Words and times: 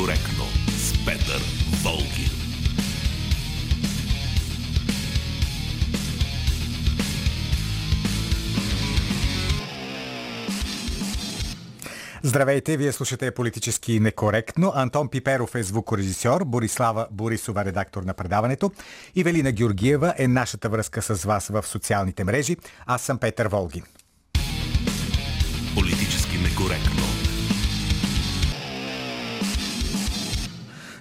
некоректно 0.00 0.44
с 0.68 1.04
Петър 1.04 1.42
Волгин. 1.82 2.30
Здравейте, 12.22 12.76
вие 12.76 12.92
слушате 12.92 13.30
политически 13.30 14.00
некоректно. 14.00 14.72
Антон 14.74 15.08
Пиперов 15.08 15.54
е 15.54 15.62
звукорежисьор, 15.62 16.44
Борислава 16.44 17.06
Борисова 17.10 17.64
редактор 17.64 18.02
на 18.02 18.14
предаването 18.14 18.72
и 19.14 19.24
Велина 19.24 19.52
Георгиева 19.52 20.14
е 20.18 20.28
нашата 20.28 20.68
връзка 20.68 21.02
с 21.02 21.24
вас 21.24 21.48
в 21.48 21.66
социалните 21.66 22.24
мрежи. 22.24 22.56
Аз 22.86 23.02
съм 23.02 23.18
Петър 23.18 23.48
Волгин. 23.48 23.82
Политически 25.74 26.38
некоректно. 26.38 27.19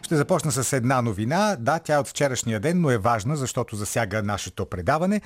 Ще 0.09 0.15
започна 0.15 0.51
с 0.51 0.73
една 0.73 1.01
новина. 1.01 1.55
Да, 1.59 1.79
тя 1.79 1.95
е 1.95 1.97
от 1.97 2.07
вчерашния 2.07 2.59
ден, 2.59 2.81
но 2.81 2.91
е 2.91 2.97
важна, 2.97 3.35
защото 3.35 3.75
засяга 3.75 4.23
нашето 4.23 4.65
предаване. 4.65 5.21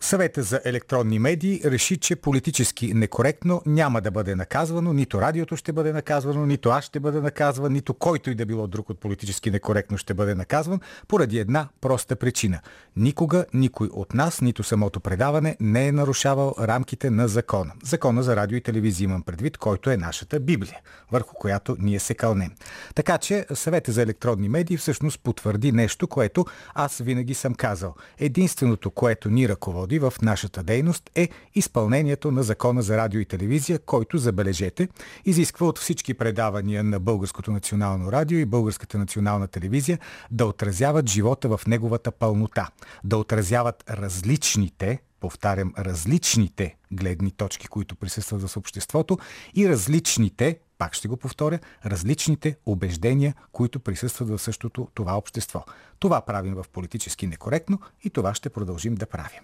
Съвета 0.00 0.42
за 0.42 0.60
електронни 0.64 1.18
медии 1.18 1.60
реши, 1.64 1.96
че 1.96 2.16
политически 2.16 2.94
некоректно 2.94 3.62
няма 3.66 4.00
да 4.00 4.10
бъде 4.10 4.34
наказвано, 4.34 4.92
нито 4.92 5.20
радиото 5.20 5.56
ще 5.56 5.72
бъде 5.72 5.92
наказвано, 5.92 6.46
нито 6.46 6.68
аз 6.68 6.84
ще 6.84 7.00
бъде 7.00 7.20
наказван, 7.20 7.72
нито 7.72 7.94
който 7.94 8.30
и 8.30 8.34
да 8.34 8.46
било 8.46 8.66
друг 8.66 8.90
от 8.90 9.00
политически 9.00 9.50
некоректно 9.50 9.98
ще 9.98 10.14
бъде 10.14 10.34
наказван, 10.34 10.80
поради 11.08 11.38
една 11.38 11.68
проста 11.80 12.16
причина. 12.16 12.60
Никога 12.96 13.44
никой 13.54 13.88
от 13.92 14.14
нас, 14.14 14.40
нито 14.40 14.62
самото 14.62 15.00
предаване, 15.00 15.56
не 15.60 15.88
е 15.88 15.92
нарушавал 15.92 16.54
рамките 16.60 17.10
на 17.10 17.28
закона. 17.28 17.72
Закона 17.84 18.22
за 18.22 18.36
радио 18.36 18.56
и 18.56 18.60
телевизия 18.62 19.04
имам 19.04 19.22
предвид, 19.22 19.58
който 19.58 19.90
е 19.90 19.96
нашата 19.96 20.40
Библия, 20.40 20.80
върху 21.12 21.34
която 21.34 21.76
ние 21.78 21.98
се 21.98 22.14
кълнем. 22.14 22.50
Така 22.94 23.18
че 23.18 23.46
Съвета 23.54 23.92
за 23.92 24.02
електронни 24.02 24.48
медии 24.48 24.76
всъщност 24.76 25.20
потвърди 25.20 25.72
нещо, 25.72 26.08
което 26.08 26.46
аз 26.74 26.98
винаги 26.98 27.34
съм 27.34 27.54
казал. 27.54 27.94
Единственото, 28.18 28.90
което 28.90 29.30
ни 29.30 29.48
ръководи 29.48 29.87
води 29.88 29.98
в 29.98 30.12
нашата 30.22 30.62
дейност 30.62 31.10
е 31.14 31.28
изпълнението 31.54 32.30
на 32.30 32.42
Закона 32.42 32.82
за 32.82 32.96
радио 32.96 33.20
и 33.20 33.24
телевизия, 33.24 33.78
който, 33.78 34.18
забележете, 34.18 34.88
изисква 35.24 35.66
от 35.66 35.78
всички 35.78 36.14
предавания 36.14 36.84
на 36.84 37.00
Българското 37.00 37.50
национално 37.50 38.12
радио 38.12 38.38
и 38.38 38.44
Българската 38.44 38.98
национална 38.98 39.48
телевизия 39.48 39.98
да 40.30 40.46
отразяват 40.46 41.08
живота 41.08 41.48
в 41.48 41.60
неговата 41.66 42.10
пълнота, 42.10 42.68
да 43.04 43.16
отразяват 43.16 43.84
различните, 43.90 44.98
повтарям, 45.20 45.72
различните 45.78 46.76
гледни 46.92 47.30
точки, 47.30 47.68
които 47.68 47.96
присъстват 47.96 48.42
в 48.42 48.56
обществото 48.56 49.18
и 49.54 49.68
различните, 49.68 50.58
пак 50.78 50.94
ще 50.94 51.08
го 51.08 51.16
повторя, 51.16 51.58
различните 51.86 52.56
убеждения, 52.66 53.34
които 53.52 53.80
присъстват 53.80 54.28
в 54.28 54.38
същото 54.38 54.88
това 54.94 55.16
общество. 55.16 55.64
Това 55.98 56.20
правим 56.20 56.54
в 56.54 56.64
политически 56.72 57.26
некоректно 57.26 57.80
и 58.04 58.10
това 58.10 58.34
ще 58.34 58.50
продължим 58.50 58.94
да 58.94 59.06
правим. 59.06 59.40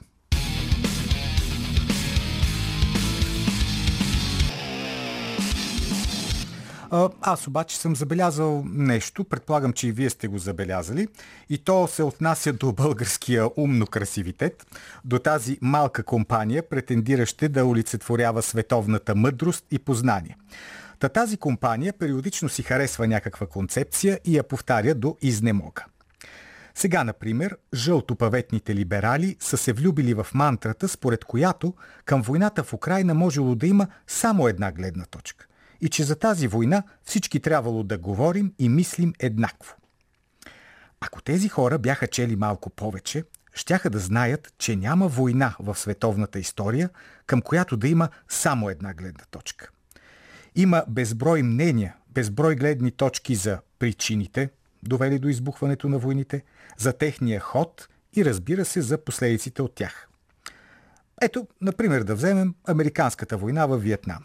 Аз 7.21 7.47
обаче 7.47 7.79
съм 7.79 7.97
забелязал 7.97 8.65
нещо, 8.67 9.25
предполагам, 9.25 9.73
че 9.73 9.89
и 9.89 9.93
вие 9.93 10.11
сте 10.11 10.29
го 10.29 10.39
забелязали, 10.39 11.09
и 11.49 11.59
то 11.59 11.87
се 11.87 12.03
отнася 12.03 12.53
до 12.53 12.73
българския 12.73 13.51
умно 13.57 13.87
красивитет, 13.87 14.67
до 15.05 15.19
тази 15.19 15.59
малка 15.61 16.03
компания, 16.03 16.69
претендираща 16.69 17.49
да 17.49 17.67
олицетворява 17.67 18.43
световната 18.43 19.15
мъдрост 19.15 19.65
и 19.71 19.79
познание. 19.79 20.37
Та 20.99 21.09
тази 21.09 21.37
компания 21.37 21.93
периодично 21.93 22.49
си 22.49 22.63
харесва 22.63 23.07
някаква 23.07 23.47
концепция 23.47 24.21
и 24.25 24.37
я 24.37 24.43
повтаря 24.43 24.95
до 24.95 25.17
изнемога. 25.23 25.85
Сега, 26.75 27.05
например, 27.05 27.57
жълтопаветните 27.75 28.75
либерали 28.75 29.37
са 29.41 29.57
се 29.57 29.73
влюбили 29.73 30.15
в 30.15 30.27
мантрата, 30.35 30.89
според 30.89 31.25
която 31.25 31.75
към 32.05 32.23
войната 32.23 32.65
в 32.65 32.73
Украина 32.73 33.15
можело 33.15 33.55
да 33.55 33.67
има 33.67 33.87
само 34.07 34.49
една 34.49 34.73
гледна 34.73 35.05
точка 35.05 35.47
и 35.81 35.89
че 35.89 36.05
за 36.05 36.17
тази 36.17 36.49
война 36.49 36.83
всички 37.05 37.41
трябвало 37.41 37.83
да 37.83 37.99
говорим 37.99 38.53
и 38.59 38.69
мислим 38.69 39.13
еднакво. 39.19 39.77
Ако 41.01 41.23
тези 41.23 41.49
хора 41.49 41.79
бяха 41.79 42.07
чели 42.07 42.37
малко 42.37 42.71
повече, 42.71 43.25
щяха 43.55 43.91
да 43.91 43.99
знаят, 43.99 44.55
че 44.59 44.77
няма 44.77 45.09
война 45.09 45.57
в 45.61 45.75
световната 45.75 46.39
история, 46.39 46.91
към 47.27 47.43
която 47.43 47.77
да 47.77 47.89
има 47.89 48.09
само 48.29 48.71
една 48.71 48.95
гледна 48.95 49.25
точка. 49.31 49.71
Има 50.55 50.85
безброй 50.89 51.43
мнения, 51.43 51.97
безброй 52.15 52.57
гледни 52.57 52.91
точки 52.91 53.35
за 53.35 53.59
причините, 53.79 54.51
довели 54.83 55.19
до 55.19 55.29
избухването 55.29 55.89
на 55.89 55.99
войните, 55.99 56.43
за 56.79 56.93
техния 56.93 57.41
ход 57.41 57.89
и 58.17 58.25
разбира 58.25 58.65
се 58.65 58.81
за 58.81 58.99
последиците 58.99 59.63
от 59.63 59.75
тях. 59.75 60.09
Ето, 61.23 61.47
например, 61.61 62.03
да 62.03 62.15
вземем 62.15 62.55
Американската 62.65 63.37
война 63.37 63.67
в 63.67 63.79
Виетнам. 63.79 64.25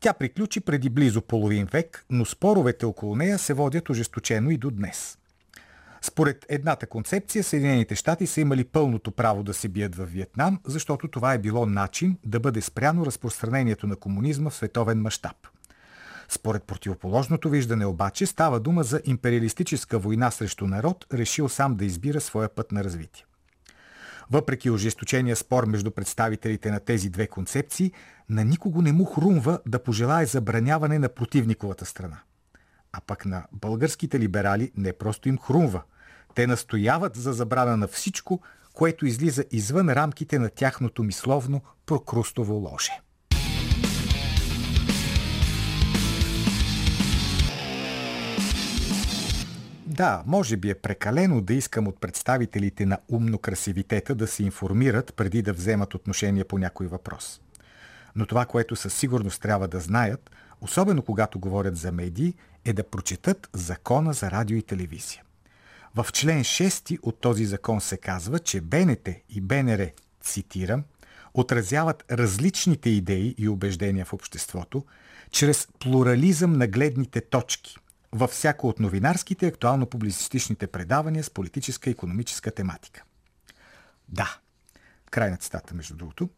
Тя 0.00 0.12
приключи 0.12 0.60
преди 0.60 0.88
близо 0.88 1.22
половин 1.22 1.66
век, 1.66 2.04
но 2.10 2.24
споровете 2.24 2.86
около 2.86 3.16
нея 3.16 3.38
се 3.38 3.54
водят 3.54 3.90
ожесточено 3.90 4.50
и 4.50 4.56
до 4.56 4.70
днес. 4.70 5.18
Според 6.02 6.46
едната 6.48 6.86
концепция, 6.86 7.44
Съединените 7.44 7.94
щати 7.94 8.26
са 8.26 8.40
имали 8.40 8.64
пълното 8.64 9.10
право 9.10 9.42
да 9.42 9.54
се 9.54 9.68
бият 9.68 9.94
в 9.94 10.04
Виетнам, 10.04 10.60
защото 10.66 11.08
това 11.08 11.34
е 11.34 11.38
било 11.38 11.66
начин 11.66 12.18
да 12.24 12.40
бъде 12.40 12.60
спряно 12.60 13.06
разпространението 13.06 13.86
на 13.86 13.96
комунизма 13.96 14.50
в 14.50 14.54
световен 14.54 15.00
мащаб. 15.00 15.36
Според 16.28 16.64
противоположното 16.64 17.50
виждане 17.50 17.86
обаче 17.86 18.26
става 18.26 18.60
дума 18.60 18.82
за 18.82 19.00
империалистическа 19.04 19.98
война 19.98 20.30
срещу 20.30 20.66
народ, 20.66 21.06
решил 21.12 21.48
сам 21.48 21.76
да 21.76 21.84
избира 21.84 22.20
своя 22.20 22.48
път 22.48 22.72
на 22.72 22.84
развитие. 22.84 23.24
Въпреки 24.30 24.70
ожесточения 24.70 25.36
спор 25.36 25.64
между 25.64 25.90
представителите 25.90 26.70
на 26.70 26.80
тези 26.80 27.10
две 27.10 27.26
концепции, 27.26 27.92
на 28.28 28.44
никого 28.44 28.82
не 28.82 28.92
му 28.92 29.04
хрумва 29.04 29.60
да 29.66 29.82
пожелае 29.82 30.26
забраняване 30.26 30.98
на 30.98 31.08
противниковата 31.08 31.86
страна. 31.86 32.20
А 32.92 33.00
пък 33.00 33.26
на 33.26 33.46
българските 33.52 34.20
либерали 34.20 34.72
не 34.76 34.92
просто 34.92 35.28
им 35.28 35.38
хрумва. 35.38 35.82
Те 36.34 36.46
настояват 36.46 37.16
за 37.16 37.32
забрана 37.32 37.76
на 37.76 37.88
всичко, 37.88 38.40
което 38.72 39.06
излиза 39.06 39.44
извън 39.50 39.88
рамките 39.88 40.38
на 40.38 40.48
тяхното 40.48 41.02
мисловно 41.02 41.62
прокрустово 41.86 42.54
ложе. 42.54 43.00
Да, 49.90 50.22
може 50.26 50.56
би 50.56 50.70
е 50.70 50.74
прекалено 50.74 51.40
да 51.40 51.54
искам 51.54 51.88
от 51.88 52.00
представителите 52.00 52.86
на 52.86 52.98
умно 53.08 53.38
красивитета 53.38 54.14
да 54.14 54.26
се 54.26 54.42
информират 54.42 55.14
преди 55.14 55.42
да 55.42 55.52
вземат 55.52 55.94
отношение 55.94 56.44
по 56.44 56.58
някой 56.58 56.86
въпрос. 56.86 57.40
Но 58.16 58.26
това, 58.26 58.46
което 58.46 58.76
със 58.76 58.94
сигурност 58.94 59.42
трябва 59.42 59.68
да 59.68 59.80
знаят, 59.80 60.30
особено 60.60 61.02
когато 61.02 61.38
говорят 61.38 61.76
за 61.76 61.92
медии, 61.92 62.34
е 62.64 62.72
да 62.72 62.84
прочетат 62.84 63.48
закона 63.52 64.12
за 64.12 64.30
радио 64.30 64.56
и 64.56 64.62
телевизия. 64.62 65.22
В 65.94 66.06
член 66.12 66.40
6 66.40 66.98
от 67.02 67.20
този 67.20 67.44
закон 67.44 67.80
се 67.80 67.96
казва, 67.96 68.38
че 68.38 68.60
БНТ 68.60 69.08
и 69.28 69.40
БНР, 69.40 69.90
цитирам, 70.20 70.84
отразяват 71.34 72.04
различните 72.10 72.90
идеи 72.90 73.34
и 73.38 73.48
убеждения 73.48 74.04
в 74.04 74.12
обществото 74.12 74.84
чрез 75.30 75.68
плурализъм 75.78 76.52
на 76.52 76.66
гледните 76.66 77.20
точки– 77.20 77.76
във 78.12 78.30
всяко 78.30 78.68
от 78.68 78.80
новинарските 78.80 79.46
актуално-публицистичните 79.46 80.66
предавания 80.66 81.24
с 81.24 81.30
политическа 81.30 81.90
и 81.90 81.92
економическа 81.92 82.50
тематика. 82.50 83.02
Да, 84.08 84.36
край 85.10 85.30
на 85.30 85.36
цитата, 85.36 85.74
между 85.74 85.96
другото. 85.96 86.28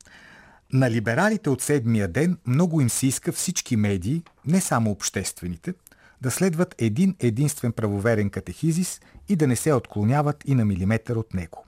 На 0.73 0.91
либералите 0.91 1.51
от 1.51 1.63
седмия 1.63 2.09
ден 2.09 2.39
много 2.47 2.81
им 2.81 2.91
се 2.91 3.07
иска 3.07 3.33
всички 3.33 3.77
медии, 3.77 4.23
не 4.47 4.61
само 4.61 4.91
обществените, 4.91 5.75
да 6.21 6.31
следват 6.31 6.75
един 6.79 7.17
единствен 7.21 7.73
правоверен 7.73 8.31
катехизис 8.31 9.01
и 9.29 9.37
да 9.37 9.47
не 9.47 9.57
се 9.57 9.73
отклоняват 9.73 10.43
и 10.47 10.55
на 10.55 10.65
милиметър 10.65 11.17
от 11.17 11.35
него. 11.35 11.65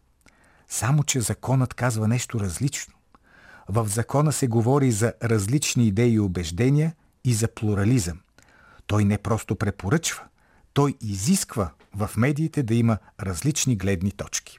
Само, 0.69 1.05
че 1.05 1.21
законът 1.21 1.75
казва 1.75 2.09
нещо 2.09 2.41
различно. 2.41 2.95
В 3.69 3.89
закона 3.89 4.33
се 4.33 4.47
говори 4.47 4.93
за 4.93 5.13
различни 5.23 5.87
идеи 5.87 6.13
и 6.13 6.21
убеждения 6.21 6.95
и 7.25 7.35
за 7.35 7.49
плурализъм. 7.49 8.21
Той 8.87 9.05
не 9.05 9.19
просто 9.19 9.57
препоръчва, 9.57 10.25
той 10.73 10.95
изисква 11.01 11.71
в 11.95 12.11
медиите 12.17 12.63
да 12.63 12.75
има 12.75 12.99
различни 13.21 13.77
гледни 13.77 14.13
точки. 14.13 14.59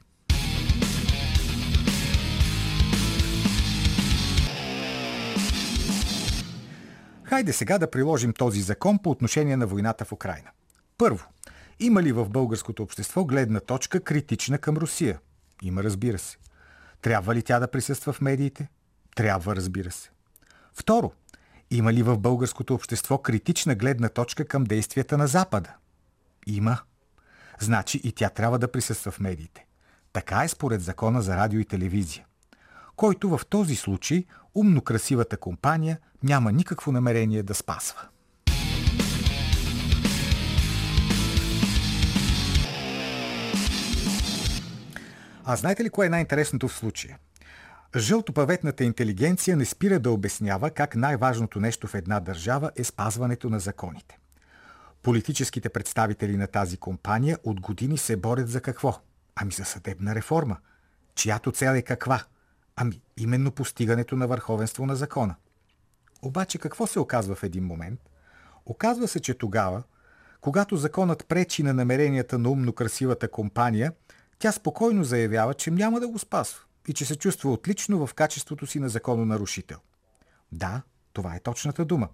Хайде 7.24 7.52
сега 7.52 7.78
да 7.78 7.90
приложим 7.90 8.32
този 8.32 8.60
закон 8.60 8.98
по 8.98 9.10
отношение 9.10 9.56
на 9.56 9.66
войната 9.66 10.04
в 10.04 10.12
Украина. 10.12 10.50
Първо, 10.98 11.26
има 11.80 12.02
ли 12.02 12.12
в 12.12 12.28
българското 12.28 12.82
общество 12.82 13.24
гледна 13.24 13.60
точка 13.60 14.00
критична 14.00 14.58
към 14.58 14.76
Русия? 14.76 15.18
Има, 15.62 15.82
разбира 15.82 16.18
се. 16.18 16.36
Трябва 17.02 17.34
ли 17.34 17.42
тя 17.42 17.60
да 17.60 17.70
присъства 17.70 18.12
в 18.12 18.20
медиите? 18.20 18.68
Трябва, 19.16 19.56
разбира 19.56 19.90
се. 19.90 20.10
Второ, 20.74 21.12
има 21.70 21.92
ли 21.92 22.02
в 22.02 22.18
българското 22.18 22.74
общество 22.74 23.18
критична 23.18 23.74
гледна 23.74 24.08
точка 24.08 24.44
към 24.44 24.64
действията 24.64 25.18
на 25.18 25.26
Запада? 25.26 25.74
Има. 26.46 26.78
Значи 27.60 28.00
и 28.04 28.12
тя 28.12 28.30
трябва 28.30 28.58
да 28.58 28.72
присъства 28.72 29.12
в 29.12 29.20
медиите. 29.20 29.66
Така 30.12 30.44
е 30.44 30.48
според 30.48 30.82
закона 30.82 31.22
за 31.22 31.36
радио 31.36 31.60
и 31.60 31.64
телевизия, 31.64 32.24
който 32.96 33.28
в 33.28 33.40
този 33.48 33.76
случай 33.76 34.24
умно 34.54 34.80
красивата 34.80 35.36
компания 35.36 35.98
няма 36.22 36.52
никакво 36.52 36.92
намерение 36.92 37.42
да 37.42 37.54
спасва. 37.54 38.08
А 45.44 45.56
знаете 45.56 45.84
ли 45.84 45.90
кое 45.90 46.06
е 46.06 46.10
най-интересното 46.10 46.68
в 46.68 46.72
случая? 46.72 47.18
Жълтопаветната 47.96 48.84
интелигенция 48.84 49.56
не 49.56 49.64
спира 49.64 49.98
да 49.98 50.10
обяснява 50.10 50.70
как 50.70 50.96
най-важното 50.96 51.60
нещо 51.60 51.86
в 51.86 51.94
една 51.94 52.20
държава 52.20 52.70
е 52.76 52.84
спазването 52.84 53.50
на 53.50 53.60
законите. 53.60 54.18
Политическите 55.02 55.68
представители 55.68 56.36
на 56.36 56.46
тази 56.46 56.76
компания 56.76 57.38
от 57.44 57.60
години 57.60 57.98
се 57.98 58.16
борят 58.16 58.48
за 58.48 58.60
какво? 58.60 59.00
Ами 59.36 59.52
за 59.52 59.64
съдебна 59.64 60.14
реформа. 60.14 60.56
Чиято 61.14 61.52
цел 61.52 61.72
е 61.72 61.82
каква? 61.82 62.24
Ами 62.76 63.00
именно 63.16 63.50
постигането 63.50 64.16
на 64.16 64.26
върховенство 64.26 64.86
на 64.86 64.96
закона. 64.96 65.34
Обаче 66.22 66.58
какво 66.58 66.86
се 66.86 66.98
оказва 66.98 67.34
в 67.34 67.42
един 67.42 67.64
момент? 67.64 68.00
Оказва 68.66 69.08
се, 69.08 69.20
че 69.20 69.34
тогава, 69.34 69.82
когато 70.40 70.76
законът 70.76 71.26
пречи 71.28 71.62
на 71.62 71.74
намеренията 71.74 72.38
на 72.38 72.50
умно 72.50 72.72
красивата 72.72 73.28
компания, 73.28 73.92
тя 74.38 74.52
спокойно 74.52 75.04
заявява, 75.04 75.54
че 75.54 75.70
няма 75.70 76.00
да 76.00 76.08
го 76.08 76.18
спасва 76.18 76.65
и 76.88 76.94
че 76.94 77.04
се 77.04 77.16
чувства 77.16 77.52
отлично 77.52 78.06
в 78.06 78.14
качеството 78.14 78.66
си 78.66 78.80
на 78.80 78.88
закононарушител. 78.88 79.78
Да, 80.52 80.82
това 81.12 81.34
е 81.34 81.40
точната 81.40 81.84
дума. 81.84 82.08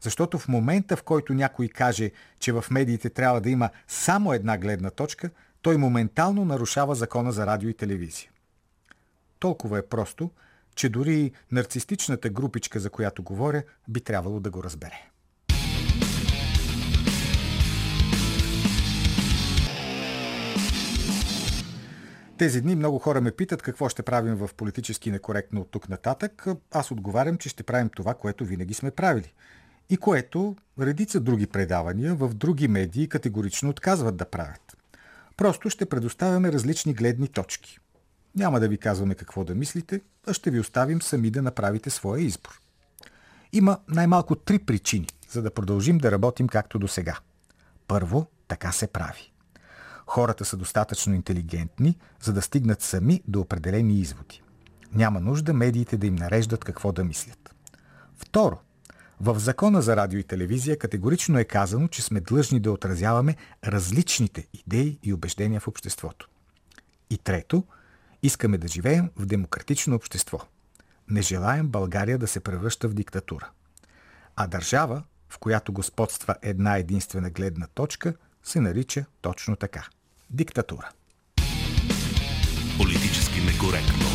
Защото 0.00 0.38
в 0.38 0.48
момента, 0.48 0.96
в 0.96 1.02
който 1.02 1.34
някой 1.34 1.68
каже, 1.68 2.10
че 2.38 2.52
в 2.52 2.64
медиите 2.70 3.10
трябва 3.10 3.40
да 3.40 3.50
има 3.50 3.70
само 3.88 4.32
една 4.32 4.58
гледна 4.58 4.90
точка, 4.90 5.30
той 5.62 5.76
моментално 5.76 6.44
нарушава 6.44 6.94
закона 6.94 7.32
за 7.32 7.46
радио 7.46 7.68
и 7.68 7.74
телевизия. 7.74 8.30
Толкова 9.38 9.78
е 9.78 9.86
просто, 9.86 10.30
че 10.74 10.88
дори 10.88 11.32
нарцистичната 11.52 12.30
групичка, 12.30 12.80
за 12.80 12.90
която 12.90 13.22
говоря, 13.22 13.62
би 13.88 14.00
трябвало 14.00 14.40
да 14.40 14.50
го 14.50 14.64
разбере. 14.64 15.10
Тези 22.38 22.60
дни 22.60 22.76
много 22.76 22.98
хора 22.98 23.20
ме 23.20 23.30
питат 23.30 23.62
какво 23.62 23.88
ще 23.88 24.02
правим 24.02 24.34
в 24.34 24.50
политически 24.56 25.10
некоректно 25.10 25.60
от 25.60 25.70
тук 25.70 25.88
нататък. 25.88 26.46
Аз 26.72 26.90
отговарям, 26.90 27.38
че 27.38 27.48
ще 27.48 27.62
правим 27.62 27.88
това, 27.88 28.14
което 28.14 28.44
винаги 28.44 28.74
сме 28.74 28.90
правили. 28.90 29.32
И 29.90 29.96
което 29.96 30.56
редица 30.80 31.20
други 31.20 31.46
предавания 31.46 32.14
в 32.14 32.34
други 32.34 32.68
медии 32.68 33.08
категорично 33.08 33.70
отказват 33.70 34.16
да 34.16 34.24
правят. 34.24 34.76
Просто 35.36 35.70
ще 35.70 35.86
предоставяме 35.86 36.52
различни 36.52 36.94
гледни 36.94 37.28
точки. 37.28 37.78
Няма 38.36 38.60
да 38.60 38.68
ви 38.68 38.78
казваме 38.78 39.14
какво 39.14 39.44
да 39.44 39.54
мислите, 39.54 40.00
а 40.26 40.32
ще 40.32 40.50
ви 40.50 40.60
оставим 40.60 41.02
сами 41.02 41.30
да 41.30 41.42
направите 41.42 41.90
своя 41.90 42.22
избор. 42.22 42.60
Има 43.52 43.78
най-малко 43.88 44.36
три 44.36 44.58
причини, 44.58 45.06
за 45.30 45.42
да 45.42 45.50
продължим 45.50 45.98
да 45.98 46.12
работим 46.12 46.48
както 46.48 46.78
до 46.78 46.88
сега. 46.88 47.18
Първо, 47.86 48.26
така 48.48 48.72
се 48.72 48.86
прави. 48.86 49.32
Хората 50.08 50.44
са 50.44 50.56
достатъчно 50.56 51.14
интелигентни, 51.14 51.98
за 52.22 52.32
да 52.32 52.42
стигнат 52.42 52.82
сами 52.82 53.22
до 53.28 53.40
определени 53.40 54.00
изводи. 54.00 54.42
Няма 54.92 55.20
нужда 55.20 55.54
медиите 55.54 55.96
да 55.96 56.06
им 56.06 56.14
нареждат 56.14 56.64
какво 56.64 56.92
да 56.92 57.04
мислят. 57.04 57.54
Второ, 58.16 58.58
в 59.20 59.38
закона 59.38 59.82
за 59.82 59.96
радио 59.96 60.18
и 60.18 60.24
телевизия 60.24 60.78
категорично 60.78 61.38
е 61.38 61.44
казано, 61.44 61.88
че 61.88 62.02
сме 62.02 62.20
длъжни 62.20 62.60
да 62.60 62.72
отразяваме 62.72 63.36
различните 63.64 64.46
идеи 64.54 64.98
и 65.02 65.12
убеждения 65.12 65.60
в 65.60 65.68
обществото. 65.68 66.28
И 67.10 67.18
трето, 67.18 67.64
искаме 68.22 68.58
да 68.58 68.68
живеем 68.68 69.10
в 69.16 69.26
демократично 69.26 69.96
общество. 69.96 70.40
Не 71.08 71.22
желаем 71.22 71.68
България 71.68 72.18
да 72.18 72.26
се 72.26 72.40
превръща 72.40 72.88
в 72.88 72.94
диктатура. 72.94 73.50
А 74.36 74.46
държава, 74.46 75.02
в 75.28 75.38
която 75.38 75.72
господства 75.72 76.36
една 76.42 76.76
единствена 76.76 77.30
гледна 77.30 77.66
точка, 77.66 78.14
се 78.42 78.60
нарича 78.60 79.04
точно 79.20 79.56
така– 79.56 79.88
диктатура. 80.30 80.90
Политически 82.78 83.40
некоректно. 83.40 84.06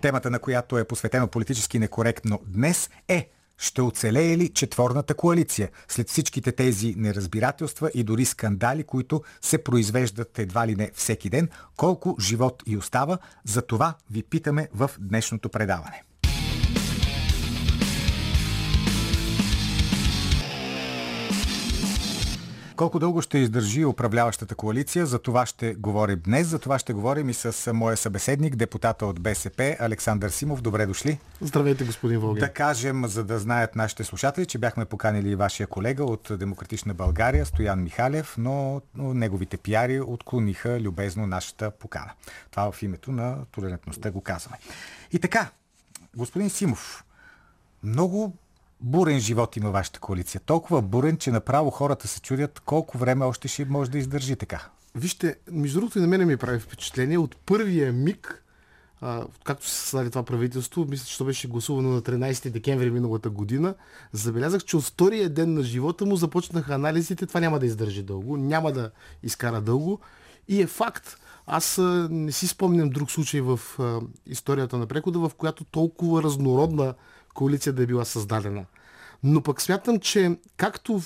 Темата, 0.00 0.30
на 0.30 0.38
която 0.38 0.78
е 0.78 0.84
посветено 0.84 1.28
политически 1.28 1.78
некоректно 1.78 2.40
днес 2.46 2.90
е 3.08 3.30
ще 3.58 3.82
оцелее 3.82 4.36
ли 4.36 4.48
четворната 4.48 5.14
коалиция 5.14 5.70
след 5.88 6.08
всичките 6.08 6.52
тези 6.52 6.94
неразбирателства 6.96 7.90
и 7.94 8.04
дори 8.04 8.24
скандали, 8.24 8.84
които 8.84 9.22
се 9.40 9.64
произвеждат 9.64 10.38
едва 10.38 10.66
ли 10.66 10.76
не 10.76 10.90
всеки 10.94 11.30
ден? 11.30 11.48
Колко 11.76 12.16
живот 12.20 12.62
и 12.66 12.76
остава? 12.76 13.18
За 13.44 13.62
това 13.62 13.94
ви 14.10 14.22
питаме 14.22 14.68
в 14.74 14.90
днешното 14.98 15.48
предаване. 15.48 16.02
Колко 22.76 22.98
дълго 22.98 23.22
ще 23.22 23.38
издържи 23.38 23.84
управляващата 23.84 24.54
коалиция, 24.54 25.06
за 25.06 25.18
това 25.18 25.46
ще 25.46 25.74
говорим 25.74 26.20
днес. 26.24 26.46
За 26.46 26.58
това 26.58 26.78
ще 26.78 26.92
говорим 26.92 27.28
и 27.28 27.34
с 27.34 27.72
моя 27.72 27.96
събеседник, 27.96 28.56
депутата 28.56 29.06
от 29.06 29.20
БСП, 29.20 29.76
Александър 29.80 30.30
Симов. 30.30 30.62
Добре 30.62 30.86
дошли. 30.86 31.18
Здравейте, 31.40 31.84
господин 31.84 32.20
Волгин. 32.20 32.40
Да 32.40 32.52
кажем, 32.52 33.06
за 33.06 33.24
да 33.24 33.38
знаят 33.38 33.76
нашите 33.76 34.04
слушатели, 34.04 34.46
че 34.46 34.58
бяхме 34.58 34.84
поканили 34.84 35.30
и 35.30 35.34
вашия 35.34 35.66
колега 35.66 36.04
от 36.04 36.28
Демократична 36.38 36.94
България, 36.94 37.46
Стоян 37.46 37.82
Михалев, 37.82 38.34
но 38.38 38.82
неговите 38.96 39.56
пиари 39.56 40.00
отклониха 40.00 40.80
любезно 40.80 41.26
нашата 41.26 41.70
покана. 41.70 42.10
Това 42.50 42.72
в 42.72 42.82
името 42.82 43.12
на 43.12 43.36
толерантността 43.52 44.10
го 44.10 44.20
казваме. 44.20 44.58
И 45.12 45.18
така, 45.18 45.50
господин 46.16 46.50
Симов, 46.50 47.04
много 47.82 48.36
бурен 48.84 49.20
живот 49.20 49.56
има 49.56 49.70
вашата 49.70 50.00
коалиция. 50.00 50.40
Толкова 50.46 50.82
бурен, 50.82 51.16
че 51.16 51.30
направо 51.30 51.70
хората 51.70 52.08
се 52.08 52.20
чудят 52.20 52.60
колко 52.60 52.98
време 52.98 53.24
още 53.24 53.48
ще 53.48 53.64
може 53.64 53.90
да 53.90 53.98
издържи 53.98 54.36
така. 54.36 54.68
Вижте, 54.94 55.36
между 55.50 55.80
другото 55.80 55.98
и 55.98 56.00
на 56.00 56.08
мене 56.08 56.24
ми 56.24 56.36
прави 56.36 56.58
впечатление. 56.58 57.18
От 57.18 57.36
първия 57.36 57.92
миг, 57.92 58.44
а, 59.00 59.24
както 59.44 59.68
се 59.68 59.76
създаде 59.76 60.10
това 60.10 60.22
правителство, 60.22 60.86
мисля, 60.88 61.06
че 61.06 61.18
то 61.18 61.24
беше 61.24 61.48
гласувано 61.48 61.88
на 61.90 62.02
13 62.02 62.50
декември 62.50 62.90
миналата 62.90 63.30
година, 63.30 63.74
забелязах, 64.12 64.64
че 64.64 64.76
от 64.76 64.84
втория 64.84 65.28
ден 65.28 65.54
на 65.54 65.62
живота 65.62 66.06
му 66.06 66.16
започнаха 66.16 66.74
анализите. 66.74 67.26
Това 67.26 67.40
няма 67.40 67.58
да 67.58 67.66
издържи 67.66 68.02
дълго, 68.02 68.36
няма 68.36 68.72
да 68.72 68.90
изкара 69.22 69.60
дълго. 69.60 70.00
И 70.48 70.62
е 70.62 70.66
факт. 70.66 71.16
Аз 71.46 71.78
не 72.10 72.32
си 72.32 72.46
спомням 72.46 72.90
друг 72.90 73.10
случай 73.10 73.40
в 73.40 73.60
а, 73.78 74.00
историята 74.26 74.78
на 74.78 74.86
прехода, 74.86 75.18
в 75.18 75.30
която 75.36 75.64
толкова 75.64 76.22
разнородна 76.22 76.94
коалиция 77.34 77.72
да 77.72 77.82
е 77.82 77.86
била 77.86 78.04
създадена. 78.04 78.64
Но 79.22 79.42
пък 79.42 79.62
смятам, 79.62 80.00
че 80.00 80.36
както 80.56 81.02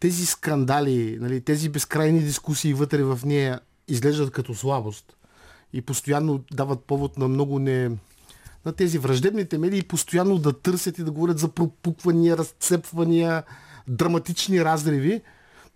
тези 0.00 0.26
скандали, 0.26 1.18
нали, 1.20 1.40
тези 1.40 1.68
безкрайни 1.68 2.20
дискусии 2.20 2.74
вътре 2.74 3.02
в 3.02 3.20
нея 3.24 3.60
изглеждат 3.88 4.30
като 4.30 4.54
слабост 4.54 5.16
и 5.72 5.80
постоянно 5.80 6.44
дават 6.52 6.80
повод 6.80 7.18
на 7.18 7.28
много 7.28 7.58
не, 7.58 7.90
на 8.64 8.72
тези 8.72 8.98
враждебните 8.98 9.58
медии 9.58 9.82
постоянно 9.82 10.38
да 10.38 10.52
търсят 10.52 10.98
и 10.98 11.04
да 11.04 11.10
говорят 11.10 11.38
за 11.38 11.48
пропуквания, 11.48 12.36
разцепвания, 12.36 13.42
драматични 13.88 14.64
разриви. 14.64 15.20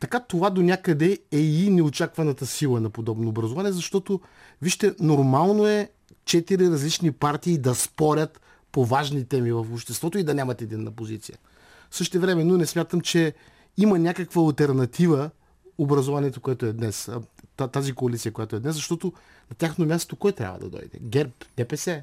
Така 0.01 0.21
това 0.21 0.51
до 0.51 0.63
някъде 0.63 1.19
е 1.33 1.39
и 1.39 1.71
неочакваната 1.71 2.47
сила 2.47 2.81
на 2.81 2.91
подобно 2.91 3.29
образование, 3.29 3.73
защото, 3.73 4.21
вижте, 4.63 4.95
нормално 5.01 5.67
е 5.67 5.91
четири 6.25 6.71
различни 6.71 7.13
партии 7.13 7.59
да 7.59 7.75
спорят 7.75 8.41
по 8.75 8.85
важни 8.85 9.25
теми 9.25 9.53
в 9.53 9.59
обществото 9.59 10.19
и 10.19 10.25
да 10.25 10.35
нямат 10.35 10.63
единна 10.63 10.91
позиция. 10.91 11.39
Също 11.91 12.21
време, 12.21 12.45
но 12.45 12.57
не 12.57 12.67
смятам, 12.67 13.01
че 13.01 13.35
има 13.77 13.99
някаква 13.99 14.43
альтернатива 14.43 15.31
образованието, 15.79 16.41
което 16.41 16.67
е 16.67 16.73
днес, 16.73 17.11
тази 17.73 17.93
коалиция, 17.93 18.33
която 18.33 18.57
е 18.57 18.61
днес, 18.61 18.75
защото 18.75 19.13
на 19.51 19.57
тяхно 19.57 19.87
място 19.87 20.17
кой 20.17 20.33
трябва 20.33 20.59
да 20.59 20.69
дойде? 20.69 20.99
ГЕРБ, 21.03 21.33
ДПС. 21.57 22.03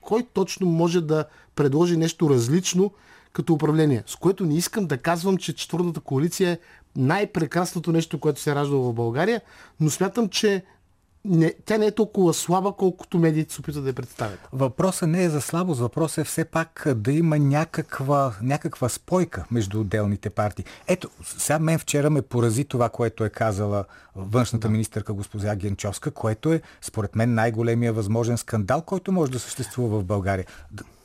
Кой 0.00 0.26
точно 0.32 0.66
може 0.66 1.00
да 1.00 1.24
предложи 1.54 1.96
нещо 1.96 2.30
различно 2.30 2.92
като 3.32 3.54
управление? 3.54 4.02
С 4.06 4.16
което 4.16 4.46
не 4.46 4.56
искам 4.56 4.86
да 4.86 4.98
казвам, 4.98 5.36
че 5.36 5.54
четвърната 5.54 6.00
коалиция 6.00 6.50
е 6.50 6.58
най-прекрасното 6.96 7.92
нещо, 7.92 8.20
което 8.20 8.40
се 8.40 8.50
е 8.50 8.54
ражда 8.54 8.76
в 8.76 8.92
България, 8.92 9.40
но 9.80 9.90
смятам, 9.90 10.28
че 10.28 10.64
не, 11.28 11.54
тя 11.64 11.78
не 11.78 11.86
е 11.86 11.90
толкова 11.90 12.34
слаба, 12.34 12.72
колкото 12.72 13.18
медиите 13.18 13.54
се 13.54 13.60
опитват 13.60 13.84
да 13.84 13.90
я 13.90 13.94
представят. 13.94 14.38
Въпросът 14.52 15.08
не 15.08 15.24
е 15.24 15.28
за 15.28 15.40
слабост, 15.40 15.80
въпросът 15.80 16.18
е 16.18 16.24
все 16.24 16.44
пак 16.44 16.86
да 16.96 17.12
има 17.12 17.38
някаква, 17.38 18.34
някаква 18.42 18.88
спойка 18.88 19.44
между 19.50 19.80
отделните 19.80 20.30
партии. 20.30 20.64
Ето, 20.86 21.10
сега 21.24 21.58
мен 21.58 21.78
вчера 21.78 22.10
ме 22.10 22.22
порази 22.22 22.64
това, 22.64 22.88
което 22.88 23.24
е 23.24 23.30
казала 23.30 23.84
външната 24.16 24.68
да. 24.68 24.72
министърка 24.72 25.12
госпожа 25.12 25.56
Генчовска, 25.56 26.10
което 26.10 26.52
е, 26.52 26.60
според 26.80 27.16
мен, 27.16 27.34
най-големия 27.34 27.92
възможен 27.92 28.38
скандал, 28.38 28.82
който 28.82 29.12
може 29.12 29.32
да 29.32 29.38
съществува 29.38 30.00
в 30.00 30.04
България. 30.04 30.46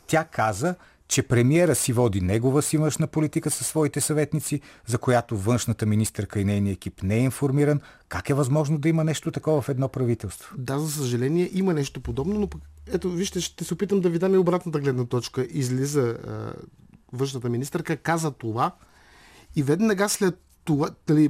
Тя 0.07 0.23
каза, 0.23 0.75
че 1.07 1.23
премиера 1.23 1.75
си 1.75 1.93
води 1.93 2.21
негова 2.21 2.61
си 2.61 2.77
външна 2.77 3.07
политика 3.07 3.51
със 3.51 3.67
своите 3.67 4.01
съветници, 4.01 4.61
за 4.87 4.97
която 4.97 5.37
външната 5.37 5.85
министърка 5.85 6.39
и 6.39 6.45
нейния 6.45 6.71
екип 6.71 7.03
не 7.03 7.15
е 7.15 7.23
информиран. 7.23 7.81
Как 8.09 8.29
е 8.29 8.33
възможно 8.33 8.77
да 8.77 8.89
има 8.89 9.03
нещо 9.03 9.31
такова 9.31 9.61
в 9.61 9.69
едно 9.69 9.89
правителство? 9.89 10.55
Да, 10.57 10.79
за 10.79 10.91
съжаление 10.91 11.49
има 11.53 11.73
нещо 11.73 12.01
подобно, 12.01 12.39
но 12.39 12.49
ето, 12.87 13.09
вижте, 13.09 13.41
ще 13.41 13.63
се 13.63 13.73
опитам 13.73 14.01
да 14.01 14.09
ви 14.09 14.19
дам 14.19 14.33
и 14.33 14.37
обратната 14.37 14.79
гледна 14.79 15.05
точка. 15.05 15.47
Излиза 15.51 16.17
а, 16.27 16.53
външната 17.13 17.49
министърка, 17.49 17.97
каза 17.97 18.31
това 18.31 18.71
и 19.55 19.63
веднага 19.63 20.09
след 20.09 20.39
това, 20.63 20.89
дали, 21.07 21.29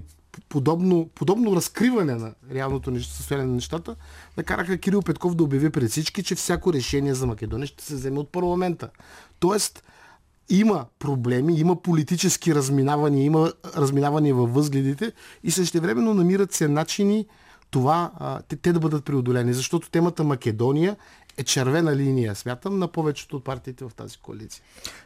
подобно, 0.49 1.09
подобно 1.15 1.55
разкриване 1.55 2.15
на 2.15 2.33
реалното 2.53 3.03
състояние 3.03 3.47
на 3.47 3.53
нещата, 3.53 3.95
накараха 4.37 4.77
Кирил 4.77 5.01
Петков 5.01 5.35
да 5.35 5.43
обяви 5.43 5.69
пред 5.69 5.91
всички, 5.91 6.23
че 6.23 6.35
всяко 6.35 6.73
решение 6.73 7.13
за 7.13 7.27
Македония 7.27 7.67
ще 7.67 7.83
се 7.83 7.95
вземе 7.95 8.19
от 8.19 8.31
парламента. 8.31 8.89
Тоест, 9.39 9.83
има 10.49 10.85
проблеми, 10.99 11.59
има 11.59 11.81
политически 11.81 12.55
разминавания, 12.55 13.25
има 13.25 13.53
разминавания 13.77 14.35
във 14.35 14.53
възгледите 14.53 15.11
и 15.43 15.51
същевременно 15.51 16.13
намират 16.13 16.53
се 16.53 16.67
начини 16.67 17.25
това, 17.71 18.11
те, 18.47 18.55
те 18.55 18.73
да 18.73 18.79
бъдат 18.79 19.05
преодолени. 19.05 19.53
Защото 19.53 19.89
темата 19.89 20.23
Македония 20.23 20.95
е 21.37 21.43
червена 21.43 21.95
линия, 21.95 22.35
смятам, 22.35 22.79
на 22.79 22.87
повечето 22.87 23.37
от 23.37 23.43
партиите 23.43 23.85
в 23.85 23.91
тази 23.95 24.17
коалиция. 24.17 24.63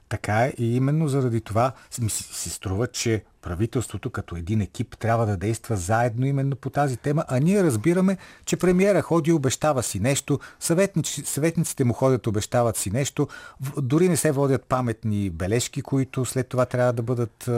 Така 0.09 0.45
е 0.45 0.53
и 0.57 0.75
именно 0.75 1.07
заради 1.07 1.41
това 1.41 1.71
ми 2.01 2.09
си 2.09 2.49
струва, 2.49 2.87
че 2.87 3.23
правителството 3.41 4.09
като 4.09 4.35
един 4.35 4.61
екип 4.61 4.97
трябва 4.97 5.25
да 5.25 5.37
действа 5.37 5.75
заедно 5.75 6.25
именно 6.25 6.55
по 6.55 6.69
тази 6.69 6.97
тема, 6.97 7.25
а 7.27 7.39
ние 7.39 7.63
разбираме, 7.63 8.17
че 8.45 8.57
премиера 8.57 9.01
ходи 9.01 9.31
обещава 9.31 9.83
си 9.83 9.99
нещо, 9.99 10.39
съветници, 10.59 11.25
съветниците 11.25 11.83
му 11.83 11.93
ходят 11.93 12.27
обещават 12.27 12.77
си 12.77 12.91
нещо, 12.91 13.27
дори 13.77 14.09
не 14.09 14.17
се 14.17 14.31
водят 14.31 14.65
паметни 14.65 15.29
бележки, 15.29 15.81
които 15.81 16.25
след 16.25 16.47
това 16.47 16.65
трябва 16.65 16.93
да 16.93 17.01
бъдат 17.01 17.49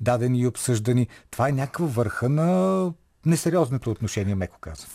дадени 0.00 0.40
и 0.40 0.46
обсъждани. 0.46 1.08
Това 1.30 1.48
е 1.48 1.52
някаква 1.52 1.86
върха 1.86 2.28
на 2.28 2.92
несериозното 3.26 3.90
отношение, 3.90 4.34
меко 4.34 4.58
казвам. 4.60 4.90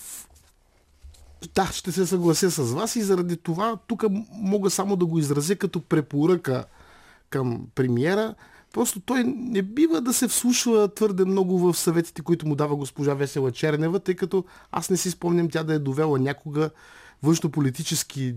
Да, 1.56 1.66
ще 1.66 1.92
се 1.92 2.06
съглася 2.06 2.52
с 2.52 2.74
вас 2.74 2.96
и 2.96 3.02
заради 3.02 3.38
това 3.38 3.78
тук 3.88 4.04
мога 4.32 4.70
само 4.70 4.96
да 4.96 5.06
го 5.06 5.20
изразя 5.20 5.56
като 5.56 5.82
препоръка 5.82 6.66
към 7.30 7.68
премиера. 7.76 8.36
Просто 8.74 9.00
той 9.00 9.24
не 9.24 9.62
бива 9.62 10.02
да 10.02 10.14
се 10.14 10.28
вслушва 10.28 10.94
твърде 10.94 11.26
много 11.26 11.60
в 11.60 11.78
съветите, 11.78 12.22
които 12.22 12.48
му 12.48 12.56
дава 12.56 12.76
госпожа 12.76 13.14
Весела 13.14 13.52
Чернева, 13.52 14.00
тъй 14.00 14.16
като 14.16 14.46
аз 14.72 14.90
не 14.90 14.98
си 14.98 15.12
спомням 15.12 15.50
тя 15.50 15.64
да 15.64 15.74
е 15.74 15.80
довела 15.80 16.20
някога 16.20 16.70
външно-политически 17.24 18.34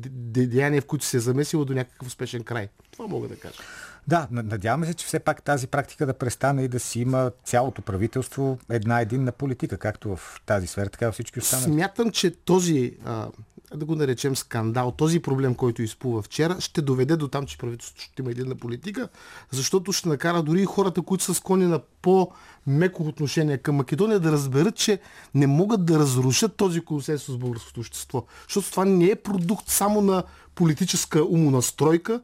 деяния, 0.47 0.83
в 0.83 0.87
които 0.87 1.05
се 1.05 1.17
е 1.17 1.21
замесила 1.21 1.65
до 1.65 1.75
някакъв 1.75 2.09
успешен 2.09 2.45
край. 2.45 2.69
Това 2.93 3.07
мога 3.07 3.29
да 3.29 3.37
кажа. 3.37 3.59
Да, 4.07 4.29
надяваме 4.31 4.87
се, 4.87 4.95
че 4.95 5.07
все 5.07 5.19
пак 5.19 5.43
тази 5.43 5.67
практика 5.67 6.07
да 6.07 6.15
престане 6.15 6.63
и 6.63 6.69
да 6.69 6.81
си 6.81 7.01
има 7.01 7.31
цялото 7.45 7.83
правителство 7.83 8.59
една 8.71 9.01
единна 9.01 9.33
политика, 9.33 9.79
както 9.79 10.17
в 10.17 10.41
тази 10.47 10.67
сфера, 10.67 10.89
така 10.91 11.09
и 11.09 11.13
всички 11.13 11.39
останали. 11.39 11.73
Смятам, 11.73 12.11
че 12.11 12.31
този, 12.31 12.97
а, 13.05 13.29
да 13.75 13.85
го 13.85 13.95
наречем 13.95 14.37
скандал, 14.37 14.91
този 14.91 15.21
проблем, 15.21 15.55
който 15.55 15.83
изплува 15.83 16.23
вчера, 16.23 16.61
ще 16.61 16.83
доведе 16.83 17.17
до 17.17 17.29
там, 17.29 17.47
че 17.47 17.59
правителството 17.59 18.03
ще 18.03 18.23
има 18.23 18.31
единна 18.31 18.55
политика, 18.55 19.09
защото 19.51 19.93
ще 19.93 20.09
накара 20.09 20.43
дори 20.43 20.63
и 20.63 20.65
хората, 20.67 21.03
които 21.03 21.25
са 21.25 21.35
склонни 21.35 21.67
на 21.67 21.81
по-меко 22.03 23.03
отношение 23.03 23.59
към 23.59 23.77
Македония, 23.77 24.21
да 24.21 24.33
разберат, 24.33 24.77
че 24.77 24.99
не 25.35 25.47
могат 25.47 25.85
да 25.85 25.99
разрушат 25.99 26.57
този 26.57 26.81
консенсус 26.81 27.35
в 27.35 27.39
българското 27.39 27.81
общество. 27.81 28.25
Защото 28.49 28.71
това 28.71 28.85
не 28.85 29.05
е 29.05 29.17
продукт 29.17 29.69
само 29.69 30.01
на 30.01 30.23
политическа 30.55 31.25
умонастройка, 31.25 32.21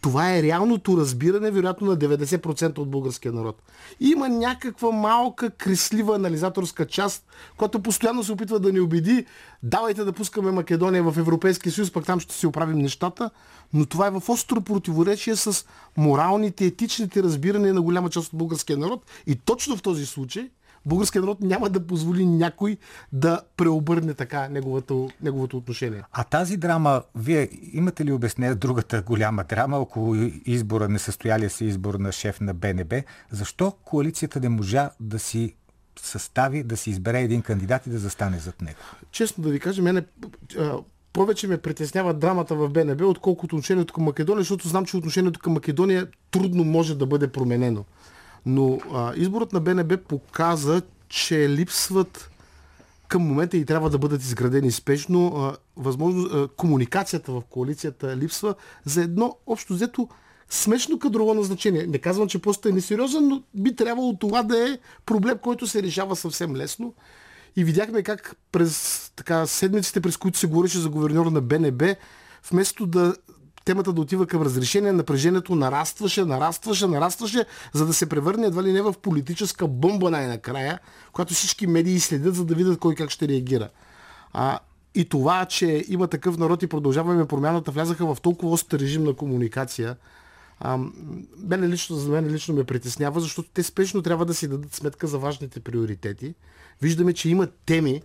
това 0.00 0.36
е 0.36 0.42
реалното 0.42 0.96
разбиране, 0.96 1.50
вероятно, 1.50 1.86
на 1.86 1.96
90% 1.96 2.78
от 2.78 2.90
българския 2.90 3.32
народ. 3.32 3.62
Има 4.00 4.28
някаква 4.28 4.90
малка, 4.90 5.50
креслива 5.50 6.14
анализаторска 6.14 6.86
част, 6.86 7.26
която 7.56 7.82
постоянно 7.82 8.24
се 8.24 8.32
опитва 8.32 8.60
да 8.60 8.72
ни 8.72 8.80
убеди, 8.80 9.26
давайте 9.62 10.04
да 10.04 10.12
пускаме 10.12 10.50
Македония 10.50 11.02
в 11.02 11.18
Европейския 11.18 11.72
съюз, 11.72 11.90
пък 11.90 12.06
там 12.06 12.20
ще 12.20 12.34
си 12.34 12.46
оправим 12.46 12.78
нещата, 12.78 13.30
но 13.72 13.86
това 13.86 14.06
е 14.06 14.10
в 14.10 14.22
остро 14.28 14.60
противоречие 14.60 15.36
с 15.36 15.66
моралните, 15.96 16.64
етичните 16.64 17.22
разбирания 17.22 17.74
на 17.74 17.82
голяма 17.82 18.10
част 18.10 18.32
от 18.32 18.38
българския 18.38 18.78
народ. 18.78 19.02
И 19.26 19.34
точно 19.34 19.76
в 19.76 19.82
този 19.82 20.06
случай 20.06 20.50
българският 20.86 21.24
народ 21.24 21.40
няма 21.40 21.68
да 21.68 21.86
позволи 21.86 22.26
някой 22.26 22.76
да 23.12 23.40
преобърне 23.56 24.14
така 24.14 24.48
неговото, 24.48 25.10
неговото 25.22 25.56
отношение. 25.56 26.02
А 26.12 26.24
тази 26.24 26.56
драма, 26.56 27.02
вие 27.14 27.48
имате 27.72 28.04
ли 28.04 28.12
обяснение 28.12 28.54
другата 28.54 29.02
голяма 29.02 29.44
драма 29.44 29.78
около 29.78 30.14
избора, 30.44 30.88
несъстоялия 30.88 31.50
се 31.50 31.64
избор 31.64 31.94
на 31.94 32.12
шеф 32.12 32.40
на 32.40 32.54
БНБ? 32.54 33.02
Защо 33.30 33.72
коалицията 33.84 34.40
не 34.40 34.48
можа 34.48 34.90
да 35.00 35.18
си 35.18 35.54
състави, 36.00 36.62
да 36.62 36.76
си 36.76 36.90
избере 36.90 37.20
един 37.20 37.42
кандидат 37.42 37.86
и 37.86 37.90
да 37.90 37.98
застане 37.98 38.38
зад 38.38 38.62
него? 38.62 38.78
Честно 39.10 39.44
да 39.44 39.50
ви 39.50 39.60
кажа, 39.60 39.82
мене 39.82 40.02
повече 41.12 41.48
ме 41.48 41.58
притеснява 41.58 42.14
драмата 42.14 42.54
в 42.54 42.68
БНБ, 42.68 43.06
отколкото 43.06 43.56
отношението 43.56 43.94
към 43.94 44.04
Македония, 44.04 44.40
защото 44.40 44.68
знам, 44.68 44.86
че 44.86 44.96
отношението 44.96 45.40
към 45.40 45.52
Македония 45.52 46.06
трудно 46.30 46.64
може 46.64 46.98
да 46.98 47.06
бъде 47.06 47.28
променено. 47.28 47.84
Но 48.48 48.78
а, 48.92 49.12
изборът 49.16 49.52
на 49.52 49.60
БНБ 49.60 49.96
показа, 49.96 50.82
че 51.08 51.48
липсват 51.48 52.30
към 53.08 53.22
момента 53.22 53.56
и 53.56 53.64
трябва 53.64 53.90
да 53.90 53.98
бъдат 53.98 54.22
изградени 54.22 54.70
спешно. 54.70 55.26
А, 55.36 55.56
възможно, 55.76 56.22
а, 56.22 56.48
комуникацията 56.48 57.32
в 57.32 57.42
коалицията 57.50 58.16
липсва 58.16 58.54
за 58.84 59.02
едно 59.02 59.36
общо 59.46 59.72
взето 59.72 60.08
смешно 60.50 60.98
кадрово 60.98 61.34
назначение. 61.34 61.86
Не 61.86 61.98
казвам, 61.98 62.28
че 62.28 62.38
постът 62.38 62.72
е 62.72 62.74
несериозен, 62.74 63.28
но 63.28 63.42
би 63.54 63.76
трябвало 63.76 64.16
това 64.16 64.42
да 64.42 64.68
е 64.68 64.78
проблем, 65.06 65.38
който 65.42 65.66
се 65.66 65.82
решава 65.82 66.16
съвсем 66.16 66.56
лесно. 66.56 66.94
И 67.56 67.64
видяхме 67.64 68.02
как 68.02 68.36
през 68.52 69.12
така, 69.16 69.46
седмиците, 69.46 70.00
през 70.00 70.16
които 70.16 70.38
се 70.38 70.46
говореше 70.46 70.78
за 70.78 70.88
говерньор 70.88 71.26
на 71.26 71.40
БНБ, 71.40 71.94
вместо 72.50 72.86
да 72.86 73.14
темата 73.68 73.92
да 73.92 74.00
отива 74.00 74.26
към 74.26 74.42
разрешение, 74.42 74.92
напрежението 74.92 75.54
нарастваше, 75.54 76.24
нарастваше, 76.24 76.86
нарастваше, 76.86 77.44
за 77.72 77.86
да 77.86 77.92
се 77.92 78.08
превърне 78.08 78.46
едва 78.46 78.62
ли 78.62 78.72
не 78.72 78.82
в 78.82 78.94
политическа 79.02 79.68
бомба 79.68 80.10
най-накрая, 80.10 80.78
която 81.12 81.34
всички 81.34 81.66
медии 81.66 82.00
следят, 82.00 82.34
за 82.34 82.44
да 82.44 82.54
видят 82.54 82.78
кой 82.78 82.94
как 82.94 83.10
ще 83.10 83.28
реагира. 83.28 83.68
А, 84.32 84.58
и 84.94 85.04
това, 85.04 85.44
че 85.44 85.84
има 85.88 86.08
такъв 86.08 86.38
народ 86.38 86.62
и 86.62 86.66
продължаваме 86.66 87.26
промяната, 87.26 87.70
влязаха 87.70 88.14
в 88.14 88.20
толкова 88.20 88.52
остър 88.52 88.78
режим 88.78 89.04
на 89.04 89.12
комуникация, 89.12 89.96
а, 90.60 90.78
мене 91.38 91.68
лично, 91.68 91.96
за 91.96 92.10
мен 92.10 92.26
лично 92.26 92.54
ме 92.54 92.64
притеснява, 92.64 93.20
защото 93.20 93.48
те 93.54 93.62
спешно 93.62 94.02
трябва 94.02 94.24
да 94.24 94.34
си 94.34 94.48
дадат 94.48 94.74
сметка 94.74 95.06
за 95.06 95.18
важните 95.18 95.60
приоритети. 95.60 96.34
Виждаме, 96.82 97.12
че 97.12 97.28
има 97.28 97.46
теми, 97.66 98.02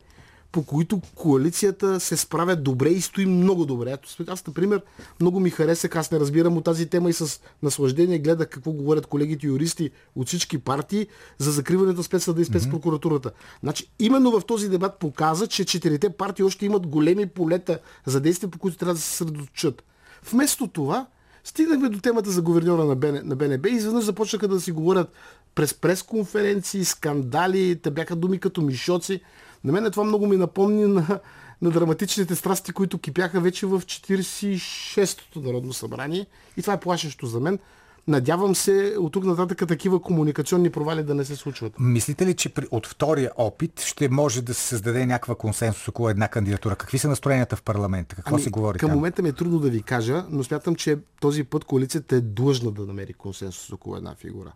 по 0.54 0.64
които 0.64 1.02
коалицията 1.16 2.00
се 2.00 2.18
справя 2.18 2.56
добре 2.56 2.90
и 2.90 3.02
стои 3.02 3.26
много 3.26 3.66
добре. 3.66 3.98
Аз, 4.28 4.48
например, 4.48 4.82
много 5.20 5.40
ми 5.40 5.50
хареса, 5.50 5.90
аз 5.94 6.12
не 6.12 6.20
разбирам 6.20 6.58
от 6.58 6.64
тази 6.64 6.86
тема 6.86 7.10
и 7.10 7.14
с 7.14 7.42
наслаждение 7.64 8.20
гледах 8.20 8.50
какво 8.50 8.72
говорят 8.72 9.08
колегите 9.08 9.48
юристи 9.48 9.92
от 10.16 10.28
всички 10.28 10.58
партии 10.58 11.08
за 11.38 11.52
закриването 11.52 11.98
на 11.98 12.04
спецсъда 12.04 12.42
и 12.42 12.46
спецпрокуратурата. 12.46 13.32
Значи, 13.64 13.92
именно 14.00 14.32
в 14.32 14.46
този 14.46 14.70
дебат 14.70 15.00
показа, 15.00 15.48
че 15.48 15.66
четирите 15.66 16.10
партии 16.10 16.46
още 16.46 16.66
имат 16.66 16.88
големи 16.88 17.26
полета 17.26 17.80
за 18.06 18.22
действия, 18.22 18.50
по 18.50 18.60
които 18.60 18.78
трябва 18.78 18.94
да 18.94 19.00
се 19.00 19.08
съсредоточат. 19.08 19.84
Вместо 20.32 20.68
това, 20.68 21.08
стигнахме 21.44 21.90
до 21.90 22.00
темата 22.00 22.32
за 22.32 22.42
говерньора 22.42 22.86
на, 22.86 22.96
БН, 22.96 23.22
на 23.24 23.36
БНБ 23.36 23.70
и 23.70 23.74
изведнъж 23.74 24.04
започнаха 24.04 24.48
да 24.48 24.62
си 24.62 24.72
говорят 24.72 25.12
през 25.56 25.74
пресконференции, 25.74 26.86
скандали, 26.86 27.80
те 27.84 27.92
бяха 27.92 28.16
думи 28.16 28.40
като 28.40 28.62
мишоци. 28.62 29.22
На 29.64 29.72
мен 29.72 29.92
това 29.92 30.04
много 30.04 30.28
ми 30.28 30.38
напомни 30.38 30.86
на, 30.86 31.20
на 31.62 31.72
драматичните 31.72 32.36
страсти, 32.36 32.72
които 32.72 32.98
кипяха 32.98 33.40
вече 33.40 33.66
в 33.66 33.82
46-то 33.82 35.40
Народно 35.40 35.74
събрание. 35.74 36.26
И 36.58 36.62
това 36.62 36.74
е 36.74 36.80
плашещо 36.80 37.26
за 37.26 37.40
мен. 37.40 37.60
Надявам 38.08 38.56
се 38.56 38.96
от 39.00 39.14
тук 39.14 39.24
нататък 39.24 39.68
такива 39.68 40.02
комуникационни 40.02 40.70
провали 40.70 41.04
да 41.04 41.16
не 41.16 41.26
се 41.26 41.36
случват. 41.36 41.74
Мислите 41.80 42.26
ли, 42.26 42.34
че 42.34 42.50
при, 42.50 42.68
от 42.72 42.88
втория 42.88 43.32
опит 43.38 43.82
ще 43.82 44.10
може 44.10 44.42
да 44.42 44.54
се 44.54 44.68
създаде 44.68 45.06
някаква 45.06 45.36
консенсус 45.36 45.88
около 45.88 46.10
една 46.10 46.28
кандидатура? 46.28 46.76
Какви 46.76 46.98
са 46.98 47.10
настроенията 47.10 47.56
в 47.56 47.64
парламента? 47.64 48.16
Какво 48.16 48.36
ами, 48.36 48.44
се 48.44 48.50
говори 48.50 48.80
Към 48.80 48.90
там? 48.90 48.98
момента 48.98 49.22
ми 49.22 49.30
е 49.30 49.34
трудно 49.34 49.60
да 49.60 49.70
ви 49.70 49.82
кажа, 49.82 50.26
но 50.30 50.44
смятам, 50.44 50.76
че 50.76 50.98
този 51.22 51.44
път 51.44 51.66
коалицията 51.66 52.16
е 52.16 52.22
длъжна 52.22 52.72
да 52.72 52.86
намери 52.86 53.14
консенсус 53.14 53.72
около 53.72 53.96
една 53.96 54.16
фигура. 54.16 54.54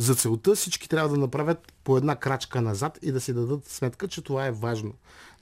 За 0.00 0.14
целта 0.14 0.54
всички 0.54 0.88
трябва 0.88 1.08
да 1.08 1.16
направят 1.16 1.72
по 1.84 1.96
една 1.96 2.16
крачка 2.16 2.60
назад 2.60 2.98
и 3.02 3.12
да 3.12 3.20
си 3.20 3.32
дадат 3.32 3.68
сметка, 3.68 4.08
че 4.08 4.22
това 4.22 4.46
е 4.46 4.52
важно. 4.52 4.92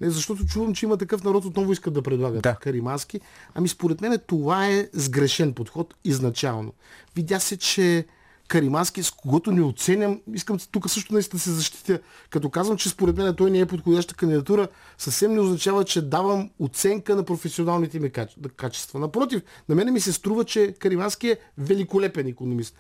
Не, 0.01 0.11
защото 0.11 0.47
чувам, 0.47 0.75
че 0.75 0.87
има 0.87 0.97
такъв 0.97 1.25
народ, 1.25 1.45
отново 1.45 1.73
искат 1.73 1.95
да 1.95 2.03
предлагат 2.03 2.43
да. 2.43 2.55
Каримански. 2.55 3.21
Ами 3.55 3.69
според 3.69 4.01
мен 4.01 4.19
това 4.27 4.69
е 4.69 4.89
сгрешен 4.93 5.55
подход 5.55 5.95
изначално. 6.05 6.73
Видя 7.17 7.41
се, 7.41 7.57
че 7.57 8.07
Каримански, 8.49 9.03
с 9.03 9.11
когото 9.11 9.53
не 9.53 9.63
оценям, 9.63 10.21
искам 10.35 10.59
тук 10.71 10.91
също 10.91 11.13
наистина 11.13 11.39
да 11.39 11.43
се 11.43 11.51
защитя, 11.51 11.99
като 12.31 12.51
казвам, 12.51 12.77
че 12.77 12.89
според 12.89 13.17
мен 13.17 13.35
той 13.35 13.51
не 13.51 13.59
е 13.59 13.67
подходяща 13.67 14.15
кандидатура, 14.15 14.69
съвсем 14.99 15.35
не 15.35 15.41
означава, 15.41 15.85
че 15.85 16.03
давам 16.03 16.51
оценка 16.59 17.17
на 17.17 17.25
професионалните 17.25 17.99
ми 17.99 18.11
качества. 18.57 19.01
Напротив, 19.01 19.43
на 19.69 19.75
мен 19.75 19.93
ми 19.93 20.01
се 20.01 20.13
струва, 20.13 20.45
че 20.45 20.75
Каримански 20.79 21.29
е 21.29 21.39
великолепен 21.59 22.27
економист 22.27 22.75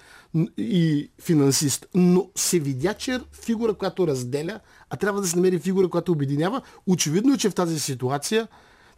и 0.58 1.10
финансист, 1.22 1.87
но 1.94 2.30
се 2.34 2.58
видя, 2.58 2.94
че 2.94 3.14
е 3.14 3.20
фигура, 3.32 3.75
която 3.75 4.06
разделя, 4.06 4.60
а 4.90 4.96
трябва 4.96 5.20
да 5.20 5.26
се 5.26 5.37
намери 5.37 5.58
фигура, 5.58 5.88
която 5.88 6.12
обединява. 6.12 6.62
Очевидно 6.87 7.34
е, 7.34 7.38
че 7.38 7.50
в 7.50 7.54
тази 7.54 7.80
ситуация 7.80 8.48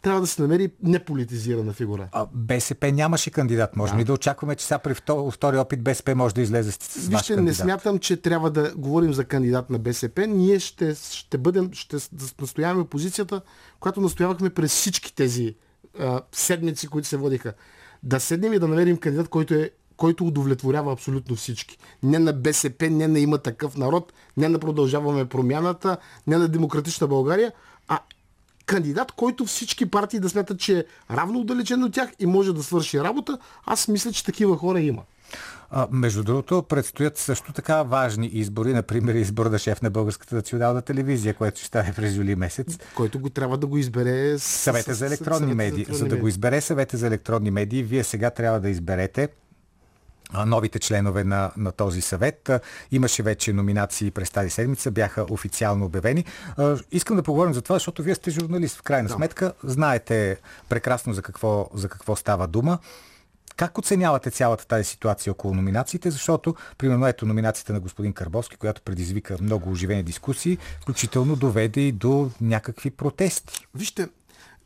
трябва 0.01 0.21
да 0.21 0.27
се 0.27 0.41
намери 0.41 0.71
неполитизирана 0.83 1.73
фигура. 1.73 2.09
А, 2.11 2.27
БСП 2.33 2.91
нямаше 2.91 3.31
кандидат. 3.31 3.75
Можем 3.75 3.95
да. 3.95 4.01
ли 4.01 4.05
да 4.05 4.13
очакваме, 4.13 4.55
че 4.55 4.65
сега 4.65 4.79
при 4.79 4.93
втори 5.31 5.57
опит 5.57 5.83
БСП 5.83 6.15
може 6.15 6.35
да 6.35 6.41
излезе 6.41 6.71
с 6.71 7.07
Вижте, 7.07 7.35
не 7.35 7.53
смятам, 7.53 7.99
че 7.99 8.17
трябва 8.17 8.51
да 8.51 8.73
говорим 8.75 9.13
за 9.13 9.25
кандидат 9.25 9.69
на 9.69 9.79
БСП. 9.79 10.27
Ние 10.27 10.59
ще, 10.59 10.95
ще 10.95 11.37
бъдем, 11.37 11.69
ще 11.73 11.97
настояваме 12.41 12.85
позицията, 12.85 13.41
която 13.79 14.01
настоявахме 14.01 14.49
през 14.49 14.71
всички 14.71 15.15
тези 15.15 15.55
а, 15.99 16.21
седмици, 16.31 16.87
които 16.87 17.07
се 17.07 17.17
водиха. 17.17 17.53
Да 18.03 18.19
седнем 18.19 18.53
и 18.53 18.59
да 18.59 18.67
намерим 18.67 18.97
кандидат, 18.97 19.27
който 19.27 19.53
е 19.53 19.71
който 19.97 20.25
удовлетворява 20.25 20.93
абсолютно 20.93 21.35
всички. 21.35 21.77
Не 22.03 22.19
на 22.19 22.33
БСП, 22.33 22.89
не 22.89 23.07
на 23.07 23.19
има 23.19 23.37
такъв 23.37 23.77
народ, 23.77 24.13
не 24.37 24.49
на 24.49 24.59
продължаваме 24.59 25.25
промяната, 25.25 25.97
не 26.27 26.37
на 26.37 26.47
демократична 26.47 27.07
България, 27.07 27.51
а 27.87 27.99
кандидат, 28.71 29.11
който 29.11 29.45
всички 29.45 29.85
партии 29.85 30.19
да 30.19 30.29
смятат, 30.29 30.59
че 30.59 30.79
е 30.79 30.83
равно 31.11 31.39
отдалечен 31.39 31.83
от 31.83 31.93
тях 31.93 32.09
и 32.19 32.25
може 32.25 32.53
да 32.53 32.63
свърши 32.63 32.99
работа, 32.99 33.37
аз 33.65 33.87
мисля, 33.87 34.11
че 34.11 34.25
такива 34.25 34.57
хора 34.57 34.79
има. 34.79 35.01
А, 35.71 35.87
между 35.91 36.23
другото, 36.23 36.63
предстоят 36.63 37.17
също 37.17 37.53
така 37.53 37.83
важни 37.83 38.27
избори, 38.27 38.73
например 38.73 39.15
избор 39.15 39.45
на 39.45 39.59
шеф 39.59 39.81
на 39.81 39.89
Българската 39.89 40.35
национална 40.35 40.81
телевизия, 40.81 41.33
което 41.33 41.59
ще 41.59 41.67
стане 41.67 41.93
през 41.95 42.15
юли 42.15 42.35
месец. 42.35 42.77
Който 42.95 43.19
го 43.19 43.29
трябва 43.29 43.57
да 43.57 43.67
го 43.67 43.77
избере 43.77 44.39
съвета 44.39 44.93
за 44.93 45.05
електронни 45.05 45.53
медии. 45.53 45.85
За 45.89 46.05
да 46.05 46.17
го 46.17 46.27
избере 46.27 46.61
съвета 46.61 46.97
за 46.97 47.07
електронни 47.07 47.51
медии, 47.51 47.83
вие 47.83 48.03
сега 48.03 48.29
трябва 48.29 48.59
да 48.59 48.69
изберете 48.69 49.29
новите 50.33 50.79
членове 50.79 51.23
на, 51.23 51.51
на 51.57 51.71
този 51.71 52.01
съвет. 52.01 52.49
Имаше 52.91 53.23
вече 53.23 53.53
номинации 53.53 54.11
през 54.11 54.29
тази 54.29 54.49
седмица, 54.49 54.91
бяха 54.91 55.25
официално 55.29 55.85
обявени. 55.85 56.25
Искам 56.91 57.15
да 57.15 57.23
поговорим 57.23 57.53
за 57.53 57.61
това, 57.61 57.75
защото 57.75 58.03
вие 58.03 58.15
сте 58.15 58.31
журналист 58.31 58.77
в 58.77 58.81
крайна 58.81 59.07
да. 59.07 59.13
сметка. 59.13 59.53
Знаете 59.63 60.37
прекрасно 60.69 61.13
за 61.13 61.21
какво, 61.21 61.69
за 61.73 61.89
какво 61.89 62.15
става 62.15 62.47
дума. 62.47 62.79
Как 63.55 63.77
оценявате 63.77 64.31
цялата 64.31 64.67
тази 64.67 64.83
ситуация 64.83 65.31
около 65.31 65.53
номинациите? 65.53 66.11
Защото, 66.11 66.55
примерно, 66.77 67.07
ето 67.07 67.25
номинацията 67.25 67.73
на 67.73 67.79
господин 67.79 68.13
Карбовски, 68.13 68.55
която 68.55 68.81
предизвика 68.81 69.37
много 69.41 69.71
оживени 69.71 70.03
дискусии, 70.03 70.57
включително 70.81 71.35
доведе 71.35 71.81
и 71.81 71.91
до 71.91 72.31
някакви 72.41 72.89
протести. 72.89 73.67
Вижте, 73.75 74.07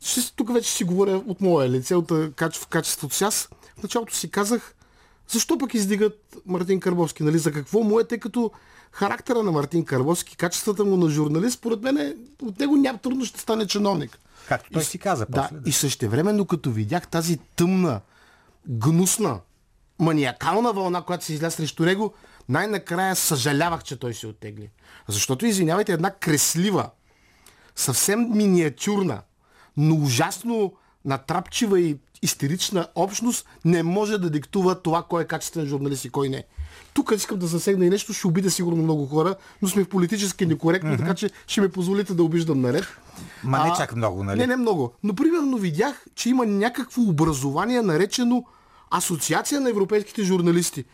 ще, 0.00 0.20
тук 0.36 0.52
вече 0.52 0.70
си 0.70 0.84
говоря 0.84 1.16
от 1.16 1.40
моя 1.40 1.68
лице, 1.68 1.94
от, 1.94 2.10
в 2.10 2.66
качеството 2.70 3.14
си. 3.14 3.24
Аз 3.24 3.48
в 3.78 3.82
началото 3.82 4.14
си 4.14 4.30
казах, 4.30 4.74
защо 5.28 5.58
пък 5.58 5.74
издигат 5.74 6.36
Мартин 6.46 6.80
Карбовски? 6.80 7.22
Нали? 7.22 7.38
За 7.38 7.52
какво 7.52 7.82
му 7.82 8.00
е, 8.00 8.04
тъй 8.04 8.18
като 8.18 8.50
характера 8.92 9.42
на 9.42 9.52
Мартин 9.52 9.84
Карбовски, 9.84 10.36
качествата 10.36 10.84
му 10.84 10.96
на 10.96 11.08
журналист, 11.10 11.58
според 11.58 11.82
мен 11.82 11.96
е, 11.96 12.16
от 12.42 12.60
него 12.60 12.76
няма 12.76 12.98
трудно 12.98 13.24
ще 13.24 13.40
стане 13.40 13.66
чиновник. 13.66 14.18
Както 14.48 14.70
той 14.70 14.82
и, 14.82 14.84
си 14.84 14.98
каза 14.98 15.26
да, 15.30 15.42
после. 15.42 15.56
Да. 15.56 15.70
И 15.70 15.72
същевременно, 15.72 16.46
като 16.46 16.70
видях 16.70 17.08
тази 17.08 17.38
тъмна, 17.56 18.00
гнусна, 18.68 19.40
маниакална 19.98 20.72
вълна, 20.72 21.02
която 21.02 21.24
се 21.24 21.32
изля 21.32 21.50
срещу 21.50 21.84
него, 21.84 22.14
най-накрая 22.48 23.16
съжалявах, 23.16 23.82
че 23.82 23.96
той 23.96 24.14
се 24.14 24.26
оттегли. 24.26 24.70
Защото, 25.08 25.46
извинявайте, 25.46 25.92
една 25.92 26.10
креслива, 26.10 26.90
съвсем 27.76 28.36
миниатюрна, 28.36 29.22
но 29.76 29.94
ужасно 29.94 30.72
натрапчива 31.06 31.80
и 31.80 31.96
истерична 32.22 32.88
общност 32.94 33.46
не 33.64 33.82
може 33.82 34.18
да 34.18 34.30
диктува 34.30 34.82
това 34.82 35.02
кой 35.02 35.22
е 35.22 35.26
качествен 35.26 35.66
журналист 35.66 36.04
и 36.04 36.10
кой 36.10 36.28
не. 36.28 36.44
Тук 36.94 37.12
искам 37.16 37.38
да 37.38 37.46
засегна 37.46 37.86
и 37.86 37.90
нещо, 37.90 38.12
ще 38.12 38.26
обида 38.26 38.50
сигурно 38.50 38.82
много 38.82 39.06
хора, 39.06 39.34
но 39.62 39.68
сме 39.68 39.84
политически 39.84 40.46
некоректни, 40.46 40.90
mm-hmm. 40.90 40.98
така 40.98 41.14
че 41.14 41.30
ще 41.46 41.60
ме 41.60 41.68
позволите 41.68 42.14
да 42.14 42.22
обиждам 42.22 42.60
наред. 42.60 42.84
Ма 43.44 43.64
не 43.64 43.72
чак 43.76 43.96
много, 43.96 44.24
нали? 44.24 44.38
Не, 44.38 44.46
не 44.46 44.56
много. 44.56 44.92
Но 45.02 45.14
примерно 45.14 45.58
видях, 45.58 46.04
че 46.14 46.28
има 46.28 46.46
някакво 46.46 47.02
образование, 47.02 47.82
наречено 47.82 48.44
Асоциация 48.90 49.60
на 49.60 49.70
европейските 49.70 50.22
журналисти. 50.22 50.84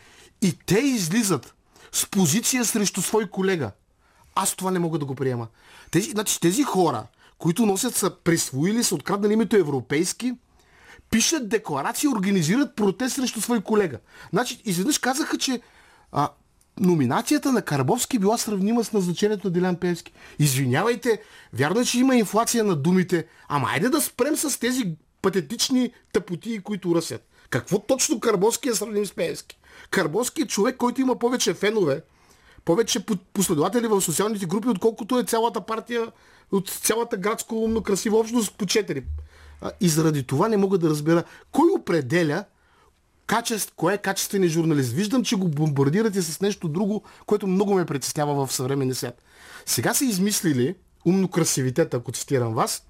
И 0.43 0.59
те 0.67 0.79
излизат 0.79 1.55
с 1.93 2.07
позиция 2.07 2.65
срещу 2.65 3.03
свой 3.03 3.27
колега. 3.27 3.71
Аз 4.35 4.55
това 4.55 4.71
не 4.71 4.79
мога 4.79 4.99
да 4.99 5.05
го 5.05 5.15
приема. 5.15 5.47
Тези, 5.91 6.11
значи, 6.11 6.41
тези 6.41 6.63
хора, 6.63 7.07
които 7.43 7.67
носят 7.67 7.97
са 7.97 8.11
присвоили, 8.11 8.85
са 8.85 8.95
откраднали 8.95 9.33
името 9.33 9.57
европейски, 9.57 10.35
пишат 11.11 11.49
декларации, 11.49 12.09
организират 12.09 12.77
протест 12.77 13.15
срещу 13.15 13.41
свой 13.41 13.61
колега. 13.61 13.99
Значи, 14.33 14.63
изведнъж 14.65 14.99
казаха, 14.99 15.39
че 15.39 15.61
а, 16.13 16.29
номинацията 16.81 17.53
на 17.53 17.63
Карбовски 17.63 18.19
била 18.19 18.39
сравнима 18.39 18.85
с 18.85 18.93
назначението 18.93 19.47
на 19.47 19.51
Делян 19.51 19.77
Певски. 19.77 20.13
Извинявайте, 20.39 21.23
вярно 21.53 21.81
е, 21.81 21.85
че 21.85 21.99
има 21.99 22.17
инфлация 22.17 22.65
на 22.65 22.77
думите, 22.77 23.27
ама 23.49 23.69
айде 23.71 23.89
да 23.89 24.01
спрем 24.01 24.37
с 24.37 24.61
тези 24.61 24.95
патетични 25.23 25.93
тъпотии, 26.13 26.61
които 26.61 26.95
ръсят. 26.95 27.29
Какво 27.51 27.79
точно 27.79 28.21
Карбовски 28.21 28.69
е 28.69 28.75
сравним 28.75 29.07
с 29.07 29.13
Певски? 29.13 29.59
Карбовски 29.91 30.43
е 30.43 30.47
човек, 30.47 30.77
който 30.77 31.01
има 31.01 31.19
повече 31.19 31.55
фенове, 31.55 32.03
повече 32.65 33.07
последователи 33.33 33.87
в 33.87 34.01
социалните 34.01 34.47
групи, 34.47 34.69
отколкото 34.69 35.19
е 35.19 35.25
цялата 35.25 35.61
партия, 35.61 36.07
от 36.53 36.69
цялата 36.69 37.17
градско 37.17 37.55
умно 37.55 37.83
красива 37.83 38.19
общност 38.19 38.55
по 38.59 38.67
четири. 38.67 39.05
И 39.81 39.89
заради 39.89 40.23
това 40.27 40.49
не 40.49 40.57
мога 40.57 40.79
да 40.79 40.91
разбера 40.91 41.25
кой 41.51 41.71
определя 41.79 42.45
качеств, 43.27 43.73
кое 43.77 43.95
е 43.95 43.99
качествен 43.99 44.49
журналист. 44.49 44.93
Виждам, 44.93 45.25
че 45.25 45.37
го 45.37 45.49
бомбардирате 45.49 46.23
с 46.23 46.41
нещо 46.41 46.69
друго, 46.69 47.03
което 47.27 47.47
много 47.47 47.75
ме 47.75 47.87
притеснява 47.87 48.47
в 48.47 48.53
съвременния 48.53 48.95
свят. 48.95 49.23
Сега 49.67 49.95
са 49.95 50.05
измислили 50.05 50.75
умно 51.05 51.29
красивитет, 51.29 51.95
ако 51.95 52.13
цитирам 52.13 52.55
вас, 52.55 52.87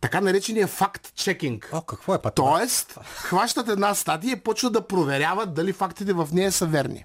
така 0.00 0.20
наречения 0.20 0.66
факт-чекинг. 0.66 1.68
О, 1.72 1.82
какво 1.82 2.14
е 2.14 2.22
път? 2.22 2.34
Тоест, 2.34 2.98
хващат 3.16 3.68
една 3.68 3.94
статия 3.94 4.32
и 4.32 4.40
почват 4.40 4.72
да 4.72 4.86
проверяват 4.86 5.54
дали 5.54 5.72
фактите 5.72 6.12
в 6.12 6.28
нея 6.32 6.52
са 6.52 6.66
верни. 6.66 7.04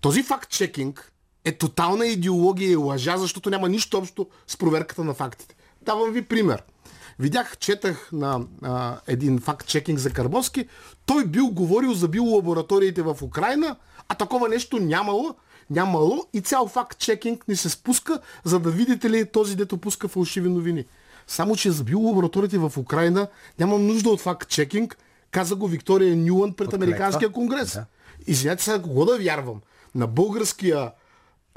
Този 0.00 0.22
факт-чекинг 0.22 1.12
е 1.44 1.52
тотална 1.52 2.06
идеология 2.06 2.70
и 2.70 2.76
лъжа, 2.76 3.16
защото 3.16 3.50
няма 3.50 3.68
нищо 3.68 3.98
общо 3.98 4.26
с 4.46 4.56
проверката 4.56 5.04
на 5.04 5.14
фактите. 5.14 5.56
Давам 5.82 6.12
ви 6.12 6.22
пример. 6.22 6.62
Видях, 7.18 7.58
четах 7.58 8.08
на 8.12 8.40
а, 8.62 8.96
един 9.06 9.38
факт-чекинг 9.38 9.96
за 9.96 10.10
Карбовски. 10.10 10.68
Той 11.06 11.26
бил 11.26 11.48
говорил 11.48 11.94
за 11.94 12.08
биолабораториите 12.08 13.02
в 13.02 13.16
Украина, 13.22 13.76
а 14.08 14.14
такова 14.14 14.48
нещо 14.48 14.78
нямало. 14.78 15.34
Нямало 15.70 16.24
и 16.32 16.40
цял 16.40 16.68
факт-чекинг 16.68 17.48
ни 17.48 17.56
се 17.56 17.68
спуска, 17.68 18.20
за 18.44 18.60
да 18.60 18.70
видите 18.70 19.10
ли 19.10 19.26
този, 19.26 19.56
дето 19.56 19.78
пуска 19.78 20.08
фалшиви 20.08 20.48
новини. 20.48 20.84
Само, 21.26 21.56
че 21.56 21.70
за 21.70 21.84
биолабораториите 21.84 22.58
в 22.58 22.72
Украина 22.76 23.28
нямам 23.58 23.86
нужда 23.86 24.10
от 24.10 24.20
факт-чекинг, 24.20 24.96
каза 25.30 25.54
го 25.54 25.66
Виктория 25.66 26.16
Нюланд 26.16 26.56
пред 26.56 26.72
Американския 26.72 27.32
конгрес. 27.32 27.74
Да. 27.74 27.84
Извинете 28.26 28.62
сега, 28.62 28.82
кого 28.82 29.04
да 29.04 29.18
вярвам? 29.18 29.60
На 29.94 30.06
българския 30.06 30.90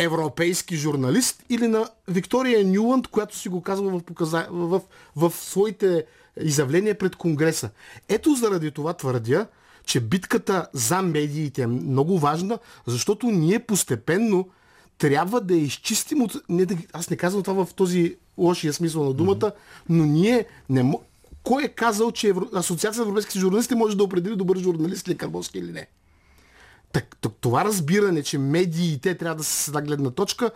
европейски 0.03 0.75
журналист 0.75 1.43
или 1.49 1.67
на 1.67 1.89
Виктория 2.07 2.65
Нюланд, 2.65 3.07
която 3.07 3.37
си 3.37 3.49
го 3.49 3.61
казва 3.61 3.99
в, 3.99 4.03
показа... 4.03 4.47
в, 4.51 4.81
в, 5.15 5.29
в 5.29 5.35
своите 5.35 6.05
изявления 6.41 6.97
пред 6.97 7.15
Конгреса. 7.15 7.69
Ето 8.09 8.35
заради 8.35 8.71
това 8.71 8.93
твърдя, 8.93 9.47
че 9.85 9.99
битката 9.99 10.67
за 10.73 11.01
медиите 11.01 11.61
е 11.61 11.67
много 11.67 12.19
важна, 12.19 12.59
защото 12.87 13.27
ние 13.27 13.59
постепенно 13.59 14.49
трябва 14.97 15.41
да 15.41 15.55
изчистим 15.55 16.21
от... 16.21 16.35
Не 16.49 16.65
да... 16.65 16.77
Аз 16.93 17.09
не 17.09 17.17
казвам 17.17 17.43
това 17.43 17.65
в 17.65 17.73
този 17.73 18.15
лошия 18.37 18.73
смисъл 18.73 19.03
на 19.03 19.13
думата, 19.13 19.35
mm-hmm. 19.35 19.53
но 19.89 20.05
ние 20.05 20.45
не 20.69 20.93
Кой 21.43 21.63
е 21.63 21.67
казал, 21.67 22.11
че 22.11 22.27
Евро... 22.27 22.47
Асоциация 22.53 23.01
на 23.01 23.03
европейските 23.03 23.39
журналисти 23.39 23.75
може 23.75 23.97
да 23.97 24.03
определи 24.03 24.35
добър 24.35 24.57
журналист 24.57 25.07
ли 25.07 25.11
е 25.11 25.17
Карбовски 25.17 25.59
или 25.59 25.71
не? 25.71 25.87
Так, 26.91 27.17
това 27.41 27.65
разбиране, 27.65 28.23
че 28.23 28.38
медиите 28.38 29.17
трябва 29.17 29.36
да 29.36 29.43
се 29.43 29.63
с 29.63 29.67
една 29.67 29.82
гледна 29.82 30.12
точка, 30.12 30.51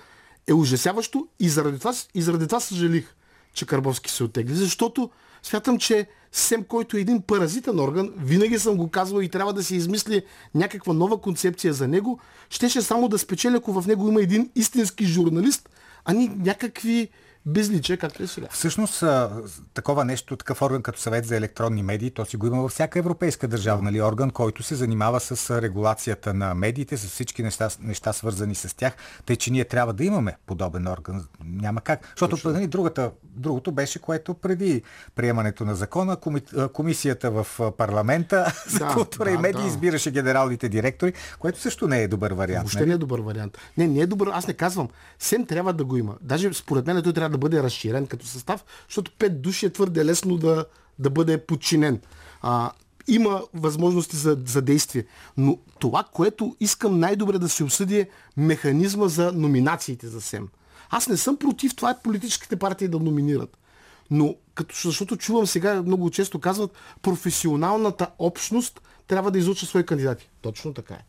е 0.48 0.54
ужасяващо 0.54 1.28
и 1.39 1.50
заради 1.50 1.80
това, 1.80 1.93
и 2.13 2.21
заради 2.21 2.48
това 2.48 2.60
съжалих, 2.60 3.15
че 3.54 3.65
Карбовски 3.65 4.12
се 4.12 4.24
отегли, 4.24 4.56
защото 4.56 5.10
смятам, 5.43 5.78
че 5.78 6.08
СЕМ, 6.32 6.63
който 6.63 6.98
е 6.98 7.00
един 7.00 7.21
паразитен 7.21 7.80
орган, 7.80 8.13
винаги 8.17 8.60
съм 8.60 8.78
го 8.78 8.89
казвал 8.89 9.21
и 9.21 9.30
трябва 9.30 9.54
да 9.54 9.63
се 9.63 9.76
измисли 9.76 10.24
някаква 10.56 10.93
нова 10.93 11.21
концепция 11.21 11.74
за 11.74 11.88
него, 11.88 12.19
щеше 12.50 12.82
само 12.82 13.08
да 13.08 13.17
спечели, 13.17 13.56
ако 13.56 13.82
в 13.82 13.88
него 13.88 14.08
има 14.08 14.21
един 14.21 14.52
истински 14.56 15.06
журналист, 15.06 15.69
а 16.06 16.13
ни 16.13 16.28
някакви 16.28 17.10
безличие, 17.45 17.97
както 17.97 18.23
е 18.23 18.27
сега. 18.27 18.47
Всъщност, 18.51 19.03
такова 19.73 20.05
нещо, 20.05 20.36
такъв 20.38 20.62
орган 20.62 20.81
като 20.81 20.99
съвет 20.99 21.25
за 21.25 21.38
електронни 21.38 21.84
медии, 21.84 22.12
то 22.12 22.25
си 22.25 22.38
го 22.38 22.47
има 22.47 22.62
във 22.62 22.71
всяка 22.71 22.99
европейска 22.99 23.47
държава, 23.47 23.81
нали, 23.81 24.01
орган, 24.01 24.29
който 24.31 24.63
се 24.63 24.75
занимава 24.75 25.19
с 25.19 25.62
регулацията 25.62 26.34
на 26.34 26.55
медиите, 26.55 26.97
с 26.97 27.08
всички 27.08 27.43
неща, 27.43 27.69
неща 27.81 28.13
свързани 28.13 28.55
с 28.55 28.75
тях, 28.75 28.93
тъй 29.25 29.36
че 29.36 29.51
ние 29.51 29.65
трябва 29.65 29.93
да 29.93 30.03
имаме 30.03 30.38
подобен 30.45 30.88
орган. 30.88 31.25
Няма 31.43 31.81
как. 31.81 32.08
Защото 32.19 32.49
нали, 32.49 32.67
другата, 32.67 33.12
другото 33.23 33.71
беше, 33.71 33.99
което 33.99 34.34
преди 34.34 34.81
приемането 35.15 35.65
на 35.65 35.75
закона, 35.75 36.17
комисията 36.73 37.31
в 37.31 37.47
парламента 37.77 38.53
за 38.67 38.79
да, 38.79 38.88
култура 38.88 39.25
да, 39.25 39.31
и 39.31 39.38
медии 39.38 39.62
да. 39.62 39.67
избираше 39.67 40.12
генералните 40.12 40.69
директори, 40.69 41.13
което 41.39 41.60
също 41.60 41.88
не 41.88 42.03
е 42.03 42.08
добър 42.08 42.31
вариант. 42.31 42.63
Въобще 42.63 42.79
нали? 42.79 42.89
не 42.89 42.95
е 42.95 42.97
добър 42.97 43.19
вариант. 43.19 43.58
Не, 43.77 43.88
не 43.88 43.99
е 43.99 44.08
добър. 44.08 44.29
Аз 44.34 44.47
не 44.47 44.53
казвам. 44.53 44.89
СЕМ 45.19 45.45
трябва 45.45 45.73
да 45.73 45.86
го 45.86 45.97
има. 45.97 46.15
Даже 46.21 46.53
според 46.53 46.88
мен 46.88 47.03
той 47.03 47.13
трябва 47.13 47.35
да 47.36 47.39
бъде 47.39 47.63
разширен 47.63 48.08
като 48.08 48.26
състав, 48.26 48.65
защото 48.88 49.12
пет 49.19 49.41
души 49.41 49.65
е 49.65 49.69
твърде 49.69 50.06
лесно 50.06 50.38
да, 50.38 50.65
да 51.00 51.10
бъде 51.10 51.45
подчинен. 51.45 52.02
А, 52.41 52.71
има 53.08 53.43
възможности 53.54 54.15
за, 54.15 54.38
за 54.45 54.62
действие. 54.62 55.06
Но 55.38 55.58
това, 55.80 56.04
което 56.04 56.56
искам 56.60 57.00
най-добре 57.00 57.39
да 57.39 57.50
се 57.50 57.63
обсъди 57.63 58.00
е 58.00 58.10
механизма 58.38 59.08
за 59.08 59.32
номинациите 59.32 60.08
за 60.08 60.21
СЕМ. 60.21 60.48
Аз 60.89 61.08
не 61.08 61.17
съм 61.17 61.38
против 61.38 61.76
това 61.76 61.95
политическите 62.04 62.56
партии 62.56 62.88
да 62.88 63.00
номинират. 63.00 63.58
Но 64.12 64.36
като, 64.56 64.76
защото 64.84 65.17
чувам 65.17 65.48
сега, 65.48 65.82
много 65.82 66.10
често 66.10 66.39
казват, 66.39 66.71
професионалната 67.02 68.08
общност 68.19 68.82
трябва 69.08 69.32
да 69.32 69.39
излуча 69.39 69.65
свои 69.65 69.86
кандидати. 69.86 70.30
Точно 70.41 70.74
така 70.74 70.93
е 70.93 71.06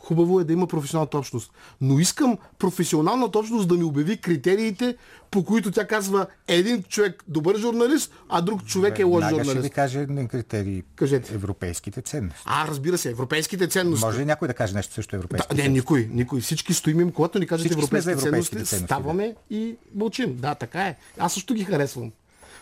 хубаво 0.00 0.40
е 0.40 0.44
да 0.44 0.52
има 0.52 0.66
професионалната 0.66 1.18
общност. 1.18 1.52
Но 1.80 1.98
искам 1.98 2.38
професионалната 2.58 3.38
общност 3.38 3.68
да 3.68 3.74
ми 3.74 3.84
обяви 3.84 4.16
критериите, 4.16 4.96
по 5.30 5.44
които 5.44 5.70
тя 5.70 5.86
казва 5.86 6.26
един 6.48 6.82
човек 6.82 7.24
добър 7.28 7.58
журналист, 7.58 8.12
а 8.28 8.40
друг 8.40 8.64
човек 8.64 8.98
е 8.98 9.04
лош 9.04 9.24
журналист. 9.24 9.50
ще 9.50 9.60
ви 9.60 9.70
каже 9.70 10.00
един 10.00 10.28
критерий. 10.28 10.82
Кажете. 10.96 11.34
Европейските 11.34 12.02
ценности. 12.02 12.42
А, 12.46 12.68
разбира 12.68 12.98
се, 12.98 13.10
европейските 13.10 13.68
ценности. 13.68 14.04
Може 14.04 14.20
ли 14.20 14.24
някой 14.24 14.48
да 14.48 14.54
каже 14.54 14.74
нещо 14.74 14.94
също 14.94 15.16
европейски 15.16 15.54
да, 15.54 15.62
Не, 15.62 15.68
никой, 15.68 16.08
никой. 16.12 16.40
Всички 16.40 16.74
стоим 16.74 17.00
им, 17.00 17.12
когато 17.12 17.38
ни 17.38 17.46
кажат 17.46 17.72
европейски 17.72 18.12
ценности, 18.20 18.50
ценности, 18.50 18.76
ставаме 18.76 19.26
да. 19.28 19.56
и 19.56 19.76
мълчим. 19.94 20.36
Да, 20.36 20.54
така 20.54 20.82
е. 20.82 20.96
Аз 21.18 21.32
също 21.32 21.54
ги 21.54 21.64
харесвам. 21.64 22.12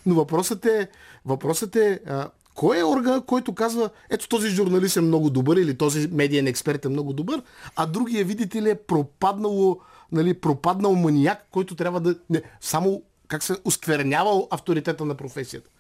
Но 0.06 0.14
въпросът 0.14 0.66
е, 0.66 0.88
въпросът 1.24 1.76
е 1.76 2.00
а, 2.06 2.28
кой 2.58 2.78
е 2.78 2.84
орган, 2.84 3.22
който 3.22 3.54
казва, 3.54 3.90
ето 4.10 4.28
този 4.28 4.48
журналист 4.48 4.96
е 4.96 5.00
много 5.00 5.30
добър 5.30 5.56
или 5.56 5.74
този 5.74 6.08
медиен 6.12 6.46
експерт 6.46 6.84
е 6.84 6.88
много 6.88 7.12
добър, 7.12 7.42
а 7.76 7.86
другия, 7.86 8.24
видите 8.24 8.62
ли, 8.62 8.70
е 8.70 8.74
пропаднало, 8.74 9.80
нали, 10.12 10.34
пропаднал 10.34 10.94
маниак, 10.94 11.46
който 11.50 11.74
трябва 11.74 12.00
да... 12.00 12.16
Не, 12.30 12.42
само 12.60 13.02
как 13.28 13.42
се 13.42 13.56
осквернявал 13.64 14.48
авторитета 14.50 15.04
на 15.04 15.14
професията. 15.14 15.70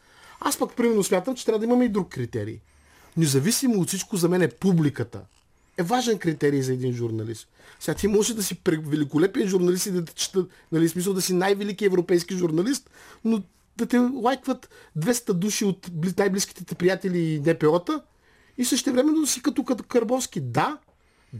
Аз 0.40 0.58
пък 0.58 0.76
примерно 0.76 1.04
смятам, 1.04 1.34
че 1.34 1.44
трябва 1.44 1.58
да 1.58 1.64
имаме 1.64 1.84
и 1.84 1.88
друг 1.88 2.08
критерий. 2.08 2.58
Независимо 3.16 3.80
от 3.80 3.88
всичко, 3.88 4.16
за 4.16 4.28
мен 4.28 4.42
е 4.42 4.48
публиката. 4.48 5.20
Е 5.78 5.82
важен 5.82 6.18
критерий 6.18 6.62
за 6.62 6.72
един 6.72 6.92
журналист. 6.92 7.48
Сега 7.80 7.94
ти 7.94 8.08
може 8.08 8.34
да 8.34 8.42
си 8.42 8.60
великолепен 8.66 9.48
журналист 9.48 9.86
и 9.86 9.90
да 9.90 10.04
те 10.04 10.14
чета, 10.14 10.46
нали, 10.72 10.88
смисъл 10.88 11.14
да 11.14 11.22
си 11.22 11.32
най-велики 11.32 11.84
европейски 11.84 12.36
журналист, 12.36 12.90
но 13.24 13.42
да 13.78 13.86
те 13.86 13.98
лайкват 13.98 14.70
200 14.98 15.32
души 15.32 15.64
от 15.64 15.90
най-близките 16.18 16.64
ти 16.64 16.74
приятели 16.74 17.18
и 17.18 17.40
НПО-та 17.40 18.00
и 18.58 18.64
също 18.64 18.92
времено 18.92 19.26
си 19.26 19.42
като, 19.42 19.64
като 19.64 19.84
Карбовски. 19.84 20.40
Да, 20.40 20.78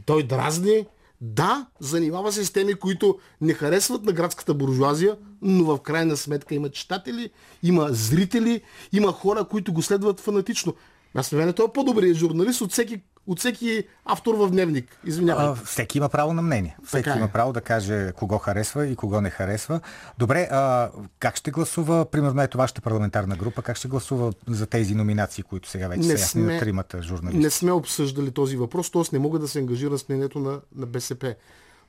той 0.05 0.23
дразни, 0.23 0.85
да, 1.21 1.67
занимава 1.79 2.31
се 2.31 2.45
с 2.45 2.51
теми, 2.51 2.73
които 2.73 3.19
не 3.41 3.53
харесват 3.53 4.03
на 4.03 4.11
градската 4.11 4.53
буржуазия, 4.53 5.17
но 5.41 5.63
в 5.63 5.81
крайна 5.81 6.17
сметка 6.17 6.55
има 6.55 6.69
читатели, 6.69 7.29
има 7.63 7.87
зрители, 7.91 8.61
има 8.91 9.11
хора, 9.11 9.43
които 9.43 9.73
го 9.73 9.81
следват 9.81 10.19
фанатично. 10.19 10.73
Аз 11.15 11.31
на 11.31 11.37
мен 11.37 11.53
той 11.53 11.65
е 11.65 11.73
по-добрият 11.73 12.17
журналист 12.17 12.61
от 12.61 12.71
всеки 12.71 13.01
от 13.29 13.39
всеки 13.39 13.83
автор 14.05 14.35
в 14.35 14.49
дневник. 14.49 14.99
Извинявай. 15.05 15.55
Всеки 15.65 15.97
има 15.97 16.09
право 16.09 16.33
на 16.33 16.41
мнение. 16.41 16.77
Всеки 16.85 17.03
така 17.03 17.15
е. 17.15 17.17
има 17.17 17.27
право 17.27 17.53
да 17.53 17.61
каже 17.61 18.11
кого 18.11 18.37
харесва 18.37 18.87
и 18.87 18.95
кого 18.95 19.21
не 19.21 19.29
харесва. 19.29 19.79
Добре, 20.17 20.47
а, 20.51 20.89
как 21.19 21.35
ще 21.35 21.51
гласува, 21.51 22.05
примерно 22.05 22.41
ето 22.41 22.57
вашата 22.57 22.81
парламентарна 22.81 23.35
група, 23.35 23.61
как 23.61 23.77
ще 23.77 23.87
гласува 23.87 24.33
за 24.47 24.65
тези 24.65 24.95
номинации, 24.95 25.43
които 25.43 25.69
сега 25.69 25.87
вече 25.87 25.99
не 25.99 26.05
са 26.05 26.11
ясни 26.11 26.41
на 26.41 26.59
тримата 26.59 27.01
журналисти? 27.01 27.43
Не 27.43 27.49
сме 27.49 27.71
обсъждали 27.71 28.31
този 28.31 28.57
въпрос, 28.57 28.91
т.е. 28.91 29.03
не 29.13 29.19
мога 29.19 29.39
да 29.39 29.47
се 29.47 29.59
ангажира 29.59 29.97
с 29.97 30.09
мнението 30.09 30.39
на, 30.39 30.59
на 30.75 30.85
БСП. 30.85 31.35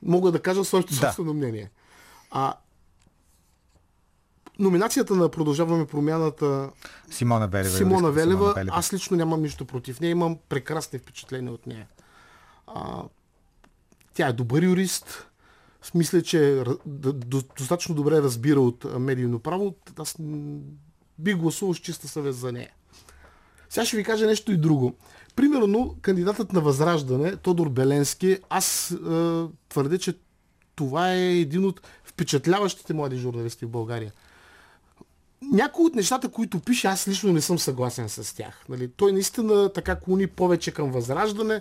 Мога 0.03 0.33
да 0.33 0.43
кажа 0.43 0.65
своето 0.65 0.95
да. 0.95 0.97
собствено 0.97 1.35
мнение. 1.35 1.71
А 2.31 2.55
номинацията 4.61 5.15
на 5.15 5.29
Продължаваме 5.29 5.87
промяната 5.87 6.71
Симона 7.11 7.49
Велева. 7.49 7.77
Симона 7.77 8.11
Велева, 8.11 8.39
Симона 8.39 8.55
Велева. 8.55 8.77
Аз 8.77 8.93
лично 8.93 9.17
нямам 9.17 9.43
нищо 9.43 9.65
против 9.65 10.01
нея. 10.01 10.11
Имам 10.11 10.39
прекрасни 10.49 10.99
впечатления 10.99 11.53
от 11.53 11.67
нея. 11.67 11.87
А, 12.67 13.03
тя 14.15 14.29
е 14.29 14.33
добър 14.33 14.63
юрист. 14.63 15.27
Мисля, 15.95 16.23
че 16.23 16.65
достатъчно 17.57 17.95
добре 17.95 18.23
разбира 18.23 18.61
от 18.61 18.99
медийно 18.99 19.39
право. 19.39 19.75
Аз 19.99 20.17
бих 21.19 21.37
гласувал 21.37 21.75
с 21.75 21.79
чиста 21.79 22.09
съвест 22.09 22.39
за 22.39 22.53
нея. 22.53 22.71
Сега 23.69 23.85
ще 23.85 23.97
ви 23.97 24.05
кажа 24.05 24.27
нещо 24.27 24.53
и 24.53 24.57
друго. 24.57 24.95
Примерно, 25.37 25.97
кандидатът 26.03 26.53
на 26.53 26.61
Възраждане, 26.61 27.37
Тодор 27.37 27.69
Беленски, 27.69 28.39
аз 28.49 28.91
е, 28.91 28.97
твърдя, 29.69 29.99
че 29.99 30.15
това 30.77 31.13
е 31.13 31.39
един 31.39 31.65
от 31.65 31.81
впечатляващите 32.05 32.95
млади 32.95 33.17
журналисти 33.17 33.65
в 33.65 33.71
България 33.71 34.13
някои 35.43 35.87
от 35.87 35.95
нещата, 35.95 36.29
които 36.29 36.61
пише, 36.61 36.87
аз 36.87 37.09
лично 37.09 37.33
не 37.33 37.41
съм 37.41 37.59
съгласен 37.59 38.09
с 38.09 38.37
тях. 38.37 38.65
Нали? 38.69 38.89
Той 38.97 39.13
наистина 39.13 39.73
така 39.73 40.01
клони 40.01 40.27
повече 40.27 40.71
към 40.71 40.91
възраждане, 40.91 41.61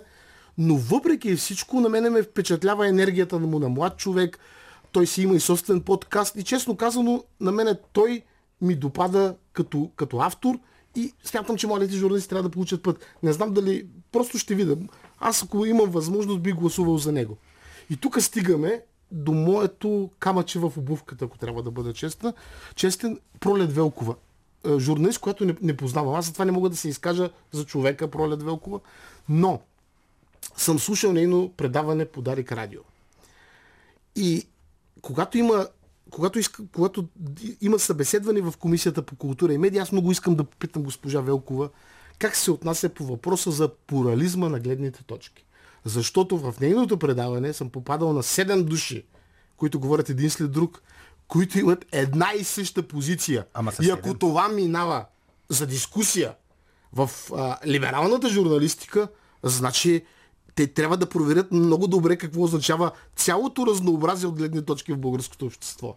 но 0.58 0.76
въпреки 0.76 1.36
всичко 1.36 1.80
на 1.80 1.88
мене 1.88 2.10
ме 2.10 2.22
впечатлява 2.22 2.88
енергията 2.88 3.38
му 3.38 3.58
на 3.58 3.68
млад 3.68 3.96
човек. 3.96 4.38
Той 4.92 5.06
си 5.06 5.22
има 5.22 5.34
и 5.34 5.40
собствен 5.40 5.80
подкаст 5.80 6.36
и 6.36 6.42
честно 6.42 6.76
казано, 6.76 7.24
на 7.40 7.52
мене 7.52 7.74
той 7.92 8.22
ми 8.60 8.74
допада 8.74 9.34
като, 9.52 9.90
като 9.96 10.18
автор 10.18 10.58
и 10.96 11.12
смятам, 11.24 11.56
че 11.56 11.66
младите 11.66 11.96
журналисти 11.96 12.28
трябва 12.28 12.42
да 12.42 12.52
получат 12.52 12.82
път. 12.82 13.06
Не 13.22 13.32
знам 13.32 13.54
дали, 13.54 13.86
просто 14.12 14.38
ще 14.38 14.54
видя. 14.54 14.76
Аз 15.18 15.42
ако 15.42 15.66
имам 15.66 15.90
възможност, 15.90 16.40
би 16.40 16.52
гласувал 16.52 16.98
за 16.98 17.12
него. 17.12 17.36
И 17.90 17.96
тук 17.96 18.22
стигаме 18.22 18.82
до 19.12 19.32
моето 19.32 20.10
камъче 20.18 20.58
в 20.58 20.72
обувката, 20.76 21.24
ако 21.24 21.38
трябва 21.38 21.62
да 21.62 21.70
бъда 21.70 21.92
честна. 21.92 22.32
Честен 22.74 23.20
Пролет 23.40 23.72
Велкова. 23.72 24.14
Е, 24.66 24.78
журналист, 24.78 25.18
която 25.18 25.44
не, 25.44 25.56
не 25.62 25.76
познавам. 25.76 26.14
Аз 26.14 26.26
затова 26.26 26.44
не 26.44 26.52
мога 26.52 26.70
да 26.70 26.76
се 26.76 26.88
изкажа 26.88 27.30
за 27.52 27.64
човека 27.64 28.10
Пролет 28.10 28.42
Велкова. 28.42 28.80
Но 29.28 29.60
съм 30.56 30.78
слушал 30.78 31.12
нейно 31.12 31.52
предаване 31.56 32.04
по 32.04 32.22
Дарик 32.22 32.52
Радио. 32.52 32.80
И 34.16 34.46
когато 35.02 35.38
има 35.38 35.66
когато, 36.10 36.38
иска, 36.38 36.62
когато 36.74 37.04
има 37.60 37.78
събеседване 37.78 38.40
в 38.40 38.54
Комисията 38.58 39.02
по 39.02 39.16
култура 39.16 39.52
и 39.52 39.58
медия, 39.58 39.82
аз 39.82 39.92
много 39.92 40.12
искам 40.12 40.34
да 40.34 40.44
попитам 40.44 40.82
госпожа 40.82 41.20
Велкова 41.20 41.68
как 42.20 42.36
се 42.36 42.50
отнася 42.50 42.88
по 42.88 43.04
въпроса 43.04 43.50
за 43.50 43.68
плурализма 43.68 44.48
на 44.48 44.60
гледните 44.60 45.04
точки. 45.04 45.44
Защото 45.84 46.38
в 46.38 46.54
нейното 46.60 46.98
предаване 46.98 47.52
съм 47.52 47.70
попадал 47.70 48.12
на 48.12 48.22
7 48.22 48.62
души, 48.62 49.04
които 49.56 49.80
говорят 49.80 50.08
един 50.08 50.30
след 50.30 50.52
друг, 50.52 50.82
които 51.28 51.58
имат 51.58 51.86
една 51.92 52.28
и 52.38 52.44
съща 52.44 52.82
позиция. 52.82 53.46
Ама 53.54 53.72
и 53.82 53.90
ако 53.90 54.14
това 54.14 54.48
минава 54.48 55.04
за 55.48 55.66
дискусия 55.66 56.34
в 56.92 57.10
а, 57.36 57.58
либералната 57.66 58.28
журналистика, 58.28 59.08
значи 59.42 60.04
те 60.54 60.66
трябва 60.66 60.96
да 60.96 61.08
проверят 61.08 61.52
много 61.52 61.86
добре 61.86 62.16
какво 62.16 62.42
означава 62.42 62.90
цялото 63.16 63.66
разнообразие 63.66 64.28
от 64.28 64.36
гледни 64.36 64.64
точки 64.64 64.92
в 64.92 64.98
българското 64.98 65.46
общество. 65.46 65.96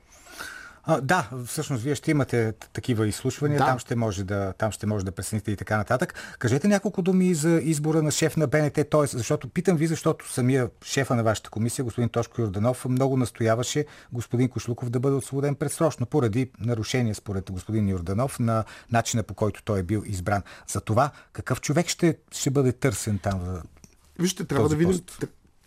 А, 0.85 1.01
да, 1.01 1.29
всъщност 1.45 1.83
вие 1.83 1.95
ще 1.95 2.11
имате 2.11 2.53
такива 2.73 3.07
изслушвания, 3.07 3.59
да. 3.59 3.65
там, 3.65 3.79
ще 3.79 3.95
може 3.95 4.23
да, 4.23 4.53
там 4.57 4.71
ще 4.71 4.85
може 4.85 5.05
да 5.05 5.11
пресените 5.11 5.51
и 5.51 5.55
така 5.55 5.77
нататък. 5.77 6.35
Кажете 6.39 6.67
няколко 6.67 7.01
думи 7.01 7.33
за 7.33 7.49
избора 7.63 8.01
на 8.01 8.11
шеф 8.11 8.37
на 8.37 8.47
БНТ, 8.47 8.73
т.е. 8.73 9.05
защото 9.05 9.47
питам 9.47 9.77
ви, 9.77 9.87
защото 9.87 10.33
самия 10.33 10.69
шефа 10.85 11.15
на 11.15 11.23
вашата 11.23 11.49
комисия, 11.49 11.85
господин 11.85 12.09
Тошко 12.09 12.41
Йорданов, 12.41 12.85
много 12.85 13.17
настояваше 13.17 13.85
господин 14.13 14.49
Кошлуков 14.49 14.89
да 14.89 14.99
бъде 14.99 15.15
освободен 15.15 15.55
предсрочно, 15.55 16.05
поради 16.05 16.51
нарушение, 16.59 17.13
според 17.13 17.51
господин 17.51 17.89
Йорданов, 17.89 18.39
на 18.39 18.63
начина 18.91 19.23
по 19.23 19.33
който 19.33 19.63
той 19.63 19.79
е 19.79 19.83
бил 19.83 20.03
избран. 20.05 20.43
За 20.67 20.81
това 20.81 21.11
какъв 21.33 21.61
човек 21.61 21.87
ще, 21.87 22.17
ще 22.31 22.49
бъде 22.49 22.71
търсен 22.71 23.19
там? 23.19 23.61
Вижте, 24.19 24.45
трябва 24.45 24.69
да 24.69 24.75
видим, 24.75 25.01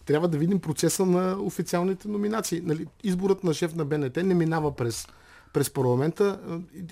трябва 0.06 0.28
да 0.28 0.38
видим 0.38 0.60
процеса 0.60 1.06
на 1.06 1.36
официалните 1.40 2.08
номинации. 2.08 2.60
Нали, 2.64 2.86
изборът 3.04 3.44
на 3.44 3.54
шеф 3.54 3.74
на 3.74 3.84
БНТ 3.84 4.16
не 4.16 4.34
минава 4.34 4.76
през, 4.76 5.06
през 5.52 5.70
парламента. 5.70 6.40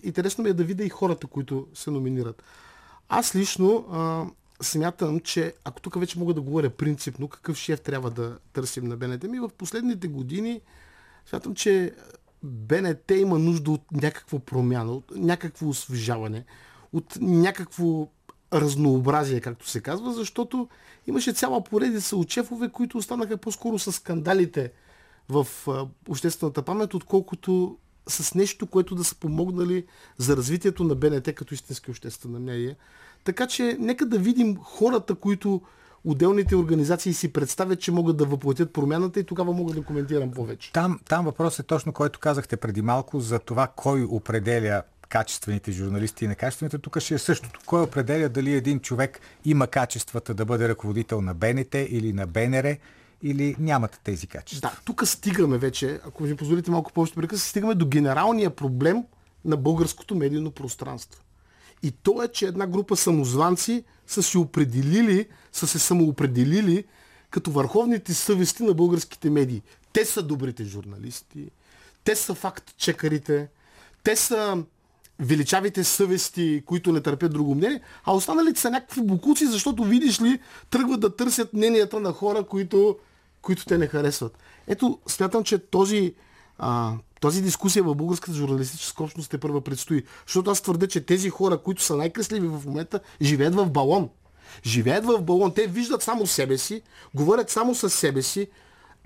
Интересно 0.02 0.44
ми 0.44 0.50
е 0.50 0.54
да 0.54 0.64
видя 0.64 0.84
и 0.84 0.88
хората, 0.88 1.26
които 1.26 1.66
се 1.74 1.90
номинират. 1.90 2.42
Аз 3.08 3.34
лично 3.34 3.86
а, 3.92 4.24
смятам, 4.62 5.20
че 5.20 5.54
ако 5.64 5.80
тук 5.80 6.00
вече 6.00 6.18
мога 6.18 6.34
да 6.34 6.40
говоря 6.40 6.70
принципно, 6.70 7.28
какъв 7.28 7.56
шеф 7.56 7.80
трябва 7.80 8.10
да 8.10 8.38
търсим 8.52 8.84
на 8.84 8.96
БНТ, 8.96 9.22
ми 9.22 9.40
в 9.40 9.48
последните 9.58 10.08
години 10.08 10.60
смятам, 11.26 11.54
че 11.54 11.94
БНТ 12.42 13.10
има 13.10 13.38
нужда 13.38 13.70
от 13.70 13.92
някаква 13.92 14.38
промяна, 14.38 14.92
от 14.92 15.12
някакво 15.16 15.68
освежаване, 15.68 16.44
от 16.92 17.18
някакво 17.20 18.08
разнообразие, 18.54 19.40
както 19.40 19.68
се 19.68 19.80
казва, 19.80 20.12
защото 20.12 20.68
имаше 21.06 21.32
цяла 21.32 21.64
поредица 21.64 22.16
от 22.16 22.30
шефове, 22.30 22.68
които 22.68 22.98
останаха 22.98 23.36
по-скоро 23.36 23.78
с 23.78 23.92
скандалите 23.92 24.72
в 25.28 25.46
обществената 26.08 26.62
памет, 26.62 26.94
отколкото 26.94 27.76
с 28.08 28.34
нещо, 28.34 28.66
което 28.66 28.94
да 28.94 29.04
са 29.04 29.14
помогнали 29.14 29.84
за 30.18 30.36
развитието 30.36 30.84
на 30.84 30.94
БНТ 30.94 31.34
като 31.34 31.54
истински 31.54 31.90
обществена 31.90 32.40
медия. 32.40 32.76
Така 33.24 33.46
че 33.46 33.76
нека 33.80 34.06
да 34.06 34.18
видим 34.18 34.56
хората, 34.62 35.14
които 35.14 35.62
отделните 36.04 36.56
организации 36.56 37.14
си 37.14 37.32
представят, 37.32 37.80
че 37.80 37.92
могат 37.92 38.16
да 38.16 38.24
въплатят 38.24 38.72
промяната 38.72 39.20
и 39.20 39.24
тогава 39.24 39.52
мога 39.52 39.74
да 39.74 39.82
коментирам 39.82 40.30
повече. 40.30 40.72
Там, 40.72 41.00
там 41.08 41.24
въпрос 41.24 41.58
е 41.58 41.62
точно, 41.62 41.92
който 41.92 42.18
казахте 42.18 42.56
преди 42.56 42.82
малко 42.82 43.20
за 43.20 43.38
това 43.38 43.66
кой 43.66 44.02
определя 44.02 44.82
качествените 45.14 45.72
журналисти 45.72 46.24
и 46.24 46.28
некачествените. 46.28 46.78
Тук 46.78 47.00
ще 47.00 47.14
е 47.14 47.18
същото. 47.18 47.60
Кой 47.66 47.82
определя 47.82 48.28
дали 48.28 48.54
един 48.54 48.80
човек 48.80 49.20
има 49.44 49.66
качествата 49.66 50.34
да 50.34 50.44
бъде 50.44 50.68
ръководител 50.68 51.20
на 51.20 51.34
БНТ 51.34 51.74
или 51.74 52.12
на 52.12 52.26
БНР 52.26 52.76
или 53.22 53.56
нямате 53.58 53.98
тези 54.04 54.26
качества? 54.26 54.70
Да, 54.70 54.80
тук 54.84 55.06
стигаме 55.06 55.58
вече, 55.58 56.00
ако 56.06 56.22
ми 56.22 56.36
позволите 56.36 56.70
малко 56.70 56.92
повече 56.92 57.14
прекъс, 57.14 57.44
стигаме 57.44 57.74
до 57.74 57.86
генералния 57.86 58.50
проблем 58.50 59.04
на 59.44 59.56
българското 59.56 60.14
медийно 60.14 60.50
пространство. 60.50 61.22
И 61.82 61.90
то 61.90 62.22
е, 62.22 62.28
че 62.28 62.46
една 62.46 62.66
група 62.66 62.96
самозванци 62.96 63.84
са 64.06 64.22
се 64.22 64.38
определили, 64.38 65.28
са 65.52 65.66
се 65.66 65.78
самоопределили 65.78 66.84
като 67.30 67.50
върховните 67.50 68.14
съвести 68.14 68.62
на 68.62 68.74
българските 68.74 69.30
медии. 69.30 69.62
Те 69.92 70.04
са 70.04 70.22
добрите 70.22 70.64
журналисти, 70.64 71.50
те 72.04 72.16
са 72.16 72.34
факт-чекарите, 72.34 73.48
те 74.04 74.16
са 74.16 74.64
величавите 75.18 75.84
съвести, 75.84 76.62
които 76.66 76.92
не 76.92 77.00
търпят 77.00 77.32
друго 77.32 77.54
мнение, 77.54 77.80
а 78.04 78.14
останалите 78.14 78.60
са 78.60 78.70
някакви 78.70 79.02
букуци, 79.02 79.46
защото 79.46 79.84
видиш 79.84 80.20
ли, 80.20 80.40
тръгват 80.70 81.00
да 81.00 81.16
търсят 81.16 81.52
мненията 81.52 82.00
на 82.00 82.12
хора, 82.12 82.42
които, 82.42 82.96
които 83.42 83.64
те 83.64 83.78
не 83.78 83.86
харесват. 83.86 84.38
Ето, 84.68 84.98
смятам, 85.06 85.44
че 85.44 85.58
този, 85.58 86.14
а, 86.58 86.92
тази 87.20 87.42
дискусия 87.42 87.82
в 87.82 87.94
българската 87.94 88.36
журналистическа 88.36 89.02
общност 89.02 89.30
те 89.30 89.38
първа 89.38 89.60
предстои. 89.60 90.02
Защото 90.26 90.50
аз 90.50 90.60
твърдя, 90.60 90.86
че 90.86 91.00
тези 91.00 91.30
хора, 91.30 91.58
които 91.58 91.82
са 91.82 91.96
най-кресливи 91.96 92.46
в 92.46 92.62
момента, 92.66 93.00
живеят 93.22 93.54
в 93.54 93.70
балон. 93.70 94.08
Живеят 94.66 95.04
в 95.04 95.22
балон. 95.22 95.54
Те 95.54 95.66
виждат 95.66 96.02
само 96.02 96.26
себе 96.26 96.58
си, 96.58 96.82
говорят 97.14 97.50
само 97.50 97.74
с 97.74 97.90
себе 97.90 98.22
си, 98.22 98.48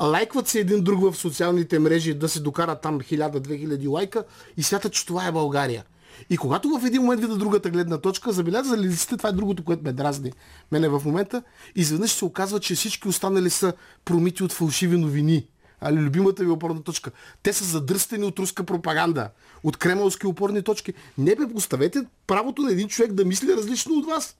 лайкват 0.03 0.49
се 0.49 0.61
един 0.61 0.85
друг 0.85 1.01
в 1.03 1.17
социалните 1.17 1.79
мрежи 1.79 2.15
да 2.15 2.29
се 2.29 2.41
докарат 2.41 2.81
там 2.81 3.01
1000-2000 3.01 3.89
лайка 3.89 4.25
и 4.57 4.63
смятат, 4.63 4.93
че 4.93 5.07
това 5.07 5.27
е 5.27 5.33
България. 5.33 5.85
И 6.31 6.37
когато 6.37 6.69
в 6.69 6.87
един 6.87 7.03
момент 7.03 7.21
видя 7.21 7.37
другата 7.37 7.71
гледна 7.71 7.99
точка, 7.99 8.33
забеляза 8.33 8.79
ли 8.79 8.97
сте, 8.97 9.17
това 9.17 9.29
е 9.29 9.33
другото, 9.33 9.65
което 9.65 9.85
ме 9.85 9.93
дразни 9.93 10.33
мене 10.73 10.89
в 10.89 11.03
момента, 11.05 11.43
изведнъж 11.75 12.11
се 12.11 12.25
оказва, 12.25 12.61
че 12.61 12.75
всички 12.75 13.09
останали 13.09 13.51
са 13.51 13.73
промити 14.05 14.43
от 14.43 14.53
фалшиви 14.53 14.97
новини. 14.97 15.47
Али 15.81 15.97
любимата 15.97 16.45
ви 16.45 16.51
опорна 16.51 16.83
точка. 16.83 17.11
Те 17.43 17.53
са 17.53 17.65
задръстени 17.65 18.25
от 18.25 18.39
руска 18.39 18.65
пропаганда, 18.65 19.31
от 19.63 19.77
кремълски 19.77 20.27
опорни 20.27 20.63
точки. 20.63 20.93
Не 21.19 21.35
бе, 21.35 21.43
оставете 21.55 22.07
правото 22.27 22.63
на 22.63 22.73
един 22.73 22.89
човек 22.89 23.13
да 23.13 23.25
мисли 23.25 23.57
различно 23.57 23.95
от 23.95 24.07
вас. 24.07 24.37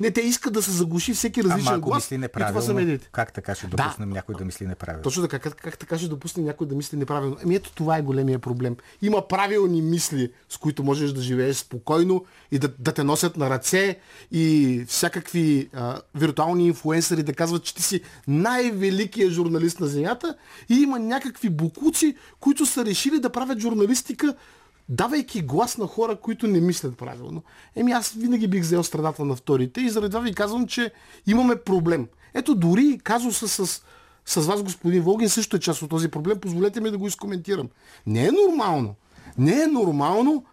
Не, 0.00 0.10
те 0.10 0.20
искат 0.20 0.52
да 0.52 0.62
се 0.62 0.70
заглуши 0.70 1.14
всеки 1.14 1.44
различен 1.44 1.68
Ама 1.68 1.76
ако 1.78 1.88
глас. 1.88 2.02
мисли 2.04 2.14
и 2.14 2.18
неправилно, 2.18 2.52
това 2.52 2.66
са 2.66 2.74
медиите. 2.74 3.08
как 3.12 3.32
така 3.32 3.54
ще 3.54 3.66
допуснем 3.66 4.10
някой 4.10 4.34
да 4.34 4.44
мисли 4.44 4.66
неправилно? 4.66 5.02
Точно 5.02 5.22
така, 5.22 5.38
как, 5.38 5.54
как 5.54 5.78
така 5.78 5.98
ще 5.98 6.08
допусне 6.08 6.42
някой 6.42 6.66
да 6.66 6.74
мисли 6.74 6.96
неправилно? 6.96 7.36
Еми 7.42 7.54
ето 7.54 7.72
това 7.72 7.96
е 7.98 8.02
големия 8.02 8.38
проблем. 8.38 8.76
Има 9.02 9.28
правилни 9.28 9.82
мисли, 9.82 10.32
с 10.48 10.56
които 10.56 10.84
можеш 10.84 11.12
да 11.12 11.20
живееш 11.20 11.56
спокойно 11.56 12.24
и 12.50 12.58
да, 12.58 12.68
да 12.78 12.92
те 12.92 13.04
носят 13.04 13.36
на 13.36 13.50
ръце 13.50 13.98
и 14.32 14.84
всякакви 14.88 15.68
а, 15.72 16.00
виртуални 16.14 16.66
инфуенсъри 16.66 17.22
да 17.22 17.32
казват, 17.34 17.64
че 17.64 17.74
ти 17.74 17.82
си 17.82 18.00
най-великият 18.28 19.32
журналист 19.32 19.80
на 19.80 19.86
земята 19.86 20.36
и 20.68 20.74
има 20.74 20.98
някакви 20.98 21.50
букуци, 21.50 22.16
които 22.40 22.66
са 22.66 22.84
решили 22.84 23.20
да 23.20 23.30
правят 23.30 23.58
журналистика 23.58 24.34
давайки 24.88 25.42
глас 25.42 25.78
на 25.78 25.86
хора, 25.86 26.16
които 26.16 26.46
не 26.46 26.60
мислят 26.60 26.96
правилно. 26.96 27.42
Еми 27.76 27.92
аз 27.92 28.12
винаги 28.12 28.48
бих 28.48 28.62
взел 28.62 28.82
страдата 28.82 29.24
на 29.24 29.36
вторите 29.36 29.80
и 29.80 29.90
заради 29.90 30.10
това 30.10 30.20
ви 30.20 30.34
казвам, 30.34 30.66
че 30.66 30.92
имаме 31.26 31.56
проблем. 31.56 32.08
Ето 32.34 32.54
дори 32.54 33.00
казуса 33.04 33.48
с, 33.48 33.82
с 34.26 34.46
вас, 34.46 34.62
господин 34.62 35.02
Волгин, 35.02 35.28
също 35.28 35.56
е 35.56 35.60
част 35.60 35.82
от 35.82 35.90
този 35.90 36.08
проблем. 36.08 36.40
Позволете 36.40 36.80
ми 36.80 36.90
да 36.90 36.98
го 36.98 37.06
изкоментирам. 37.06 37.68
Не 38.06 38.26
е 38.26 38.30
нормално. 38.32 38.94
Не 39.38 39.62
е 39.62 39.66
нормално 39.66 40.44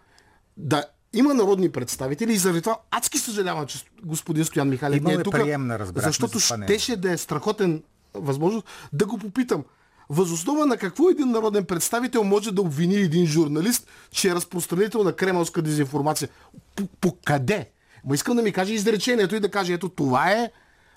да 0.56 0.84
има 1.12 1.34
народни 1.34 1.72
представители 1.72 2.32
и 2.32 2.36
заради 2.36 2.62
това 2.62 2.78
адски 2.90 3.18
съжалявам, 3.18 3.66
че 3.66 3.78
господин 4.04 4.44
Стоян 4.44 4.68
Михайлов 4.68 4.96
Имаме 4.96 5.14
не 5.14 5.20
е 5.20 5.22
тук, 5.22 5.32
приемна, 5.32 5.86
защото 5.94 6.40
щеше 6.40 6.96
да 6.96 7.12
е 7.12 7.16
страхотен 7.16 7.82
възможност 8.14 8.66
да 8.92 9.06
го 9.06 9.18
попитам. 9.18 9.64
Възоснова 10.10 10.66
на 10.66 10.76
какво 10.76 11.10
един 11.10 11.30
народен 11.30 11.64
представител 11.64 12.24
може 12.24 12.52
да 12.52 12.62
обвини 12.62 12.94
един 12.94 13.26
журналист, 13.26 13.86
че 14.10 14.28
е 14.28 14.34
разпространител 14.34 15.04
на 15.04 15.12
кремълска 15.12 15.62
дезинформация? 15.62 16.28
По, 16.76 16.86
по 17.00 17.16
къде? 17.24 17.70
Ма 18.04 18.14
искам 18.14 18.36
да 18.36 18.42
ми 18.42 18.52
каже 18.52 18.74
изречението 18.74 19.34
и 19.34 19.40
да 19.40 19.50
каже, 19.50 19.72
ето 19.72 19.88
това 19.88 20.30
е 20.30 20.50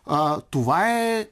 а, 0.06 0.42
това 0.42 0.92
е... 0.92 1.28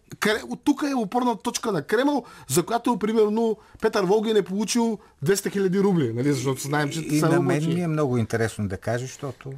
Тук 0.64 0.84
е 0.92 0.96
опорна 0.96 1.38
точка 1.38 1.72
на 1.72 1.82
Кремъл, 1.82 2.26
за 2.48 2.64
която, 2.64 3.00
примерно, 3.00 3.58
Петър 3.82 4.04
Волгин 4.04 4.38
е 4.38 4.42
получил 4.42 5.00
200 5.26 5.34
000 5.34 5.84
рубли, 5.84 6.14
нали? 6.14 6.34
защото 6.34 6.62
знаем, 6.62 6.90
че 6.90 7.00
И 7.00 7.22
на 7.22 7.42
мен 7.42 7.74
ми 7.74 7.82
е 7.82 7.88
много 7.88 8.18
интересно 8.18 8.68
да 8.68 8.78
кажеш, 8.78 9.10
защото 9.10 9.54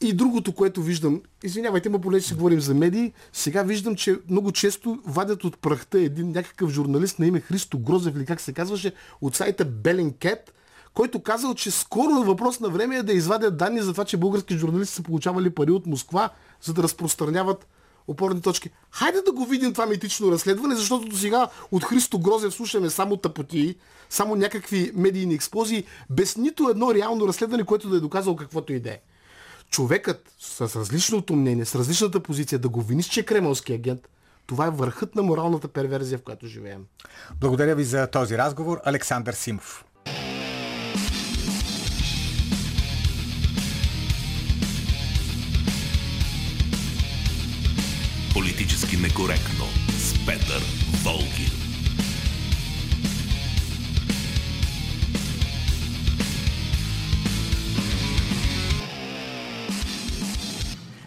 И 0.00 0.12
другото, 0.12 0.52
което 0.52 0.82
виждам, 0.82 1.22
извинявайте, 1.42 1.88
ма 1.88 1.98
понеже 1.98 2.26
си 2.26 2.34
говорим 2.34 2.60
за 2.60 2.74
медии, 2.74 3.12
сега 3.32 3.62
виждам, 3.62 3.96
че 3.96 4.18
много 4.30 4.52
често 4.52 4.98
вадят 5.06 5.44
от 5.44 5.58
прахта 5.58 6.00
един 6.00 6.30
някакъв 6.30 6.70
журналист 6.70 7.18
на 7.18 7.26
име 7.26 7.40
Христо 7.40 7.78
Грозев 7.78 8.16
или 8.16 8.26
как 8.26 8.40
се 8.40 8.52
казваше, 8.52 8.92
от 9.20 9.36
сайта 9.36 9.64
Беленкет, 9.64 10.52
който 10.94 11.22
казал, 11.22 11.54
че 11.54 11.70
скоро 11.70 12.10
на 12.10 12.22
въпрос 12.22 12.60
на 12.60 12.68
време 12.68 12.96
е 12.96 13.02
да 13.02 13.12
извадят 13.12 13.56
данни 13.56 13.80
за 13.80 13.92
това, 13.92 14.04
че 14.04 14.16
български 14.16 14.58
журналисти 14.58 14.94
са 14.94 15.02
получавали 15.02 15.50
пари 15.50 15.70
от 15.70 15.86
Москва, 15.86 16.30
за 16.62 16.74
да 16.74 16.82
разпространяват 16.82 17.66
опорни 18.08 18.40
точки. 18.40 18.70
Хайде 18.90 19.20
да 19.20 19.32
го 19.32 19.44
видим 19.44 19.72
това 19.72 19.86
митично 19.86 20.32
разследване, 20.32 20.74
защото 20.74 21.08
до 21.08 21.16
сега 21.16 21.48
от 21.72 21.84
Христо 21.84 22.18
Грозев 22.18 22.54
слушаме 22.54 22.90
само 22.90 23.16
тъпотии, 23.16 23.76
само 24.10 24.36
някакви 24.36 24.92
медийни 24.94 25.34
експлозии, 25.34 25.84
без 26.10 26.36
нито 26.36 26.68
едно 26.68 26.94
реално 26.94 27.28
разследване, 27.28 27.64
което 27.64 27.88
да 27.88 27.96
е 27.96 28.00
доказало 28.00 28.36
каквото 28.36 28.72
и 28.72 28.80
да 28.80 28.90
е 28.90 28.98
човекът 29.70 30.32
с 30.38 30.76
различното 30.76 31.36
мнение, 31.36 31.64
с 31.64 31.74
различната 31.74 32.20
позиция, 32.20 32.58
да 32.58 32.68
го 32.68 32.82
виниш, 32.82 33.06
че 33.06 33.20
е 33.20 33.22
кремълски 33.22 33.72
агент, 33.72 34.08
това 34.46 34.66
е 34.66 34.70
върхът 34.70 35.14
на 35.14 35.22
моралната 35.22 35.68
перверзия, 35.68 36.18
в 36.18 36.22
която 36.22 36.46
живеем. 36.46 36.84
благодаря 37.40 37.74
ви 37.74 37.84
за 37.84 38.06
този 38.06 38.38
разговор. 38.38 38.80
Александър 38.84 39.34
Симов. 39.34 39.84
Политически 48.34 48.96
некоректно 48.96 49.64
с 49.98 50.26
Петър 50.26 50.62
Волгин. 51.04 51.65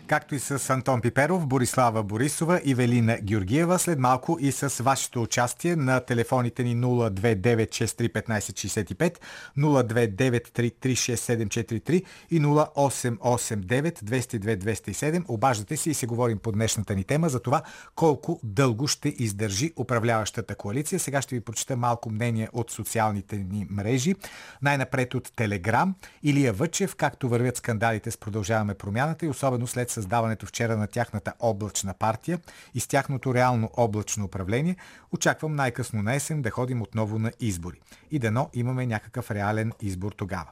Както 0.09 0.35
и 0.35 0.39
с 0.39 0.69
Антон 0.69 1.01
Пиперов, 1.01 1.47
Борислава 1.47 2.03
Борисова 2.03 2.61
и 2.63 2.75
Велина 2.75 3.17
Георгиева. 3.17 3.79
След 3.79 3.99
малко 3.99 4.37
и 4.41 4.51
с 4.51 4.83
вашето 4.83 5.21
участие 5.21 5.75
на 5.75 5.99
телефоните 5.99 6.63
ни 6.63 6.77
029631565, 6.77 9.17
029336743 9.57 12.03
и 12.31 12.41
0889-202-207. 12.41 15.23
Обаждате 15.27 15.77
се 15.77 15.89
и 15.89 15.93
се 15.93 16.05
говорим 16.05 16.37
по 16.37 16.51
днешната 16.51 16.95
ни 16.95 17.03
тема 17.03 17.29
за 17.29 17.39
това 17.39 17.61
колко 17.95 18.39
дълго 18.43 18.87
ще 18.87 19.09
издържи 19.09 19.73
управляващата 19.77 20.55
коалиция. 20.55 20.99
Сега 20.99 21.21
ще 21.21 21.35
ви 21.35 21.41
прочета 21.41 21.77
малко 21.77 22.09
мнение 22.09 22.49
от 22.53 22.71
социалните 22.71 23.37
ни 23.37 23.67
мрежи. 23.69 24.15
Най-напред 24.61 25.15
от 25.15 25.31
Телеграм. 25.35 25.95
Илия 26.23 26.53
Въчев, 26.53 26.95
както 26.95 27.29
вървят 27.29 27.57
скандалите 27.57 28.11
с 28.11 28.17
Продължаваме 28.17 28.73
промяната 28.73 29.25
и 29.25 29.29
особено 29.29 29.67
след 29.67 29.98
създаването 29.99 30.45
вчера 30.45 30.77
на 30.77 30.87
тяхната 30.87 31.33
облачна 31.39 31.93
партия 31.93 32.39
и 32.73 32.79
с 32.79 32.87
тяхното 32.87 33.33
реално 33.33 33.69
облачно 33.77 34.25
управление, 34.25 34.75
очаквам 35.11 35.55
най-късно 35.55 36.03
на 36.03 36.15
есен 36.15 36.41
да 36.41 36.49
ходим 36.49 36.81
отново 36.81 37.19
на 37.19 37.31
избори. 37.39 37.81
И 38.11 38.19
дано 38.19 38.49
имаме 38.53 38.85
някакъв 38.85 39.31
реален 39.31 39.71
избор 39.81 40.11
тогава. 40.11 40.47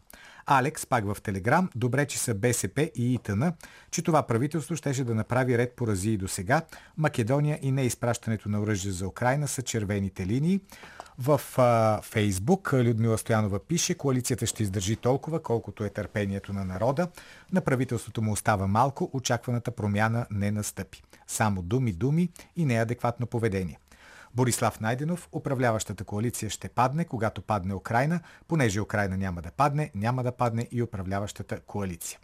Алекс, 0.46 0.86
пак 0.86 1.06
в 1.06 1.22
Телеграм, 1.22 1.70
добре, 1.76 2.06
че 2.06 2.20
са 2.20 2.34
БСП 2.34 2.92
и 2.96 3.14
ИТН, 3.14 3.44
че 3.92 4.02
това 4.02 4.24
правителство 4.24 4.76
щеше 4.76 5.04
да 5.04 5.16
направи 5.16 5.58
ред 5.58 5.74
по 5.76 5.88
рази 5.88 6.12
и 6.12 6.18
до 6.18 6.28
сега. 6.28 6.62
Македония 6.98 7.60
и 7.62 7.72
неизпращането 7.72 8.50
на 8.50 8.62
оръжие 8.62 8.92
за 8.92 9.08
Украина 9.08 9.48
са 9.48 9.62
червените 9.62 10.26
линии. 10.26 10.60
В 11.20 11.42
а, 11.58 12.02
Фейсбук 12.02 12.74
Людмила 12.74 13.18
Стоянова 13.18 13.60
пише, 13.60 13.94
коалицията 13.94 14.46
ще 14.46 14.64
издържи 14.64 14.96
толкова, 14.96 15.44
колкото 15.44 15.84
е 15.84 15.90
търпението 15.90 16.54
на 16.54 16.66
народа. 16.66 17.08
На 17.52 17.62
правителството 17.62 18.22
му 18.22 18.32
остава 18.32 18.68
малко, 18.68 19.10
очакваната 19.14 19.72
промяна 19.72 20.26
не 20.32 20.52
настъпи. 20.52 21.04
Само 21.28 21.62
думи, 21.62 21.94
думи 21.94 22.30
и 22.56 22.66
неадекватно 22.66 23.28
поведение. 23.28 23.80
Борислав 24.36 24.80
Найденов, 24.80 25.30
управляващата 25.32 26.04
коалиция 26.04 26.50
ще 26.50 26.70
падне, 26.70 27.06
когато 27.06 27.42
падне 27.42 27.74
Украина, 27.74 28.20
понеже 28.48 28.82
Украина 28.82 29.18
няма 29.18 29.42
да 29.42 29.52
падне, 29.52 29.92
няма 29.96 30.24
да 30.24 30.32
падне 30.32 30.68
и 30.72 30.84
управляващата 30.84 31.60
коалиция. 31.60 32.20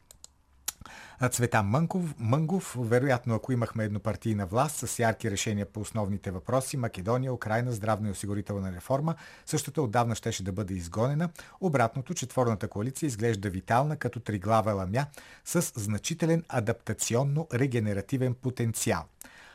Цветан 1.31 1.65
Мънков, 1.65 2.15
Мънгов, 2.19 2.77
вероятно 2.79 3.35
ако 3.35 3.51
имахме 3.51 3.83
еднопартийна 3.83 4.45
власт 4.45 4.75
с 4.75 4.99
ярки 4.99 5.31
решения 5.31 5.65
по 5.65 5.79
основните 5.79 6.31
въпроси, 6.31 6.77
Македония, 6.77 7.33
Украина, 7.33 7.71
здравна 7.71 8.07
и 8.07 8.11
осигурителна 8.11 8.71
реформа, 8.71 9.15
същата 9.45 9.81
отдавна 9.81 10.15
щеше 10.15 10.43
да 10.43 10.51
бъде 10.51 10.73
изгонена. 10.73 11.29
Обратното, 11.61 12.13
четворната 12.13 12.67
коалиция 12.67 13.07
изглежда 13.07 13.49
витална 13.49 13.97
като 13.97 14.19
триглава 14.19 14.73
ламя 14.73 15.05
с 15.45 15.71
значителен 15.75 16.43
адаптационно-регенеративен 16.49 18.33
потенциал. 18.33 19.03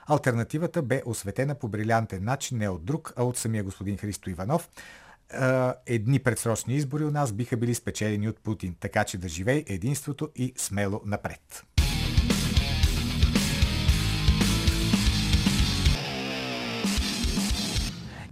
Альтернативата 0.06 0.82
бе 0.82 1.02
осветена 1.06 1.54
по 1.54 1.68
брилянтен 1.68 2.24
начин 2.24 2.58
не 2.58 2.68
от 2.68 2.84
друг, 2.84 3.12
а 3.16 3.24
от 3.24 3.36
самия 3.36 3.64
господин 3.64 3.96
Христо 3.96 4.30
Иванов. 4.30 4.68
Едни 5.86 6.18
предсрочни 6.18 6.74
избори 6.74 7.04
у 7.04 7.10
нас 7.10 7.32
биха 7.32 7.56
били 7.56 7.74
спечелени 7.74 8.28
от 8.28 8.40
Путин, 8.40 8.74
така 8.80 9.04
че 9.04 9.18
да 9.18 9.28
живее 9.28 9.64
единството 9.68 10.28
и 10.36 10.52
смело 10.56 11.00
напред. 11.04 11.64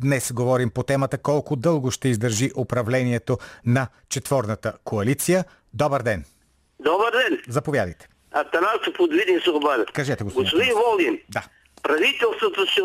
Днес 0.00 0.32
говорим 0.32 0.70
по 0.70 0.82
темата 0.82 1.18
колко 1.18 1.56
дълго 1.56 1.90
ще 1.90 2.08
издържи 2.08 2.50
управлението 2.56 3.38
на 3.66 3.88
четворната 4.08 4.72
коалиция. 4.84 5.44
Добър 5.74 6.02
ден! 6.02 6.24
Добър 6.80 7.12
ден! 7.12 7.42
Заповядайте. 7.48 8.08
Атанасов 8.32 8.94
от 8.98 9.10
Видин 9.12 9.40
се 9.44 9.50
обадя. 9.50 9.84
Кажете, 9.92 10.24
господин. 10.24 10.44
Господин 10.44 10.72
Волгин, 10.74 11.20
Да. 11.30 11.42
правителството 11.82 12.66
ще, 12.66 12.80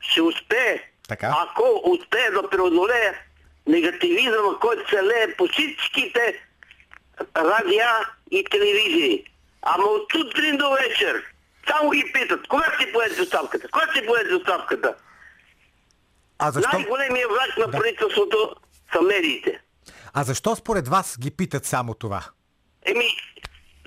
ще 0.00 0.22
успее, 0.22 0.80
Така. 1.08 1.34
ако 1.38 1.80
успее 1.84 2.30
да 2.30 2.50
преодолее 2.50 3.12
негативизма, 3.66 4.58
който 4.60 4.90
се 4.90 5.02
лее 5.02 5.36
по 5.36 5.46
всичките 5.48 6.40
радиа 7.36 7.90
и 8.30 8.44
телевизии. 8.44 9.24
Ама 9.62 9.84
от 9.84 10.12
сутрин 10.12 10.56
до 10.56 10.70
вечер 10.72 11.24
само 11.68 11.90
ги 11.90 12.12
питат, 12.14 12.48
кога 12.48 12.76
си 12.80 12.92
поеде 12.92 13.14
доставката? 13.16 13.68
Кога 13.68 13.92
си 13.92 14.06
поеде 14.06 14.30
доставката? 14.30 14.94
А 16.38 16.50
защо, 16.50 16.70
Най-големия 16.72 17.28
враг 17.28 17.56
на 17.58 17.66
Да. 17.66 17.78
правителството 17.78 18.54
са 18.92 19.00
медиите. 19.02 19.60
а 20.14 20.24
защо 20.24 20.56
според 20.56 20.88
вас 20.88 21.16
ги 21.20 21.30
питат 21.30 21.64
само 21.66 21.94
това? 21.94 22.24
Еми, 22.84 23.08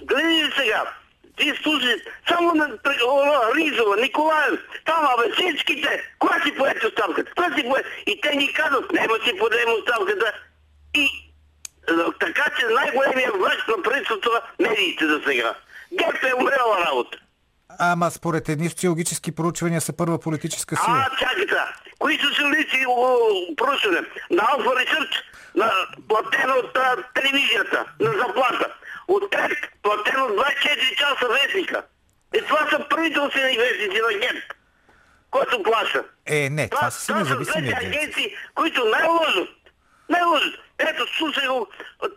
гледай 0.03 0.51
сега, 0.57 0.93
ти 1.41 1.53
слушай, 1.63 1.95
само 2.27 2.55
на 2.55 2.69
о, 3.07 3.55
Ризова, 3.55 3.95
Николаев, 3.97 4.59
там, 4.85 5.05
абе, 5.05 5.31
всичките, 5.33 6.03
кога 6.19 6.43
си 6.43 6.55
поете 6.57 6.87
оставката? 6.87 7.31
Кога 7.35 7.55
си 7.55 7.63
поете? 7.63 7.89
И 8.07 8.21
те 8.21 8.35
ни 8.35 8.53
казват, 8.53 8.91
няма 8.91 9.15
си 9.25 9.37
подем 9.39 9.69
оставката. 9.79 10.33
И 10.95 11.09
а, 11.89 12.11
така 12.19 12.45
че 12.59 12.65
най-големия 12.65 13.31
враг 13.31 13.67
на 13.67 13.83
правителството 13.83 14.29
е 14.37 14.63
медиите 14.63 15.07
за 15.07 15.21
сега. 15.27 15.53
ГЕРБ 15.93 16.27
е 16.29 16.33
умрела 16.33 16.85
работа. 16.85 17.17
Ама 17.79 18.11
според 18.11 18.49
едни 18.49 18.69
социологически 18.69 19.31
проучвания 19.31 19.81
са 19.81 19.93
първа 19.97 20.19
политическа 20.19 20.75
сила. 20.75 21.05
А, 21.11 21.17
чакайте, 21.17 21.55
кои 21.99 22.19
социалисти 22.19 22.85
проучване? 23.57 23.99
На 24.31 24.43
Алфа 24.43 24.69
Research, 24.69 25.15
на 25.55 25.71
платено 26.09 26.53
от 26.53 26.77
а, 26.77 26.95
телевизията, 27.13 27.85
на 27.99 28.11
заплата. 28.11 28.67
От 29.07 29.31
ТЕП, 29.31 29.51
платено 29.81 30.25
24 30.27 30.95
часа 30.97 31.27
вестника. 31.27 31.83
И 32.37 32.41
това 32.47 32.69
са 32.69 32.85
правителствени 32.89 33.57
вестници 33.57 34.01
на 34.01 34.19
ГЕРБ, 34.19 34.39
който 35.31 35.63
плаща. 35.63 36.03
Е, 36.25 36.49
не, 36.49 36.69
това 36.69 36.79
това 36.79 36.91
са 36.91 37.15
независими 37.15 37.67
агенции. 37.67 37.87
агенции, 37.87 38.35
които 38.55 38.85
не 38.85 39.07
лъжат. 39.07 39.49
Не 40.09 40.23
лъжат. 40.23 40.55
Ето, 40.79 41.05
слушай 41.17 41.47
го, 41.47 41.67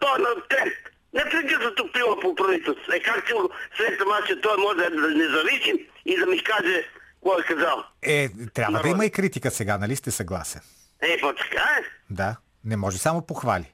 той 0.00 0.18
на 0.18 0.28
ТЕП. 0.48 0.72
Непрекъснато 1.14 1.92
плюва 1.92 2.20
по 2.20 2.34
правителството. 2.34 2.92
Е, 2.92 3.00
как 3.00 3.26
си 3.26 3.32
го 3.32 3.50
срещам 3.76 4.08
аз, 4.10 4.26
че 4.26 4.40
той 4.40 4.56
може 4.56 4.76
да 4.76 4.86
е 4.86 4.90
независим 5.14 5.78
и 6.06 6.16
да 6.18 6.26
ми 6.26 6.42
каже 6.44 6.84
какво 7.14 7.38
е 7.38 7.42
казал. 7.44 7.84
Е, 8.02 8.28
трябва 8.54 8.72
да 8.72 8.78
Народ. 8.78 8.90
има 8.94 9.06
и 9.06 9.10
критика 9.10 9.50
сега, 9.50 9.78
нали 9.78 9.96
сте 9.96 10.10
съгласен? 10.10 10.60
Е, 11.02 11.18
па 11.20 11.34
така 11.34 11.62
е. 11.62 11.82
Да, 12.10 12.36
не 12.64 12.76
може 12.76 12.98
само 12.98 13.26
похвали. 13.26 13.73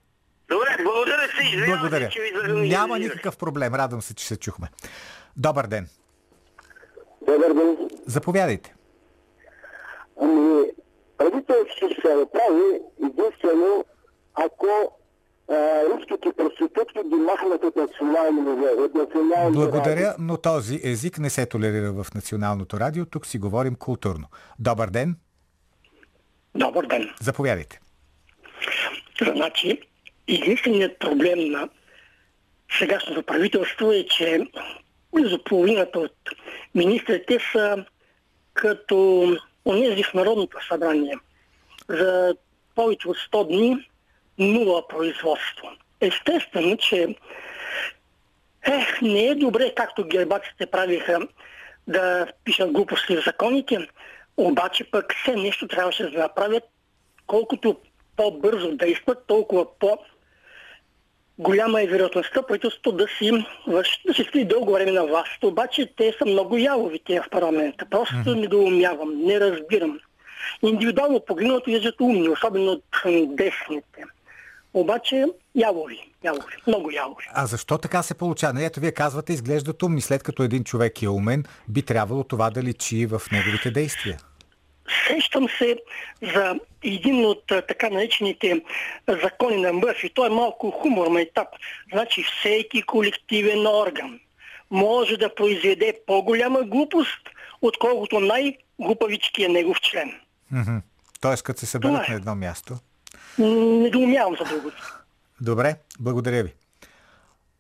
Добре, 0.51 0.77
благодаря 0.85 1.29
си. 1.29 1.67
Благодаря. 1.67 2.09
че 2.09 2.21
ви 2.21 2.69
Няма 2.69 2.99
никакъв 2.99 3.37
проблем, 3.37 3.75
радвам 3.75 4.03
се, 4.03 4.15
че 4.15 4.27
се 4.27 4.37
чухме. 4.37 4.69
Добър 5.37 5.67
ден. 5.67 5.89
Добър 7.27 7.55
ден. 7.55 7.91
Заповядайте. 8.07 8.75
Ами, 10.23 10.63
правителството 11.19 11.95
ще 11.95 12.09
се 12.09 12.15
направи 12.15 12.81
единствено, 13.05 13.85
ако 14.35 14.97
а, 15.51 15.55
руските 15.85 16.29
проститутки 16.37 17.09
ги 17.09 17.15
махнат 17.15 17.65
от 17.65 17.77
национално 17.77 18.43
ниво, 18.43 18.83
от 18.85 18.95
национално 18.95 19.53
Благодаря, 19.53 20.15
но 20.19 20.37
този 20.37 20.81
език 20.85 21.19
не 21.19 21.31
се 21.31 21.47
толерира 21.47 21.93
в 21.93 22.07
Националното 22.15 22.81
радио. 22.81 23.07
Тук 23.07 23.27
си 23.27 23.39
говорим 23.39 23.75
културно. 23.75 24.29
Добър 24.59 24.91
ден. 24.91 25.17
Добър 26.55 26.87
ден. 26.87 27.11
Заповядайте. 27.21 27.81
Значи, 29.35 29.90
единственият 30.35 30.99
проблем 30.99 31.51
на 31.51 31.69
сегашното 32.79 33.23
правителство 33.23 33.93
е, 33.93 34.07
че 34.07 34.47
близо 35.15 35.45
половината 35.45 35.99
от 35.99 36.17
министрите 36.75 37.39
са 37.53 37.85
като 38.55 39.27
онези 39.65 40.03
в 40.03 40.15
Народното 40.15 40.59
събрание. 40.69 41.15
За 41.89 42.35
повече 42.75 43.09
от 43.09 43.17
100 43.33 43.49
дни 43.49 43.89
нула 44.39 44.89
производство. 44.89 45.69
Естествено, 46.01 46.77
че 46.77 47.17
е, 48.67 48.87
не 49.03 49.27
е 49.27 49.35
добре, 49.35 49.73
както 49.75 50.05
гербаците 50.05 50.67
правиха, 50.67 51.21
да 51.89 52.27
пишат 52.45 52.73
глупости 52.73 53.17
в 53.17 53.25
законите, 53.27 53.89
обаче 54.37 54.85
пък 54.85 55.15
все 55.15 55.37
нещо 55.37 55.69
трябваше 55.69 56.11
да 56.11 56.19
направят, 56.19 56.65
колкото 57.27 57.77
по-бързо 58.17 58.77
действат, 58.77 59.27
толкова 59.27 59.79
по- 59.79 59.99
голяма 61.41 61.83
е 61.83 61.87
вероятността 61.87 62.43
правителството 62.43 62.93
да 62.93 63.07
си, 63.19 63.31
да 64.07 64.15
си 64.15 64.25
стои 64.29 64.45
дълго 64.45 64.73
време 64.73 64.93
на 64.93 65.07
власт. 65.07 65.45
Обаче 65.45 65.93
те 65.97 66.15
са 66.19 66.25
много 66.27 66.57
ялови 66.57 67.01
те 67.07 67.21
в 67.21 67.31
парламента. 67.31 67.87
Просто 67.91 68.35
недоумявам, 68.35 69.23
не 69.25 69.41
разбирам. 69.41 69.99
Индивидуално 70.63 71.21
погледнато 71.27 71.71
излизат 71.71 72.01
умни, 72.01 72.29
особено 72.29 72.73
от 72.73 72.85
десните. 73.37 74.05
Обаче 74.75 75.25
ялови, 75.55 76.13
ялови, 76.25 76.55
много 76.67 76.91
ялови. 76.91 77.25
А 77.35 77.47
защо 77.47 77.79
така 77.79 78.03
се 78.03 78.15
получава? 78.15 78.53
Нали, 78.53 78.65
Ето 78.65 78.81
вие 78.81 78.93
казвате, 78.93 79.33
изглеждат 79.33 79.83
умни. 79.83 80.01
След 80.01 80.23
като 80.23 80.43
един 80.43 80.65
човек 80.65 81.03
е 81.03 81.09
умен, 81.09 81.45
би 81.69 81.83
трябвало 81.83 82.25
това 82.25 82.51
да 82.51 82.63
личи 82.63 83.07
в 83.07 83.23
неговите 83.33 83.71
действия. 83.71 84.19
Сещам 85.07 85.49
се 85.59 85.77
за 86.35 86.55
един 86.85 87.25
от 87.27 87.45
така 87.47 87.91
наречените 87.91 88.63
закони 89.09 89.57
на 89.57 89.73
Мърфи. 89.73 90.11
Той 90.15 90.27
е 90.27 90.35
малко 90.35 90.71
хумор 90.71 91.19
етап. 91.19 91.49
Значи 91.93 92.23
всеки 92.23 92.83
колективен 92.83 93.67
орган 93.67 94.21
може 94.71 95.17
да 95.17 95.35
произведе 95.35 95.95
по-голяма 96.07 96.63
глупост, 96.63 97.29
отколкото 97.63 98.21
най-глупавичкия 98.21 99.49
негов 99.49 99.81
член. 99.81 100.13
Мгм. 100.53 100.77
Тоест, 101.21 101.43
като 101.43 101.61
се 101.61 101.67
съберат 101.67 102.09
е. 102.09 102.11
на 102.11 102.17
едно 102.17 102.35
място. 102.35 102.77
М, 103.39 103.47
Недоумявам 103.55 104.37
за 104.37 104.45
другото. 104.45 105.03
Добре, 105.41 105.75
благодаря 106.01 106.43
ви. 106.43 106.55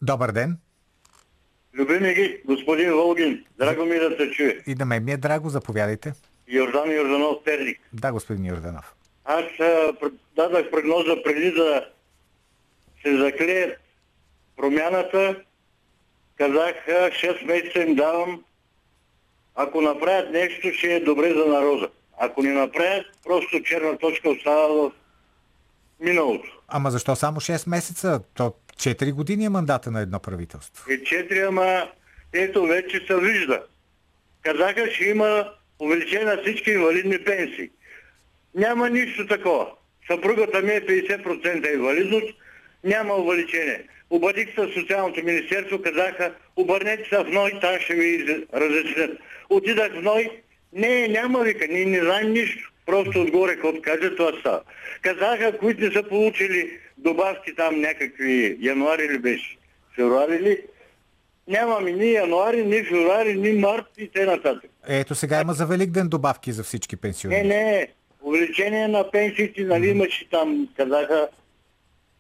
Добър 0.02 0.32
ден. 0.32 0.58
Любими 1.74 2.14
ги, 2.14 2.40
господин 2.44 2.92
Волгин, 2.92 3.44
драго 3.58 3.84
ми 3.84 3.98
да 3.98 4.10
се 4.18 4.30
чуе. 4.30 4.58
И 4.66 4.74
на 4.74 4.84
мен 4.84 5.04
ми 5.04 5.12
е 5.12 5.16
драго, 5.16 5.48
заповядайте. 5.48 6.12
Йордан 6.50 6.90
Йорданов 6.90 7.44
Перник. 7.44 7.80
Да, 7.92 8.12
господин 8.12 8.46
Йорданов. 8.46 8.94
Аз 9.24 9.44
а, 9.60 9.92
дадах 10.36 10.70
прогноза 10.70 11.16
преди 11.24 11.50
да 11.50 11.88
се 13.02 13.16
заклеят 13.16 13.80
промяната. 14.56 15.36
Казах, 16.38 16.74
а, 16.88 17.10
6 17.10 17.44
месеца 17.46 17.80
им 17.80 17.94
давам. 17.94 18.44
Ако 19.54 19.80
направят 19.80 20.30
нещо, 20.30 20.68
ще 20.72 20.96
е 20.96 21.00
добре 21.00 21.34
за 21.34 21.46
народа. 21.46 21.90
Ако 22.18 22.42
не 22.42 22.52
направят, 22.52 23.06
просто 23.24 23.62
черна 23.62 23.98
точка 23.98 24.30
остава 24.30 24.66
в 24.66 24.92
миналото. 26.00 26.60
Ама 26.68 26.90
защо 26.90 27.16
само 27.16 27.40
6 27.40 27.68
месеца? 27.68 28.22
То 28.34 28.54
4 28.76 29.12
години 29.12 29.44
е 29.44 29.48
мандата 29.48 29.90
на 29.90 30.00
едно 30.00 30.18
правителство. 30.18 30.92
И 30.92 31.02
4, 31.02 31.48
ама 31.48 31.88
ето 32.32 32.62
вече 32.62 33.06
се 33.06 33.16
вижда. 33.16 33.62
Казаха, 34.42 34.90
че 34.92 35.04
има 35.04 35.52
увеличение 35.80 36.24
на 36.24 36.42
всички 36.42 36.70
инвалидни 36.70 37.18
пенсии. 37.18 37.70
Няма 38.54 38.90
нищо 38.90 39.26
такова. 39.26 39.66
Съпругата 40.06 40.62
ми 40.62 40.72
е 40.72 40.86
50% 40.86 41.74
инвалидност, 41.74 42.34
няма 42.84 43.14
увеличение. 43.14 43.82
Обадих 44.10 44.54
се 44.54 44.60
в 44.60 44.74
Социалното 44.74 45.24
министерство, 45.24 45.82
казаха, 45.82 46.34
обърнете 46.56 47.08
се 47.08 47.18
в 47.18 47.30
НОЙ, 47.30 47.60
там 47.60 47.80
ще 47.80 47.94
ви 47.94 48.44
разяснят. 48.54 49.18
Отидах 49.50 49.92
в 49.92 50.02
НОЙ, 50.02 50.30
не, 50.72 51.08
няма 51.08 51.42
вика, 51.42 51.66
ние 51.70 51.84
не 51.84 52.00
знаем 52.00 52.32
нищо. 52.32 52.72
Просто 52.86 53.20
отгоре, 53.20 53.56
като 53.56 53.82
каже, 53.82 54.16
това 54.16 54.32
става. 54.40 54.60
Казаха, 55.02 55.58
които 55.58 55.84
не 55.84 55.92
са 55.92 56.02
получили 56.02 56.78
добавки 56.98 57.54
там 57.54 57.80
някакви 57.80 58.56
януари 58.60 59.08
ли 59.08 59.18
беше, 59.18 59.56
февруари 59.96 60.38
ли, 60.38 60.58
нямаме 61.48 61.92
ни 61.92 62.12
януари, 62.12 62.64
ни 62.64 62.84
февруари, 62.84 63.34
ни 63.34 63.52
март 63.52 63.86
и 63.98 64.08
т.н. 64.08 64.60
Ето 64.86 65.14
сега 65.14 65.40
има 65.40 65.52
за 65.52 65.66
Великден 65.66 66.08
добавки 66.08 66.52
за 66.52 66.64
всички 66.64 66.94
Не, 66.94 67.00
пенсионери. 67.00 67.48
не, 67.48 67.88
увеличение 68.22 68.88
на 68.88 69.10
пенсиите, 69.10 69.62
нали 69.62 69.88
имаше 69.88 70.28
там, 70.30 70.68
казаха, 70.76 71.28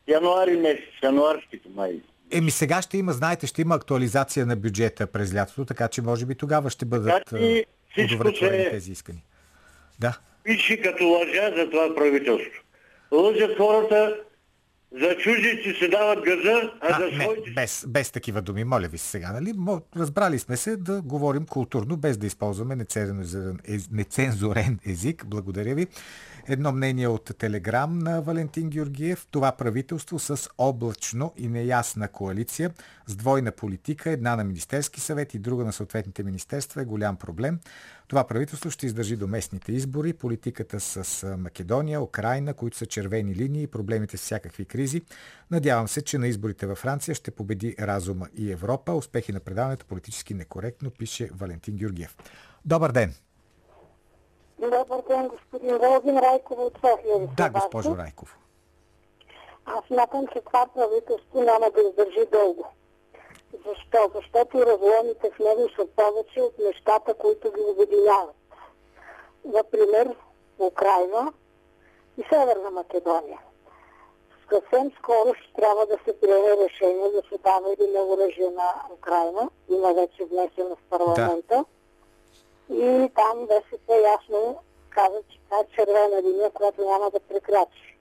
януари 0.08 0.56
месец, 0.56 0.84
януарските 1.02 1.68
май. 1.68 2.00
Еми 2.30 2.50
сега 2.50 2.82
ще 2.82 2.98
има, 2.98 3.12
знаете, 3.12 3.46
ще 3.46 3.62
има 3.62 3.74
актуализация 3.74 4.46
на 4.46 4.56
бюджета 4.56 5.06
през 5.06 5.34
лятото, 5.34 5.64
така 5.64 5.88
че 5.88 6.02
може 6.02 6.26
би 6.26 6.34
тогава 6.34 6.70
ще 6.70 6.84
бъдат 6.84 7.22
всичко 7.90 8.14
удовлетворени 8.14 8.64
се- 8.64 8.70
тези 8.70 8.92
искания. 8.92 9.22
Да. 10.00 10.18
Пише 10.44 10.76
като 10.76 11.04
лъжа 11.04 11.52
за 11.56 11.70
това 11.70 11.94
правителство. 11.94 12.62
Лъжат 13.12 13.56
хората, 13.56 14.16
за 14.92 15.16
чуждици 15.16 15.78
се 15.78 15.88
дават 15.88 16.24
газа, 16.24 16.72
а, 16.80 16.88
А, 16.88 17.00
за 17.00 17.16
не, 17.16 17.24
своите... 17.24 17.50
без, 17.50 17.84
без 17.88 18.10
такива 18.10 18.42
думи, 18.42 18.64
моля 18.64 18.88
ви 18.88 18.98
се 18.98 19.06
сега, 19.06 19.32
нали? 19.32 19.54
Разбрали 19.96 20.38
сме 20.38 20.56
се 20.56 20.76
да 20.76 21.02
говорим 21.02 21.46
културно, 21.46 21.96
без 21.96 22.18
да 22.18 22.26
използваме 22.26 22.76
нецензурен 23.90 24.78
език. 24.86 25.26
Благодаря 25.26 25.74
ви. 25.74 25.86
Едно 26.48 26.72
мнение 26.72 27.08
от 27.08 27.30
Телеграм 27.38 27.98
на 27.98 28.22
Валентин 28.22 28.70
Георгиев. 28.70 29.26
Това 29.30 29.52
правителство 29.52 30.18
с 30.18 30.48
облачно 30.58 31.32
и 31.36 31.48
неясна 31.48 32.08
коалиция, 32.08 32.70
с 33.06 33.16
двойна 33.16 33.52
политика, 33.52 34.10
една 34.10 34.36
на 34.36 34.44
Министерски 34.44 35.00
съвет 35.00 35.34
и 35.34 35.38
друга 35.38 35.64
на 35.64 35.72
съответните 35.72 36.22
министерства 36.22 36.82
е 36.82 36.84
голям 36.84 37.16
проблем. 37.16 37.60
Това 38.08 38.24
правителство 38.26 38.70
ще 38.70 38.86
издържи 38.86 39.16
до 39.16 39.26
местните 39.26 39.72
избори, 39.72 40.12
политиката 40.12 40.80
с 40.80 41.26
Македония, 41.38 42.02
Украина, 42.02 42.54
които 42.54 42.76
са 42.76 42.86
червени 42.86 43.34
линии 43.34 43.66
проблемите 43.66 44.16
с 44.16 44.20
всякакви 44.20 44.64
кризи. 44.64 45.02
Надявам 45.50 45.88
се, 45.88 46.02
че 46.02 46.18
на 46.18 46.28
изборите 46.28 46.66
във 46.66 46.78
Франция 46.78 47.14
ще 47.14 47.30
победи 47.30 47.76
разума 47.80 48.28
и 48.36 48.52
Европа. 48.52 48.92
Успехи 48.92 49.32
на 49.32 49.40
предаването 49.40 49.86
политически 49.86 50.34
некоректно, 50.34 50.90
пише 50.90 51.30
Валентин 51.34 51.76
Георгиев. 51.76 52.16
Добър 52.64 52.92
ден! 52.92 53.14
Добър 54.60 55.02
ден, 55.08 55.28
господин 55.28 55.78
Волгин 55.78 56.18
Райкова 56.18 56.62
от 56.62 56.74
София. 56.74 57.18
ви 57.18 57.26
Да, 57.36 57.50
госпожо. 57.50 57.96
Райков. 57.96 58.38
Аз 59.66 59.84
смятам, 59.86 60.26
че 60.26 60.40
това 60.40 60.66
правителство 60.74 61.42
няма 61.42 61.70
да 61.70 61.80
издържи 61.80 62.26
дълго. 62.32 62.64
Защо? 63.52 64.10
Защото 64.14 64.66
разломите 64.66 65.30
в 65.30 65.38
него 65.38 65.68
са 65.76 65.86
повече 65.96 66.40
от 66.40 66.58
нещата, 66.58 67.14
които 67.14 67.52
ги 67.52 67.60
обединяват. 67.60 68.36
Например, 69.44 70.16
Украина 70.58 71.32
и 72.18 72.22
Северна 72.32 72.70
Македония. 72.70 73.38
Съвсем 74.52 74.90
скоро 74.98 75.34
ще 75.34 75.52
трябва 75.52 75.86
да 75.86 75.98
се 76.04 76.20
приеме 76.20 76.64
решение 76.64 77.10
да 77.10 77.22
се 77.28 77.38
дава 77.44 77.72
или 77.72 77.90
на 77.90 78.02
оръжие 78.02 78.50
на 78.50 78.94
Украина. 78.94 79.50
Има 79.68 79.94
вече 79.94 80.24
внесено 80.24 80.76
в 80.76 80.90
парламента. 80.90 81.64
И 82.72 83.10
там 83.14 83.46
БСП 83.46 83.94
ясно 84.12 84.58
каза, 84.90 85.18
че 85.28 85.38
това 85.44 85.58
е 85.60 85.74
червена 85.74 86.22
линия, 86.22 86.50
която 86.50 86.84
няма 86.84 87.10
да 87.10 87.20
прекрачи. 87.20 87.98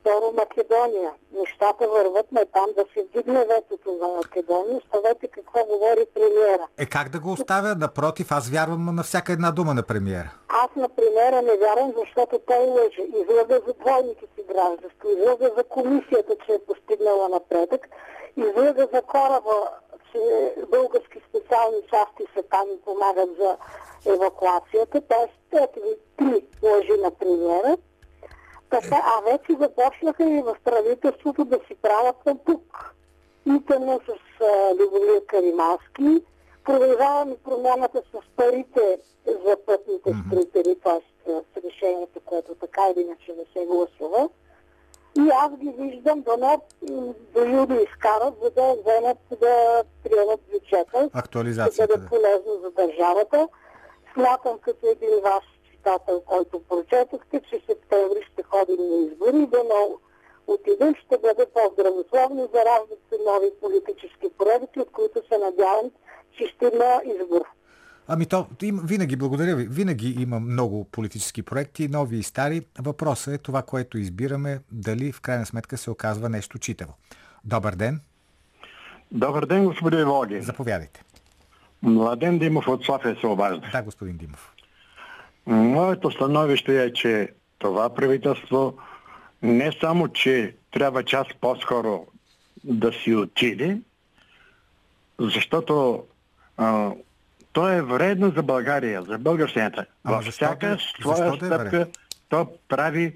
Второ, 0.00 0.32
Македония. 0.36 1.10
Нещата 1.32 1.88
върват 1.88 2.32
на 2.32 2.44
там 2.46 2.66
да 2.76 2.84
се 2.94 3.04
вдигне 3.04 3.44
ветото 3.44 3.98
за 4.00 4.08
Македония. 4.08 4.76
Оставете 4.76 5.28
какво 5.28 5.64
говори 5.64 6.06
премиера. 6.14 6.66
Е, 6.78 6.86
как 6.86 7.08
да 7.08 7.20
го 7.20 7.32
оставя? 7.32 7.74
Напротив, 7.74 8.32
аз 8.32 8.50
вярвам 8.50 8.94
на 8.94 9.02
всяка 9.02 9.32
една 9.32 9.50
дума 9.50 9.74
на 9.74 9.82
премиера. 9.82 10.30
Аз 10.48 10.70
на 10.76 10.88
премиера 10.88 11.42
не 11.42 11.56
вярвам, 11.56 11.92
защото 11.98 12.38
той 12.46 12.66
лъже. 12.66 13.02
Излъга 13.02 13.60
за 13.66 13.72
двойното 13.80 14.24
си 14.34 14.42
гражданство, 14.48 15.08
излъга 15.08 15.50
за 15.56 15.64
комисията, 15.64 16.32
че 16.46 16.52
е 16.52 16.64
постигнала 16.66 17.28
напредък, 17.28 17.88
излъга 18.36 18.86
за 18.94 19.02
кораба, 19.02 19.54
че 20.12 20.54
български 20.68 21.18
специални 21.28 21.78
части 21.90 22.24
са 22.34 22.42
там 22.42 22.66
и 22.74 22.80
помагат 22.80 23.30
за 23.40 23.56
евакуацията. 24.12 25.00
Тоест, 25.00 25.62
ето 25.62 25.80
ви 25.80 25.94
три 26.16 26.44
лъжи 26.62 27.00
на 27.02 27.10
премиера. 27.10 27.76
Така, 28.70 29.02
а 29.04 29.30
вече 29.30 29.52
започнаха 29.60 30.24
и 30.24 30.42
в 30.42 30.56
правителството 30.64 31.44
да 31.44 31.60
си 31.66 31.74
правят 31.82 32.26
напук. 32.26 32.94
Итано 33.46 34.00
с 34.06 34.44
а, 34.44 34.74
Любомир 34.74 35.26
Каримански. 35.26 36.24
Продължаваме 36.64 37.36
промяната 37.44 38.02
с 38.12 38.36
парите 38.36 38.98
за 39.26 39.56
пътните 39.66 40.12
строители, 40.26 40.76
т.е. 40.84 41.30
с 41.30 41.64
решението, 41.64 42.20
което 42.24 42.54
така 42.54 42.82
или 42.90 43.00
иначе 43.04 43.32
не 43.32 43.44
се 43.52 43.66
гласува. 43.66 44.28
И 45.16 45.30
аз 45.42 45.56
ги 45.56 45.74
виждам 45.78 46.20
дано 46.20 46.62
м, 46.90 47.14
до 47.34 47.40
юли 47.40 47.82
изкарат, 47.82 48.34
за 48.42 48.50
да 48.50 48.74
вземат 48.74 49.18
да 49.30 49.84
приемат 50.04 50.40
бюджета. 50.52 51.10
Актуализацията. 51.12 51.94
бъде 51.94 52.02
Да. 52.02 52.08
полезно 52.08 52.60
за 52.62 52.70
държавата. 52.70 53.48
Смятам 54.14 54.58
като 54.58 54.86
един 54.86 55.20
ваш 55.24 55.44
читател, 55.70 56.20
който 56.26 56.62
прочетохте, 56.68 57.40
че 57.40 57.62
септември 57.66 58.22
ще 58.32 58.42
ходим 58.42 58.88
на 58.90 58.96
избори 58.96 59.46
да 59.46 59.64
много 59.64 60.00
отидем, 60.46 60.94
ще 60.94 61.18
бъде 61.18 61.46
по-здравословно, 61.54 62.48
зараждат 62.54 62.98
се 63.08 63.18
нови 63.26 63.50
политически 63.60 64.28
проекти, 64.38 64.80
от 64.80 64.90
които 64.92 65.22
се 65.28 65.38
надявам, 65.38 65.90
че 66.38 66.46
ще 66.46 66.70
има 66.74 67.00
избор. 67.04 67.42
Ами 68.10 68.26
то, 68.26 68.46
им, 68.62 68.80
винаги, 68.84 69.16
благодаря 69.16 69.56
ви, 69.56 69.66
винаги 69.70 70.16
има 70.22 70.40
много 70.40 70.84
политически 70.84 71.42
проекти, 71.42 71.88
нови 71.88 72.16
и 72.16 72.22
стари. 72.22 72.62
Въпросът 72.78 73.34
е 73.34 73.38
това, 73.38 73.62
което 73.62 73.98
избираме, 73.98 74.60
дали 74.72 75.12
в 75.12 75.20
крайна 75.20 75.46
сметка 75.46 75.76
се 75.76 75.90
оказва 75.90 76.28
нещо 76.28 76.58
читаво. 76.58 76.94
Добър 77.44 77.74
ден, 77.74 78.00
Добър 79.12 79.46
ден, 79.46 79.64
господин 79.64 80.04
Волги. 80.04 80.40
заповядайте. 80.40 81.02
Младен 81.82 82.38
Димов 82.38 82.68
от 82.68 82.84
София 82.84 83.16
се 83.20 83.26
обажда. 83.26 83.68
Да, 83.72 83.82
господин 83.82 84.16
Димов. 84.16 84.52
Моето 85.46 86.10
становище 86.10 86.84
е, 86.84 86.92
че 86.92 87.32
това 87.58 87.94
правителство 87.94 88.74
не 89.42 89.72
само, 89.80 90.08
че 90.08 90.56
трябва 90.70 91.04
час 91.04 91.26
по-скоро 91.40 92.06
да 92.64 92.92
си 92.92 93.14
отиде, 93.14 93.80
защото 95.20 96.04
а, 96.56 96.92
то 97.58 97.68
е 97.68 97.82
вредно 97.82 98.32
за 98.36 98.42
България, 98.42 99.02
за 99.02 99.18
българщината. 99.18 99.86
Във 100.04 100.24
всяка 100.24 100.68
да- 100.68 100.78
своя 101.00 101.32
е 101.34 101.36
стъпка 101.36 101.86
то 102.28 102.52
прави 102.68 103.14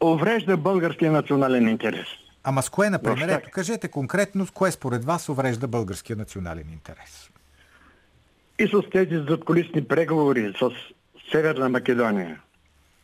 уврежда 0.00 0.56
българския 0.56 1.12
национален 1.12 1.68
интерес. 1.68 2.06
Ама 2.44 2.62
с 2.62 2.70
кое, 2.70 2.90
например, 2.90 3.28
ето 3.28 3.50
кажете 3.50 3.88
конкретно, 3.88 4.46
с 4.46 4.50
кое 4.50 4.70
според 4.70 5.04
вас 5.04 5.28
уврежда 5.28 5.68
българския 5.68 6.16
национален 6.16 6.68
интерес? 6.72 7.30
и 8.58 8.68
с 8.68 8.90
тези 8.90 9.16
задколисни 9.16 9.84
преговори 9.84 10.54
с 10.58 10.70
Северна 11.30 11.68
Македония 11.68 12.40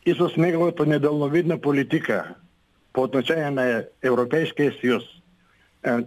и 0.05 0.13
с 0.13 0.37
неговата 0.37 0.85
недълновидна 0.85 1.61
политика 1.61 2.35
по 2.93 3.01
отношение 3.01 3.51
на 3.51 3.83
Европейския 4.03 4.73
съюз. 4.81 5.03
Е, 5.85 5.97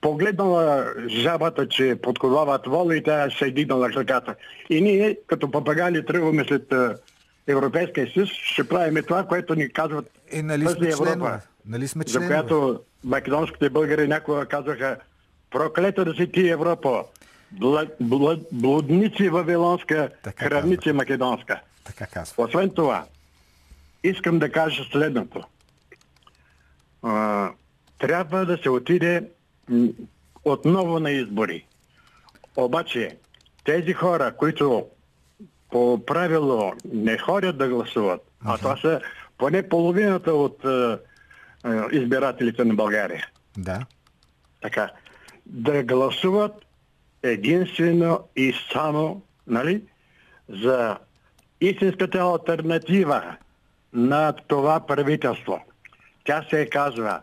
Погледнала 0.00 0.86
жабата, 1.08 1.68
че 1.68 1.96
подковават 2.02 2.66
вола 2.66 2.96
и 2.96 3.02
тя 3.02 3.30
ще 3.30 3.44
е 3.44 3.50
дигнала 3.50 3.90
краката. 3.90 4.34
И 4.70 4.80
ние, 4.80 5.18
като 5.26 5.50
папагали, 5.50 6.06
тръгваме 6.06 6.44
след 6.44 6.72
е, 6.72 6.88
Европейския 7.46 8.10
съюз, 8.12 8.30
ще 8.30 8.68
правим 8.68 9.02
това, 9.08 9.26
което 9.26 9.54
ни 9.54 9.72
казват 9.72 10.10
Е, 10.32 10.42
нали 10.42 10.66
сме 10.68 10.88
Европа, 10.88 11.04
членове? 11.04 11.40
Нали 11.66 11.88
сме 11.88 12.04
за 12.06 12.12
членове? 12.12 12.28
която 12.28 12.80
македонските 13.04 13.70
българи 13.70 14.08
някога 14.08 14.46
казваха 14.46 14.96
проклета 15.50 16.04
да 16.04 16.14
си 16.14 16.32
ти 16.32 16.48
Европа, 16.48 17.04
бла, 18.00 18.36
блудници 18.52 19.28
вавилонска, 19.28 20.08
Така 20.22 20.62
македонска. 20.94 21.60
Така 21.84 22.06
казва. 22.06 22.44
Освен 22.44 22.70
това, 22.70 23.04
искам 24.02 24.38
да 24.38 24.52
кажа 24.52 24.84
следното. 24.92 25.44
Трябва 28.06 28.46
да 28.46 28.58
се 28.62 28.70
отиде 28.70 29.28
отново 30.44 31.00
на 31.00 31.10
избори. 31.10 31.66
Обаче, 32.56 33.16
тези 33.64 33.92
хора, 33.92 34.32
които 34.36 34.86
по 35.70 36.04
правило 36.06 36.72
не 36.92 37.18
ходят 37.18 37.58
да 37.58 37.68
гласуват, 37.68 38.20
а 38.44 38.58
това 38.58 38.76
са 38.76 39.00
поне 39.38 39.68
половината 39.68 40.34
от 40.34 40.64
е, 40.64 40.92
е, 40.92 41.96
избирателите 41.96 42.64
на 42.64 42.74
България. 42.74 43.26
Да. 43.56 43.86
Така. 44.60 44.90
Да 45.46 45.82
гласуват 45.82 46.52
единствено 47.22 48.20
и 48.36 48.54
само 48.72 49.22
нали, 49.46 49.82
за 50.48 50.98
истинската 51.60 52.18
альтернатива 52.18 53.36
на 53.92 54.32
това 54.32 54.86
правителство. 54.86 55.60
Тя 56.24 56.46
се 56.50 56.68
казва 56.70 57.20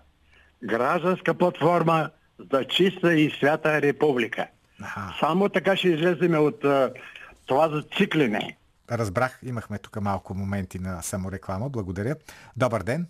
Гражданска 0.63 1.33
платформа 1.33 2.09
за 2.51 2.65
чиста 2.65 3.13
и 3.13 3.31
свята 3.31 3.81
република. 3.81 4.47
Аха. 4.81 5.13
Само 5.19 5.49
така 5.49 5.75
ще 5.75 5.87
излеземе 5.87 6.37
от 6.37 6.65
а, 6.65 6.93
това 7.45 7.69
зациклене. 7.69 8.57
Разбрах, 8.91 9.39
имахме 9.43 9.77
тук 9.77 10.01
малко 10.01 10.33
моменти 10.33 10.79
на 10.79 11.01
самореклама. 11.01 11.69
Благодаря. 11.69 12.15
Добър 12.57 12.83
ден. 12.83 13.07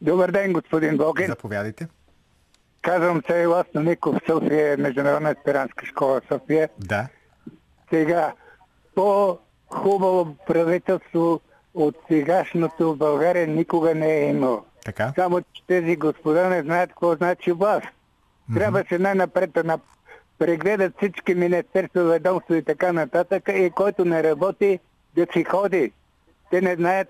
Добър 0.00 0.30
ден, 0.30 0.52
господин 0.52 0.96
Богин. 0.96 1.26
Заповядайте. 1.26 1.88
Казвам 2.82 3.22
се 3.26 3.46
Ласно 3.46 3.80
Ников, 3.82 4.16
София, 4.26 4.78
Международна 4.78 5.30
аспирантска 5.30 5.86
школа 5.86 6.20
София. 6.32 6.68
Да. 6.78 7.08
Сега, 7.90 8.32
по-хубаво 8.94 10.36
правителство 10.46 11.40
от 11.74 11.96
сегашното 12.08 12.92
в 12.92 12.96
България 12.96 13.46
никога 13.46 13.94
не 13.94 14.16
е 14.16 14.28
имало. 14.28 14.64
Така. 14.84 15.12
Само, 15.14 15.40
че 15.52 15.62
тези 15.66 15.96
господа 15.96 16.48
не 16.48 16.62
знаят 16.62 16.90
какво 16.90 17.14
значи 17.14 17.52
власт. 17.52 17.86
Трябва 18.54 18.84
се 18.88 18.98
най-напред 18.98 19.52
да 19.52 19.64
нап- 19.64 19.80
прегледат 20.38 20.94
всички 20.96 21.34
министерства, 21.34 22.04
ведомства 22.04 22.56
и 22.56 22.62
така 22.62 22.92
нататък 22.92 23.48
и 23.48 23.70
който 23.70 24.04
не 24.04 24.22
работи, 24.22 24.78
да 25.14 25.26
си 25.32 25.44
ходи. 25.44 25.92
Те 26.50 26.60
не 26.60 26.74
знаят 26.74 27.08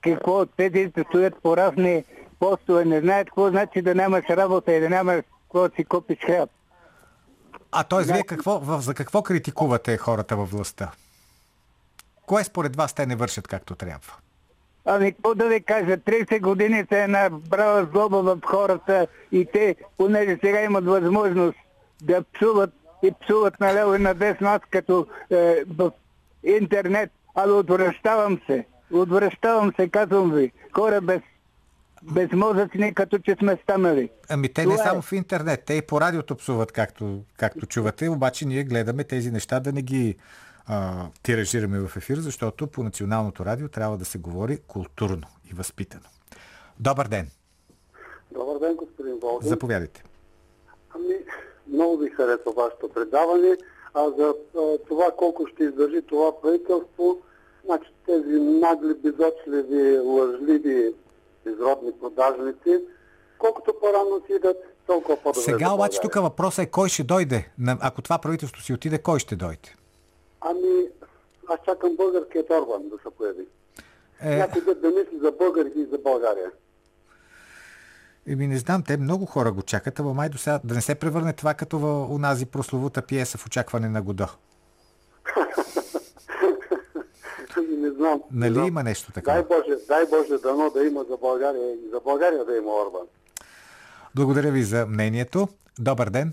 какво 0.00 0.46
тези 0.46 0.92
стоят 1.08 1.34
по 1.42 1.56
разни 1.56 2.04
постове, 2.38 2.84
не 2.84 3.00
знаят 3.00 3.26
какво 3.28 3.50
значи 3.50 3.82
да 3.82 3.94
нямаш 3.94 4.24
работа 4.30 4.72
и 4.72 4.80
да 4.80 4.90
нямаш 4.90 5.24
какво 5.42 5.68
си 5.68 5.84
купиш 5.84 6.18
хляб. 6.26 6.50
А 7.72 7.84
т.е. 7.84 8.02
вие 8.02 8.22
какво, 8.22 8.58
в- 8.58 8.80
за 8.80 8.94
какво 8.94 9.22
критикувате 9.22 9.96
хората 9.96 10.36
във 10.36 10.50
властта? 10.50 10.90
Кое 12.26 12.44
според 12.44 12.76
вас 12.76 12.92
те 12.92 13.06
не 13.06 13.16
вършат 13.16 13.48
както 13.48 13.74
трябва? 13.74 14.12
Ами, 14.92 15.12
какво 15.12 15.34
да 15.34 15.48
ви 15.48 15.60
кажа, 15.60 15.96
30 15.96 16.40
години 16.40 16.84
се 16.92 17.00
е 17.00 17.08
набрала 17.08 17.88
злоба 17.92 18.22
в 18.22 18.38
хората 18.44 19.06
и 19.32 19.46
те, 19.52 19.76
понеже 19.98 20.38
сега 20.44 20.62
имат 20.62 20.84
възможност 20.84 21.58
да 22.02 22.22
псуват 22.22 22.70
и 23.02 23.12
псуват 23.20 23.60
наляво 23.60 23.94
и 23.94 23.98
надесно, 23.98 24.48
аз 24.48 24.60
като 24.70 25.06
е, 25.30 25.64
в 25.76 25.90
интернет, 26.44 27.10
але 27.34 27.52
отвръщавам 27.52 28.40
се. 28.46 28.66
Отвръщавам 28.92 29.72
се, 29.76 29.88
казвам 29.88 30.32
ви. 30.32 30.52
Хора 30.74 31.00
без, 31.00 31.20
без 32.02 32.32
мозъчни, 32.32 32.94
като 32.94 33.18
че 33.18 33.36
сме 33.38 33.58
станали. 33.62 34.10
Ами 34.28 34.48
те 34.48 34.60
не 34.66 34.72
Това 34.72 34.84
е. 34.84 34.86
само 34.86 35.02
в 35.02 35.12
интернет, 35.12 35.62
те 35.66 35.74
и 35.74 35.82
по 35.82 36.00
радиото 36.00 36.36
псуват, 36.36 36.72
както, 36.72 37.20
както 37.36 37.66
чувате, 37.66 38.08
обаче 38.08 38.46
ние 38.46 38.64
гледаме 38.64 39.04
тези 39.04 39.30
неща 39.30 39.60
да 39.60 39.72
не 39.72 39.82
ги 39.82 40.16
а, 40.66 41.06
тиражираме 41.22 41.80
в 41.80 41.96
ефир, 41.96 42.16
защото 42.16 42.66
по 42.66 42.82
националното 42.82 43.44
радио 43.44 43.68
трябва 43.68 43.98
да 43.98 44.04
се 44.04 44.18
говори 44.18 44.58
културно 44.66 45.26
и 45.50 45.54
възпитано. 45.54 46.04
Добър 46.80 47.08
ден, 47.08 47.30
Добър 48.32 48.58
ден, 48.58 48.76
господин 48.76 49.18
Волгин. 49.22 49.48
заповядайте. 49.48 50.04
Ами, 50.94 51.14
много 51.68 51.96
ви 51.96 52.10
харесва 52.10 52.52
вашето 52.52 52.88
предаване. 52.88 53.56
А 53.94 54.10
за 54.10 54.34
а, 54.58 54.78
това 54.88 55.10
колко 55.16 55.46
ще 55.46 55.64
издържи 55.64 56.02
това 56.02 56.40
правителство, 56.40 57.22
значи 57.64 57.88
тези 58.06 58.40
нагли, 58.40 58.94
безочливи, 58.94 59.98
лъжливи, 59.98 60.94
безродни 61.44 61.92
продажници, 62.00 62.84
колкото 63.38 63.74
по-рано 63.80 64.22
си 64.26 64.32
идат, 64.32 64.56
толкова 64.86 65.16
по-добре. 65.16 65.40
Сега 65.40 65.72
обаче 65.72 66.00
тук 66.02 66.14
въпросът 66.14 66.64
е 66.64 66.70
кой 66.70 66.88
ще 66.88 67.02
дойде. 67.04 67.50
Ако 67.66 68.02
това 68.02 68.18
правителство 68.18 68.62
си 68.62 68.72
отиде, 68.72 68.98
кой 68.98 69.18
ще 69.18 69.36
дойде? 69.36 69.74
Ами, 70.40 70.88
аз 71.48 71.58
чакам 71.64 71.96
българският 71.96 72.50
Орбан 72.50 72.88
да 72.88 72.96
се 72.98 73.16
появи. 73.18 73.46
Е, 74.22 74.36
Някой 74.36 74.62
да, 74.62 74.74
да 74.74 74.88
мисли 74.88 75.18
за 75.18 75.32
българите 75.32 75.78
и 75.78 75.86
за 75.86 75.98
България. 75.98 76.50
еми 78.26 78.46
не 78.46 78.58
знам, 78.58 78.82
те 78.82 78.96
много 78.96 79.26
хора 79.26 79.52
го 79.52 79.62
чакат, 79.62 80.00
ама 80.00 80.14
май 80.14 80.28
до 80.28 80.38
сега 80.38 80.60
да 80.64 80.74
не 80.74 80.80
се 80.80 80.94
превърне 80.94 81.32
това 81.32 81.54
като 81.54 81.78
в 81.78 82.06
унази 82.10 82.46
прословута 82.46 83.02
пиеса 83.02 83.38
в 83.38 83.46
очакване 83.46 83.88
на 83.88 84.02
Годо. 84.02 84.26
Ами, 87.56 87.76
не 87.76 87.90
знам. 87.90 88.22
не 88.30 88.40
Нали 88.40 88.54
знам. 88.54 88.66
има 88.66 88.82
нещо 88.82 89.12
Дай 89.14 89.22
такова? 89.22 89.42
Боже, 89.58 89.76
дай 89.88 90.06
Боже 90.06 90.38
дано 90.38 90.70
да 90.70 90.84
има 90.84 91.04
за 91.04 91.16
България 91.16 91.72
и 91.74 91.88
за 91.90 92.00
България 92.00 92.44
да 92.44 92.56
има 92.56 92.70
Орбан. 92.72 93.06
Благодаря 94.14 94.50
ви 94.50 94.62
за 94.62 94.86
мнението. 94.86 95.48
Добър 95.78 96.10
ден, 96.10 96.32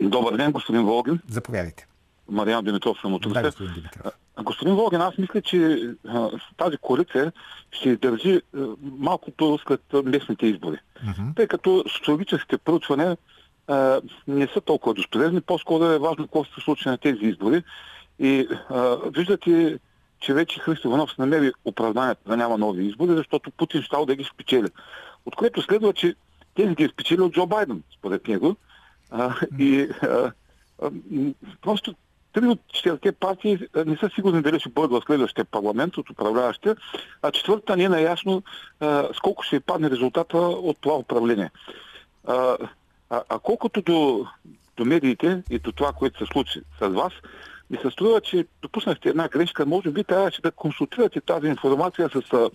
Добър 0.00 0.36
ден, 0.36 0.52
господин 0.52 0.84
Волгин. 0.84 1.20
заповядайте. 1.30 1.87
Мариан 2.28 2.64
Димитров 2.64 3.00
съм 3.00 3.14
от 3.14 3.22
Да, 3.22 3.28
Русе. 3.30 3.42
господин 3.42 3.74
Димитров. 3.74 4.02
А, 4.36 4.42
Господин 4.42 4.74
Волгин, 4.74 5.00
аз 5.00 5.18
мисля, 5.18 5.42
че 5.42 5.90
а, 6.08 6.30
тази 6.56 6.76
коалиция 6.76 7.32
ще 7.70 7.88
издържи 7.88 8.40
а, 8.56 8.66
малкото 8.82 9.58
след 9.66 9.80
а, 9.94 10.02
местните 10.02 10.46
избори. 10.46 10.76
Тъй 11.36 11.46
като 11.46 11.84
социологическите 11.96 12.58
проучвания 12.58 13.16
а, 13.66 14.00
не 14.28 14.46
са 14.46 14.60
толкова 14.60 14.94
достоверни, 14.94 15.40
по-скоро 15.40 15.84
е 15.84 15.98
важно 15.98 16.24
какво 16.24 16.44
се 16.44 16.60
случи 16.64 16.88
на 16.88 16.98
тези 16.98 17.24
избори. 17.24 17.62
И 18.18 18.48
а, 18.70 18.96
виждате, 19.06 19.78
че 20.20 20.34
вече 20.34 20.60
Христо 20.60 20.88
Иванов 20.88 21.10
се 21.10 21.16
намери 21.18 21.52
оправданието 21.64 22.20
да 22.26 22.36
няма 22.36 22.58
нови 22.58 22.86
избори, 22.86 23.14
защото 23.16 23.50
Путин 23.50 23.82
щал 23.82 24.06
да 24.06 24.16
ги 24.16 24.24
спечели. 24.24 24.68
От 25.26 25.36
което 25.36 25.62
следва, 25.62 25.92
че 25.92 26.14
тези 26.54 26.74
ги 26.74 26.84
е 26.84 26.88
спечели 26.88 27.20
от 27.20 27.32
Джо 27.32 27.46
Байден, 27.46 27.82
според 27.98 28.28
него. 28.28 28.56
А, 29.10 29.34
и 29.58 29.88
а, 30.02 30.32
а, 30.82 30.90
просто 31.62 31.94
три 32.32 32.46
от 32.46 32.60
четирите 32.72 33.12
партии 33.12 33.58
не 33.86 33.96
са 33.96 34.10
сигурни 34.14 34.42
дали 34.42 34.60
ще 34.60 34.68
бъдат 34.68 34.90
в 34.90 35.06
следващия 35.06 35.44
парламент 35.44 35.96
от 35.96 36.10
управляващите, 36.10 36.74
а 37.22 37.30
четвъртата 37.30 37.76
не 37.76 37.84
е 37.84 37.88
наясно 37.88 38.42
а, 38.80 39.08
с 39.14 39.20
колко 39.20 39.42
ще 39.42 39.60
падне 39.60 39.90
резултата 39.90 40.38
от 40.38 40.76
това 40.80 40.96
управление. 40.96 41.50
А, 42.26 42.56
а, 43.10 43.22
а 43.28 43.38
колкото 43.38 43.82
до, 43.82 44.26
до 44.76 44.84
медиите 44.84 45.42
и 45.50 45.58
до 45.58 45.72
това, 45.72 45.92
което 45.92 46.18
се 46.18 46.32
случи 46.32 46.60
с 46.80 46.88
вас, 46.88 47.12
ми 47.70 47.78
се 47.82 47.90
струва, 47.90 48.20
че 48.20 48.46
допуснахте 48.62 49.08
една 49.08 49.28
грешка. 49.28 49.66
Може 49.66 49.90
би 49.90 50.04
трябваше 50.04 50.42
да 50.42 50.50
консултирате 50.50 51.20
тази 51.20 51.46
информация 51.46 52.08
с 52.08 52.50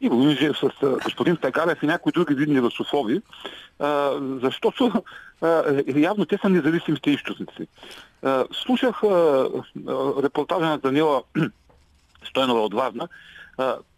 Иво 0.00 0.14
Юнжев, 0.14 0.56
с 0.58 0.70
господин 1.04 1.36
Тагарев 1.36 1.82
и 1.82 1.86
някои 1.86 2.12
други 2.12 2.34
видни 2.34 2.60
русофоби, 2.60 3.20
защото 4.42 5.04
явно 5.96 6.24
те 6.24 6.38
са 6.42 6.48
независимите 6.48 7.10
източници. 7.10 7.66
Слушах 8.52 9.02
репортажа 10.22 10.66
на 10.66 10.78
Данила 10.78 11.22
Стойнова 12.28 12.60
от 12.60 12.74
Варна. 12.74 13.08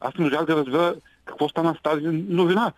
Аз 0.00 0.14
не 0.18 0.24
можах 0.24 0.44
да 0.44 0.56
разбера 0.56 0.94
какво 1.24 1.48
стана 1.48 1.74
с 1.78 1.82
тази 1.82 2.06
новина. 2.06 2.72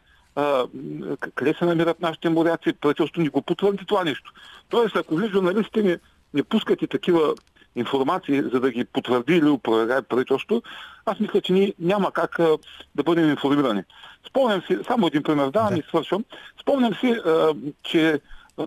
Къде 1.35 1.55
се 1.59 1.65
намират 1.65 2.01
нашите 2.01 2.29
моряци? 2.29 2.73
Правителството 2.73 3.21
ни 3.21 3.29
го 3.29 3.43
потвърди 3.43 3.85
това 3.87 4.05
нещо. 4.05 4.33
Тоест, 4.69 4.97
ако 4.97 5.17
ви 5.17 5.29
журналистите 5.29 5.83
не, 5.83 5.99
не 6.35 6.43
пускате 6.43 6.87
такива 6.87 7.35
информации, 7.77 8.43
за 8.43 8.61
да 8.61 8.71
ги 8.71 8.85
потвърди 8.85 9.37
или 9.37 9.49
опровергае 9.49 10.03
правителството, 10.03 10.63
аз 11.07 11.21
мисля, 11.21 11.41
че 11.41 11.53
ние 11.53 11.75
няма 11.79 12.13
как 12.13 12.39
а, 12.39 12.59
да 12.95 13.03
бъдем 13.03 13.31
информирани. 13.31 13.83
Спомням 14.29 14.63
си, 14.63 14.79
само 14.87 15.07
един 15.07 15.23
пример 15.23 15.51
давам 15.51 15.75
Да. 15.75 15.79
и 15.79 15.83
свършвам. 15.89 16.25
Спомням 16.61 16.95
си, 16.95 17.11
а, 17.27 17.55
че 17.83 18.21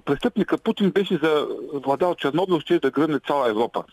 престъпника 0.05 0.57
Путин 0.57 0.91
беше 0.91 1.19
за 1.23 1.47
владял 1.73 2.15
Чернобил, 2.15 2.59
ще 2.59 2.79
да 2.79 2.91
гръмне 2.91 3.19
цяла 3.19 3.49
Европа. 3.49 3.83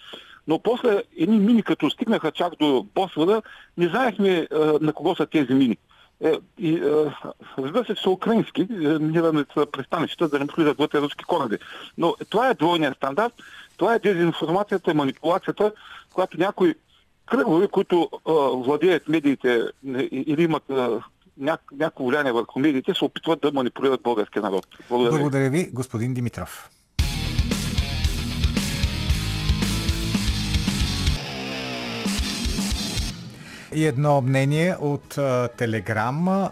Но 0.49 0.59
после 0.59 1.03
едни 1.19 1.39
мини, 1.39 1.63
като 1.63 1.91
стигнаха 1.91 2.33
чак 2.33 2.53
до 2.61 2.87
Босфора, 2.95 3.43
не 3.79 3.89
знаехме 3.89 4.49
а, 4.53 4.59
на 4.81 4.93
кого 4.93 5.17
са 5.17 5.27
тези 5.27 5.55
мини. 5.55 5.77
Е, 6.25 6.33
и, 6.59 6.77
а, 6.77 7.15
разбира 7.59 7.85
се, 7.85 7.95
че 7.95 8.03
са 8.03 8.11
украински, 8.11 8.63
е, 8.63 8.75
минираме 8.75 9.45
с 9.57 9.67
пристанищата, 9.67 10.29
да 10.29 10.39
не 10.39 10.51
влизат 10.57 10.79
вътре 10.79 11.01
руски 11.01 11.25
кораби. 11.25 11.59
Но 11.99 12.15
това 12.31 12.49
е 12.49 12.55
двойният 12.55 12.97
стандарт, 12.97 13.33
това 13.77 13.95
е 13.95 13.99
дезинформацията 13.99 14.95
манипулацията, 14.95 15.73
която 16.15 16.39
някои 16.39 16.75
кръгове, 17.27 17.69
които 17.69 18.11
а, 18.13 18.33
владеят 18.65 19.09
медиите 19.09 19.63
или 20.13 20.43
имат 20.43 20.63
някакво 21.73 22.07
влияние 22.07 22.33
върху 22.33 22.59
медиите, 22.59 22.95
се 22.95 23.05
опитват 23.05 23.41
да 23.41 23.53
манипулират 23.53 24.03
българския 24.03 24.43
народ. 24.43 24.67
Благодаря. 24.89 25.21
Благодаря 25.21 25.51
ви, 25.51 25.71
господин 25.73 26.15
Димитров. 26.15 26.71
И 33.75 33.87
едно 33.87 34.21
мнение 34.21 34.77
от 34.81 35.19
а, 35.19 35.49
Телеграм. 35.49 36.49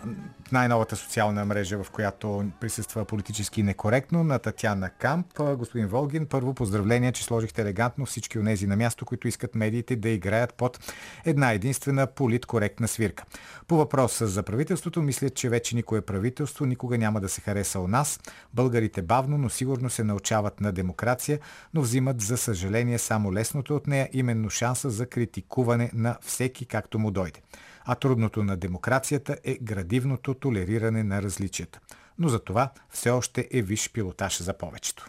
Най-новата 0.54 0.96
социална 0.96 1.44
мрежа, 1.44 1.84
в 1.84 1.90
която 1.90 2.44
присъства 2.60 3.04
политически 3.04 3.62
некоректно, 3.62 4.24
на 4.24 4.38
Татьяна 4.38 4.90
Камп. 4.90 5.26
Господин 5.38 5.86
Волгин, 5.86 6.26
първо 6.26 6.54
поздравление, 6.54 7.12
че 7.12 7.24
сложихте 7.24 7.62
елегантно 7.62 8.06
всички 8.06 8.38
от 8.38 8.44
тези 8.44 8.66
на 8.66 8.76
място, 8.76 9.06
които 9.06 9.28
искат 9.28 9.54
медиите 9.54 9.96
да 9.96 10.08
играят 10.08 10.54
под 10.54 10.92
една 11.24 11.52
единствена 11.52 12.06
политкоректна 12.06 12.88
свирка. 12.88 13.24
По 13.68 13.76
въпроса 13.76 14.26
за 14.26 14.42
правителството, 14.42 15.02
мисля, 15.02 15.30
че 15.30 15.48
вече 15.48 15.76
никое 15.76 16.00
правителство 16.00 16.66
никога 16.66 16.98
няма 16.98 17.20
да 17.20 17.28
се 17.28 17.40
хареса 17.40 17.80
у 17.80 17.88
нас. 17.88 18.20
Българите 18.52 19.02
бавно, 19.02 19.38
но 19.38 19.50
сигурно 19.50 19.90
се 19.90 20.04
научават 20.04 20.60
на 20.60 20.72
демокрация, 20.72 21.38
но 21.74 21.82
взимат 21.82 22.20
за 22.20 22.36
съжаление 22.36 22.98
само 22.98 23.32
лесното 23.32 23.76
от 23.76 23.86
нея, 23.86 24.08
именно 24.12 24.50
шанса 24.50 24.90
за 24.90 25.06
критикуване 25.06 25.90
на 25.94 26.16
всеки 26.22 26.66
както 26.66 26.98
му 26.98 27.10
дойде. 27.10 27.40
А 27.84 27.94
трудното 27.94 28.44
на 28.44 28.56
демокрацията 28.56 29.36
е 29.44 29.58
градивното 29.62 30.34
толериране 30.34 31.02
на 31.02 31.22
различията. 31.22 31.80
Но 32.18 32.28
за 32.28 32.38
това 32.38 32.70
все 32.90 33.10
още 33.10 33.48
е 33.52 33.62
виш 33.62 33.92
пилотаж 33.92 34.42
за 34.42 34.58
повечето. 34.58 35.06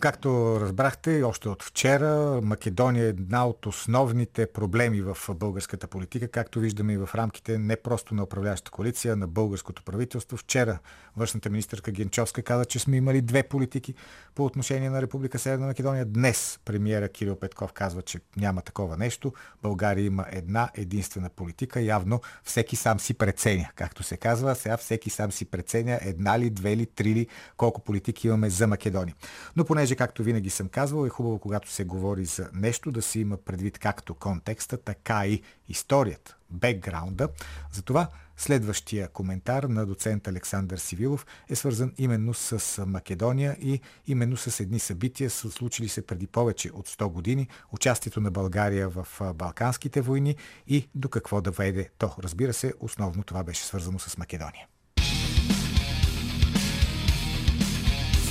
Както 0.00 0.58
разбрахте, 0.60 1.22
още 1.22 1.48
от 1.48 1.62
вчера 1.62 2.40
Македония 2.42 3.04
е 3.04 3.08
една 3.08 3.46
от 3.46 3.66
основните 3.66 4.46
проблеми 4.46 5.02
в 5.02 5.16
българската 5.34 5.86
политика, 5.86 6.28
както 6.28 6.60
виждаме 6.60 6.92
и 6.92 6.96
в 6.96 7.08
рамките 7.14 7.58
не 7.58 7.76
просто 7.76 8.14
на 8.14 8.22
управляващата 8.22 8.70
коалиция, 8.70 9.16
на 9.16 9.26
българското 9.26 9.82
правителство. 9.82 10.36
Вчера 10.36 10.78
външната 11.16 11.50
министърка 11.50 11.90
Генчовска 11.90 12.42
каза, 12.42 12.64
че 12.64 12.78
сме 12.78 12.96
имали 12.96 13.20
две 13.20 13.42
политики 13.42 13.94
по 14.34 14.44
отношение 14.44 14.90
на 14.90 15.02
Република 15.02 15.38
Северна 15.38 15.66
Македония. 15.66 16.04
Днес 16.04 16.60
премиера 16.64 17.08
Кирил 17.08 17.36
Петков 17.36 17.72
казва, 17.72 18.02
че 18.02 18.20
няма 18.36 18.62
такова 18.62 18.96
нещо. 18.96 19.32
България 19.62 20.04
има 20.04 20.26
една 20.32 20.70
единствена 20.74 21.30
политика. 21.30 21.80
Явно 21.80 22.20
всеки 22.44 22.76
сам 22.76 23.00
си 23.00 23.14
преценя, 23.14 23.70
както 23.74 24.02
се 24.02 24.16
казва. 24.16 24.54
Сега 24.54 24.76
всеки 24.76 25.10
сам 25.10 25.32
си 25.32 25.44
преценя 25.44 25.98
една 26.02 26.38
ли, 26.38 26.50
две 26.50 26.76
ли, 26.76 26.86
три 26.86 27.14
ли, 27.14 27.26
колко 27.56 27.80
политики 27.80 28.26
имаме 28.26 28.50
за 28.50 28.66
Македония. 28.66 29.14
Но 29.56 29.64
понеже 29.64 29.89
понеже, 29.90 29.96
както 29.96 30.22
винаги 30.22 30.50
съм 30.50 30.68
казвал, 30.68 31.06
е 31.06 31.08
хубаво, 31.08 31.38
когато 31.38 31.70
се 31.70 31.84
говори 31.84 32.24
за 32.24 32.50
нещо, 32.52 32.90
да 32.90 33.02
се 33.02 33.20
има 33.20 33.36
предвид 33.36 33.78
както 33.78 34.14
контекста, 34.14 34.76
така 34.76 35.26
и 35.26 35.42
историята, 35.68 36.36
бекграунда. 36.50 37.28
Затова 37.72 38.08
следващия 38.36 39.08
коментар 39.08 39.62
на 39.62 39.86
доцент 39.86 40.28
Александър 40.28 40.78
Сивилов 40.78 41.26
е 41.48 41.56
свързан 41.56 41.92
именно 41.98 42.34
с 42.34 42.86
Македония 42.86 43.56
и 43.60 43.80
именно 44.06 44.36
с 44.36 44.60
едни 44.60 44.78
събития, 44.78 45.30
случили 45.30 45.88
се 45.88 46.06
преди 46.06 46.26
повече 46.26 46.70
от 46.72 46.88
100 46.88 47.08
години, 47.08 47.48
участието 47.72 48.20
на 48.20 48.30
България 48.30 48.88
в 48.88 49.06
Балканските 49.34 50.00
войни 50.00 50.36
и 50.66 50.88
до 50.94 51.08
какво 51.08 51.40
да 51.40 51.50
веде 51.50 51.88
то. 51.98 52.14
Разбира 52.18 52.52
се, 52.52 52.74
основно 52.80 53.22
това 53.22 53.42
беше 53.42 53.64
свързано 53.64 53.98
с 53.98 54.18
Македония. 54.18 54.66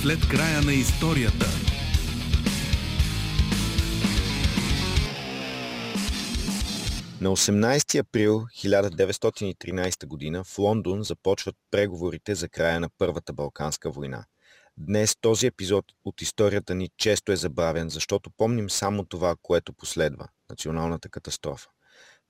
След 0.02 0.28
края 0.28 0.62
на 0.62 0.72
историята. 0.72 1.46
На 7.20 7.30
18 7.30 7.98
април 7.98 8.46
1913 8.56 10.32
г. 10.32 10.44
в 10.44 10.58
Лондон 10.58 11.02
започват 11.02 11.56
преговорите 11.70 12.34
за 12.34 12.48
края 12.48 12.80
на 12.80 12.88
Първата 12.98 13.32
Балканска 13.32 13.90
война. 13.90 14.24
Днес 14.76 15.16
този 15.20 15.46
епизод 15.46 15.84
от 16.04 16.22
историята 16.22 16.74
ни 16.74 16.88
често 16.96 17.32
е 17.32 17.36
забравен, 17.36 17.88
защото 17.88 18.30
помним 18.36 18.70
само 18.70 19.04
това, 19.04 19.34
което 19.42 19.72
последва– 19.72 20.28
националната 20.50 21.08
катастрофа. 21.08 21.68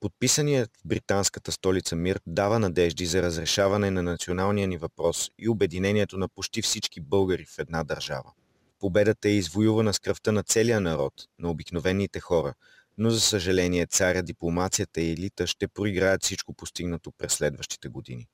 Подписаният 0.01 0.71
в 0.77 0.89
британската 0.89 1.53
столица 1.53 1.97
мир 1.97 2.21
дава 2.27 2.59
надежди 2.59 3.07
за 3.07 3.23
разрешаване 3.23 3.91
на 3.91 4.03
националния 4.03 4.69
ни 4.69 4.77
въпрос 4.77 5.31
и 5.39 5.49
обединението 5.49 6.19
на 6.19 6.29
почти 6.29 6.63
всички 6.63 7.01
българи 7.01 7.45
в 7.45 7.59
една 7.59 7.85
държава. 7.85 8.33
Победата 8.79 9.29
е 9.29 9.33
извоювана 9.33 9.95
с 9.95 9.99
кръвта 9.99 10.33
на 10.33 10.43
целия 10.43 10.81
народ, 10.81 11.13
на 11.39 11.51
обикновените 11.51 12.21
хора, 12.21 12.55
но 12.99 13.11
за 13.11 13.21
съжаление 13.21 13.87
царя, 13.87 14.23
дипломацията 14.23 15.01
и 15.01 15.13
елита 15.13 15.47
ще 15.47 15.69
проиграят 15.69 16.23
всичко 16.23 16.55
постигнато 16.55 17.13
през 17.19 17.33
следващите 17.33 17.89
години. 17.89 18.29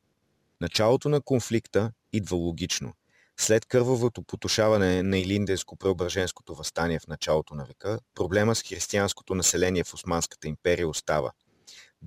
Началото 0.61 1.09
на 1.09 1.21
конфликта 1.21 1.93
идва 2.13 2.37
логично. 2.37 2.93
След 3.37 3.67
кървавото 3.67 4.23
потушаване 4.23 5.03
на 5.03 5.17
Илинденско-преображенското 5.17 6.55
възстание 6.57 6.99
в 6.99 7.07
началото 7.07 7.55
на 7.55 7.65
века, 7.65 7.99
проблема 8.15 8.55
с 8.55 8.63
християнското 8.63 9.35
население 9.35 9.85
в 9.85 9.95
Османската 9.95 10.49
империя 10.49 10.89
остава– 10.89 11.33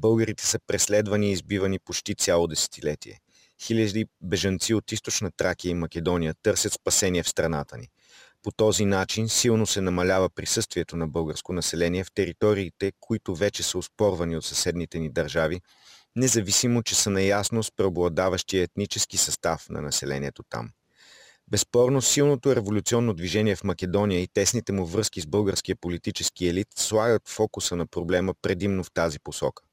Българите 0.02 0.45
са 0.45 0.60
преследвани 0.68 1.30
и 1.30 1.32
избивани 1.32 1.80
почти 1.80 2.16
цяло 2.16 2.47
десетилетие. 2.47 3.20
Хиляди 3.62 4.06
бежанци 4.22 4.74
от 4.74 4.91
източна 4.91 5.32
Тракия 5.32 5.70
и 5.70 5.74
Македония 5.74 6.36
търсят 6.43 6.74
спасение 6.74 7.24
в 7.24 7.30
страната 7.30 7.78
ни. 7.78 7.88
По 8.43 8.52
този 8.52 8.86
начин 8.86 9.30
силно 9.30 9.68
се 9.68 9.82
намалява 9.82 10.30
присъствието 10.30 10.97
на 10.97 11.08
българско 11.08 11.54
население 11.54 12.04
в 12.04 12.12
териториите, 12.14 12.91
които 13.00 13.36
вече 13.36 13.64
са 13.64 13.78
оспорвани 13.78 14.38
от 14.38 14.45
съседните 14.45 15.00
ни 15.00 15.10
държави, 15.10 15.62
независимо, 16.16 16.84
че 16.84 16.95
са 16.95 17.10
наясно 17.10 17.64
с 17.64 17.72
преобладаващия 17.72 18.64
етнически 18.64 19.18
състав 19.18 19.70
на 19.70 19.82
населението 19.82 20.43
там. 20.50 20.70
Безспорно 21.47 22.02
силното 22.02 22.56
революционно 22.56 23.14
движение 23.14 23.56
в 23.56 23.64
Македония 23.64 24.22
и 24.22 24.28
тесните 24.28 24.72
му 24.72 24.86
връзки 24.86 25.22
с 25.22 25.28
българския 25.28 25.76
политически 25.76 26.47
елит 26.47 26.68
слагат 26.76 27.30
фокуса 27.30 27.76
на 27.76 27.88
проблема 27.88 28.34
предимно 28.41 28.84
в 28.84 28.91
тази 28.93 29.20
посока. 29.20 29.64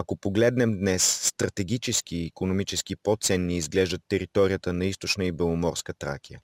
Ако 0.00 0.16
погледнем 0.16 0.78
днес, 0.78 1.02
стратегически 1.22 2.16
и 2.16 2.26
економически 2.26 2.96
по-ценни 2.96 3.56
изглеждат 3.56 4.00
територията 4.08 4.72
на 4.72 4.84
източна 4.84 5.24
и 5.24 5.32
беломорска 5.32 5.94
Тракия. 5.94 6.40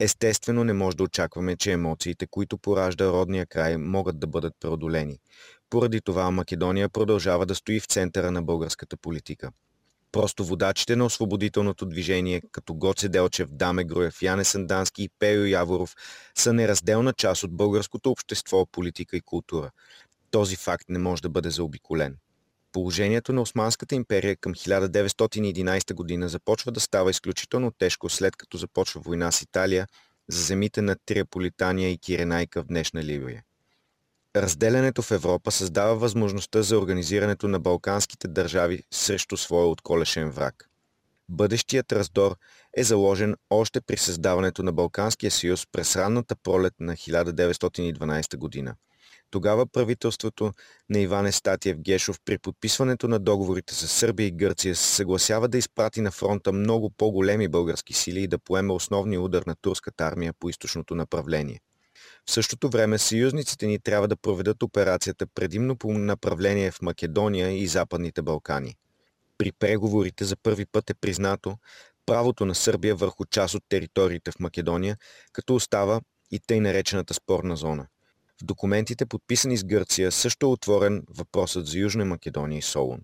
Естествено 0.00 0.64
не 0.64 0.72
може 0.72 0.96
да 0.96 1.02
очакваме, 1.02 1.56
че 1.56 1.72
емоциите, 1.72 2.26
които 2.26 2.58
поражда 2.58 3.08
родния 3.08 3.46
край, 3.46 3.76
могат 3.76 4.18
да 4.18 4.26
бъдат 4.26 4.54
преодолени. 4.60 5.18
Поради 5.70 6.00
това 6.00 6.30
Македония 6.30 6.88
продължава 6.88 7.46
да 7.46 7.54
стои 7.54 7.80
в 7.80 7.86
центъра 7.86 8.30
на 8.30 8.42
българската 8.42 8.96
политика. 8.96 9.50
Просто 10.12 10.44
водачите 10.44 10.96
на 10.96 11.04
освободителното 11.04 11.86
движение, 11.86 12.42
като 12.52 12.74
Гоце 12.74 13.08
Делчев, 13.08 13.48
Даме 13.50 13.84
Груев, 13.84 14.22
Яне 14.22 14.44
Сандански 14.44 15.02
и 15.02 15.10
Пейо 15.18 15.44
Яворов, 15.44 15.94
са 16.34 16.52
неразделна 16.52 17.12
част 17.12 17.44
от 17.44 17.56
българското 17.56 18.10
общество, 18.10 18.66
политика 18.66 19.16
и 19.16 19.20
култура. 19.20 19.70
Този 20.30 20.56
факт 20.56 20.84
не 20.88 20.98
може 20.98 21.22
да 21.22 21.28
бъде 21.28 21.50
заобиколен. 21.50 22.16
Положението 22.76 23.32
на 23.32 23.40
Османската 23.40 23.94
империя 23.94 24.36
към 24.36 24.54
1911 24.54 25.94
година 25.94 26.28
започва 26.28 26.72
да 26.72 26.80
става 26.80 27.10
изключително 27.10 27.70
тежко 27.70 28.08
след 28.08 28.36
като 28.36 28.56
започва 28.56 29.00
война 29.00 29.32
с 29.32 29.42
Италия 29.42 29.86
за 30.28 30.42
земите 30.42 30.82
на 30.82 30.96
Триаполитания 31.06 31.90
и 31.90 31.98
Киренайка 31.98 32.62
в 32.62 32.66
днешна 32.66 33.04
Ливия. 33.04 33.42
Разделянето 34.36 35.02
в 35.02 35.10
Европа 35.10 35.50
създава 35.50 35.96
възможността 35.96 36.62
за 36.62 36.78
организирането 36.78 37.48
на 37.48 37.60
балканските 37.60 38.28
държави 38.28 38.82
срещу 38.90 39.36
своя 39.36 39.66
отколешен 39.66 40.30
враг. 40.30 40.70
Бъдещият 41.28 41.92
раздор 41.92 42.36
е 42.76 42.84
заложен 42.84 43.36
още 43.50 43.80
при 43.80 43.96
създаването 43.96 44.62
на 44.62 44.72
Балканския 44.72 45.30
съюз 45.30 45.66
през 45.72 45.96
ранната 45.96 46.36
пролет 46.36 46.74
на 46.80 46.92
1912 46.96 48.36
година– 48.36 48.74
тогава 49.30 49.66
правителството 49.66 50.52
на 50.90 50.98
Иван 50.98 51.26
Estатиев 51.26 51.78
Гешов 51.78 52.20
при 52.24 52.38
подписването 52.38 53.08
на 53.08 53.18
договорите 53.18 53.74
с 53.74 53.88
Сърбия 53.88 54.26
и 54.26 54.30
Гърция 54.30 54.76
се 54.76 54.94
съгласява 54.94 55.48
да 55.48 55.58
изпрати 55.58 56.00
на 56.00 56.10
фронта 56.10 56.52
много 56.52 56.90
по-големи 56.90 57.48
български 57.48 57.92
сили 57.92 58.22
и 58.22 58.26
да 58.26 58.38
поеме 58.38 58.72
основния 58.72 59.20
удар 59.20 59.42
на 59.46 59.54
турската 59.62 60.04
армия 60.04 60.32
по 60.40 60.48
източното 60.48 60.94
направление. 60.94 61.60
В 62.26 62.30
същото 62.30 62.68
време 62.68 62.98
съюзниците 62.98 63.66
ни 63.66 63.78
трябва 63.78 64.08
да 64.08 64.16
проведат 64.16 64.62
операцията 64.62 65.26
предимно 65.34 65.76
по 65.76 65.92
направление 65.92 66.70
в 66.70 66.82
Македония 66.82 67.50
и 67.50 67.66
Западните 67.66 68.22
Балкани. 68.22 68.74
При 69.38 69.52
преговорите 69.52 70.24
за 70.24 70.36
първи 70.36 70.66
път 70.66 70.90
е 70.90 70.94
признато 70.94 71.56
правото 72.06 72.44
на 72.44 72.54
Сърбия 72.54 72.94
върху 72.94 73.24
част 73.24 73.54
от 73.54 73.62
териториите 73.68 74.30
в 74.30 74.40
Македония, 74.40 74.96
като 75.32 75.54
остава 75.54 76.00
и 76.30 76.40
тъй 76.46 76.60
наречената 76.60 77.14
спорна 77.14 77.56
зона. 77.56 77.86
В 78.42 78.44
документите, 78.44 79.06
подписани 79.06 79.56
с 79.56 79.64
Гърция, 79.64 80.12
също 80.12 80.46
е 80.46 80.48
отворен 80.48 81.02
въпросът 81.10 81.66
за 81.66 81.78
Южна 81.78 82.04
Македония 82.04 82.58
и 82.58 82.62
Солун. 82.62 83.00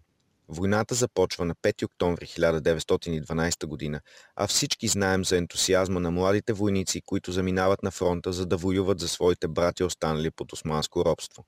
Войната 0.48 0.94
започва 0.94 1.44
на 1.44 1.54
5 1.54 1.84
октомври 1.84 2.26
1912 2.26 3.66
година, 3.66 4.00
а 4.36 4.46
всички 4.46 4.88
знаем 4.88 5.24
за 5.24 5.36
ентусиазма 5.36 6.00
на 6.00 6.10
младите 6.10 6.52
войници, 6.52 7.02
които 7.06 7.32
заминават 7.32 7.82
на 7.82 7.90
фронта, 7.90 8.32
за 8.32 8.46
да 8.46 8.56
воюват 8.56 9.00
за 9.00 9.08
своите 9.08 9.48
брати, 9.48 9.84
останали 9.84 10.30
под 10.30 10.52
османско 10.52 11.04
робство. 11.04 11.44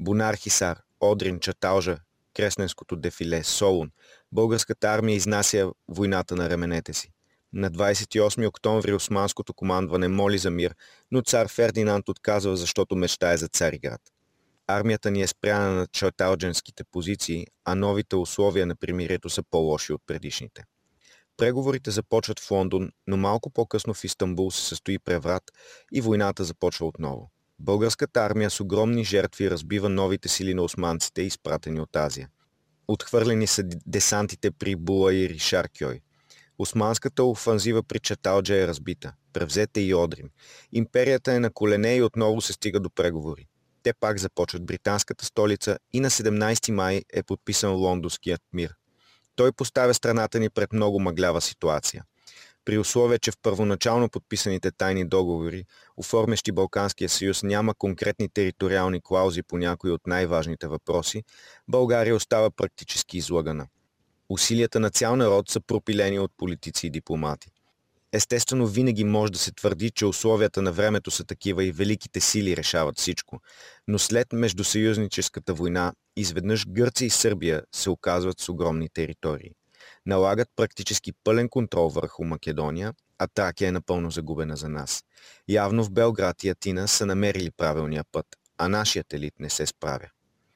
Бунар 0.00 0.34
Хисар, 0.34 0.80
Одрин, 1.00 1.40
Чаталжа, 1.40 1.98
Кресненското 2.34 2.96
дефиле, 2.96 3.44
Солун. 3.44 3.90
Българската 4.32 4.88
армия 4.88 5.16
изнася 5.16 5.70
войната 5.88 6.36
на 6.36 6.50
ременете 6.50 6.92
си. 6.92 7.12
На 7.52 7.70
28 7.70 8.46
октомври 8.46 8.92
османското 8.92 9.54
командване 9.54 10.08
моли 10.08 10.38
за 10.38 10.50
мир, 10.50 10.74
но 11.10 11.22
цар 11.22 11.48
Фердинанд 11.48 12.08
отказва, 12.08 12.56
защото 12.56 12.96
мечтае 12.96 13.36
за 13.36 13.48
Цариград. 13.48 14.00
армията 14.66 15.10
ни 15.10 15.22
е 15.22 15.26
спряна 15.26 15.74
на 15.74 15.86
чаталджанските 15.86 16.84
позиции, 16.84 17.46
а 17.64 17.74
новите 17.74 18.16
условия 18.16 18.66
на 18.66 18.76
примирието 18.76 19.30
са 19.30 19.42
по-лоши 19.50 19.92
от 19.92 20.02
предишните. 20.06 20.64
Преговорите 21.36 21.90
започват 21.90 22.40
в 22.40 22.50
Лондон, 22.50 22.90
но 23.06 23.16
малко 23.16 23.50
по-късно 23.50 23.94
в 23.94 24.04
Истанбул 24.04 24.50
се 24.50 24.64
състои 24.64 24.98
преврат 24.98 25.42
и 25.92 26.00
войната 26.00 26.44
започва 26.44 26.86
отново. 26.86 27.30
Българската 27.58 28.20
армия 28.20 28.50
с 28.50 28.60
огромни 28.60 29.04
жертви 29.04 29.50
разбива 29.50 29.88
новите 29.88 30.28
сили 30.28 30.54
на 30.54 30.62
османците, 30.62 31.22
изпратени 31.22 31.80
от 31.80 31.96
Азия. 31.96 32.28
Отхвърлени 32.88 33.46
са 33.46 33.62
десантите 33.86 34.50
при 34.50 34.76
Була 34.76 35.14
и 35.14 35.28
Ришар 35.28 35.68
Кьой. 35.78 36.00
Османската 36.58 37.24
офанзива 37.24 37.82
при 37.82 37.98
Чаталджа 37.98 38.54
е 38.54 38.66
разбита. 38.66 39.12
Превзете 39.32 39.80
и 39.80 39.94
Одрин. 39.94 40.30
Империята 40.72 41.32
е 41.32 41.40
на 41.40 41.50
колене 41.50 41.96
и 41.96 42.02
отново 42.02 42.40
се 42.40 42.52
стига 42.52 42.80
до 42.80 42.90
преговори. 42.90 43.46
Те 43.82 43.92
пак 44.00 44.18
започват 44.18 44.66
британската 44.66 45.24
столица 45.24 45.78
и 45.92 46.00
на 46.00 46.10
17 46.10 46.70
май 46.70 47.02
е 47.12 47.22
подписан 47.22 47.74
лондонският 47.74 48.42
мир. 48.52 48.74
Той 49.36 49.52
поставя 49.52 49.94
страната 49.94 50.40
ни 50.40 50.50
пред 50.50 50.72
много 50.72 51.00
мъглява 51.00 51.40
ситуация. 51.40 52.04
При 52.64 52.78
условие, 52.78 53.18
че 53.18 53.30
в 53.30 53.38
първоначално 53.42 54.08
подписаните 54.08 54.70
тайни 54.70 55.04
договори, 55.04 55.64
оформящи 55.96 56.52
Балканския 56.52 57.08
съюз, 57.08 57.42
няма 57.42 57.74
конкретни 57.74 58.28
териториални 58.28 59.00
клаузи 59.04 59.42
по 59.42 59.58
някои 59.58 59.90
от 59.90 60.06
най-важните 60.06 60.66
въпроси, 60.66 61.24
България 61.68 62.16
остава 62.16 62.50
практически 62.50 63.18
излагана. 63.18 63.66
Усилията 64.28 64.80
на 64.80 64.90
цял 64.90 65.16
народ 65.16 65.50
са 65.50 65.60
пропилени 65.60 66.18
от 66.18 66.32
политици 66.36 66.86
и 66.86 66.90
дипломати. 66.90 67.50
Естествено, 68.12 68.66
винаги 68.66 69.04
може 69.04 69.32
да 69.32 69.38
се 69.38 69.52
твърди, 69.52 69.90
че 69.90 70.06
условията 70.06 70.62
на 70.62 70.72
времето 70.72 71.10
са 71.10 71.24
такива 71.24 71.64
и 71.64 71.72
великите 71.72 72.20
сили 72.20 72.56
решават 72.56 72.98
всичко. 72.98 73.40
Но 73.88 73.98
след 73.98 74.32
междусъюзническата 74.32 75.54
война, 75.54 75.92
изведнъж 76.16 76.66
Гърция 76.68 77.06
и 77.06 77.10
Сърбия 77.10 77.62
се 77.74 77.90
оказват 77.90 78.40
с 78.40 78.48
огромни 78.48 78.88
територии. 78.88 79.50
Налагат 80.06 80.48
практически 80.56 81.12
пълен 81.24 81.48
контрол 81.48 81.88
върху 81.88 82.24
Македония, 82.24 82.94
а 83.18 83.26
Тракия 83.26 83.68
е 83.68 83.72
напълно 83.72 84.10
загубена 84.10 84.56
за 84.56 84.68
нас. 84.68 85.04
Явно 85.48 85.84
в 85.84 85.90
Белград 85.90 86.44
и 86.44 86.48
Атина 86.48 86.86
са 86.86 87.06
намерили 87.06 87.50
правилния 87.50 88.04
път, 88.12 88.26
а 88.58 88.68
нашият 88.68 89.12
елит 89.12 89.34
не 89.40 89.50
се 89.50 89.66
справя. 89.66 90.08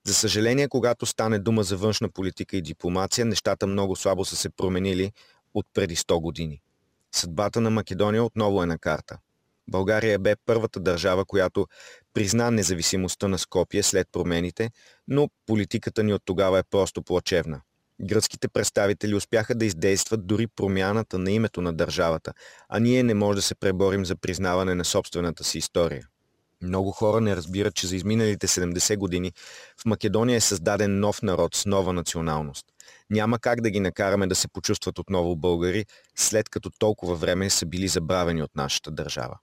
За 0.06 0.14
съжаление, 0.14 0.68
когато 0.68 1.06
стане 1.06 1.38
дума 1.38 1.62
за 1.62 1.76
външна 1.76 2.08
политика 2.08 2.56
и 2.56 2.62
дипломация, 2.62 3.24
нещата 3.24 3.66
много 3.66 3.96
слабо 3.96 4.24
са 4.24 4.36
се 4.36 4.50
променили 4.50 5.12
от 5.54 5.66
преди 5.74 5.96
100 5.96 6.20
години. 6.20 6.60
Съдбата 7.14 7.60
на 7.60 7.70
Македония 7.70 8.24
отново 8.24 8.62
е 8.62 8.66
на 8.66 8.78
карта. 8.78 9.18
България 9.68 10.18
бе 10.18 10.36
първата 10.46 10.80
държава, 10.80 11.24
която 11.24 11.66
призна 12.14 12.50
независимостта 12.50 13.28
на 13.28 13.38
Скопие 13.38 13.82
след 13.82 14.08
промените, 14.12 14.70
но 15.08 15.28
политиката 15.46 16.02
ни 16.02 16.14
от 16.14 16.22
тогава 16.24 16.58
е 16.58 16.62
просто 16.70 17.02
плачевна. 17.02 17.60
Гръцките 18.00 18.48
представители 18.48 19.14
успяха 19.14 19.54
да 19.54 19.64
издействат 19.64 20.26
дори 20.26 20.46
промяната 20.46 21.18
на 21.18 21.30
името 21.30 21.60
на 21.60 21.72
държавата, 21.72 22.32
а 22.68 22.78
ние 22.78 23.02
не 23.02 23.14
може 23.14 23.36
да 23.36 23.42
се 23.42 23.54
преборим 23.54 24.04
за 24.04 24.16
признаване 24.16 24.74
на 24.74 24.84
собствената 24.84 25.44
си 25.44 25.58
история. 25.58 26.08
Много 26.62 26.90
хора 26.90 27.20
не 27.20 27.36
разбират, 27.36 27.74
че 27.74 27.86
за 27.86 27.96
изминалите 27.96 28.46
70 28.46 28.96
години 28.96 29.32
в 29.80 29.84
Македония 29.84 30.36
е 30.36 30.40
създаден 30.40 31.00
нов 31.00 31.22
народ 31.22 31.54
с 31.54 31.66
нова 31.66 31.92
националност. 31.92 32.66
Няма 33.10 33.38
как 33.38 33.60
да 33.60 33.70
ги 33.70 33.80
накараме 33.80 34.26
да 34.26 34.34
се 34.34 34.48
почувстват 34.48 34.98
отново 34.98 35.36
българи, 35.36 35.86
след 36.16 36.48
като 36.48 36.70
толкова 36.78 37.14
време 37.14 37.50
са 37.50 37.66
били 37.66 37.88
забравени 37.88 38.42
от 38.42 38.56
нашата 38.56 38.90
държава. 38.90 39.38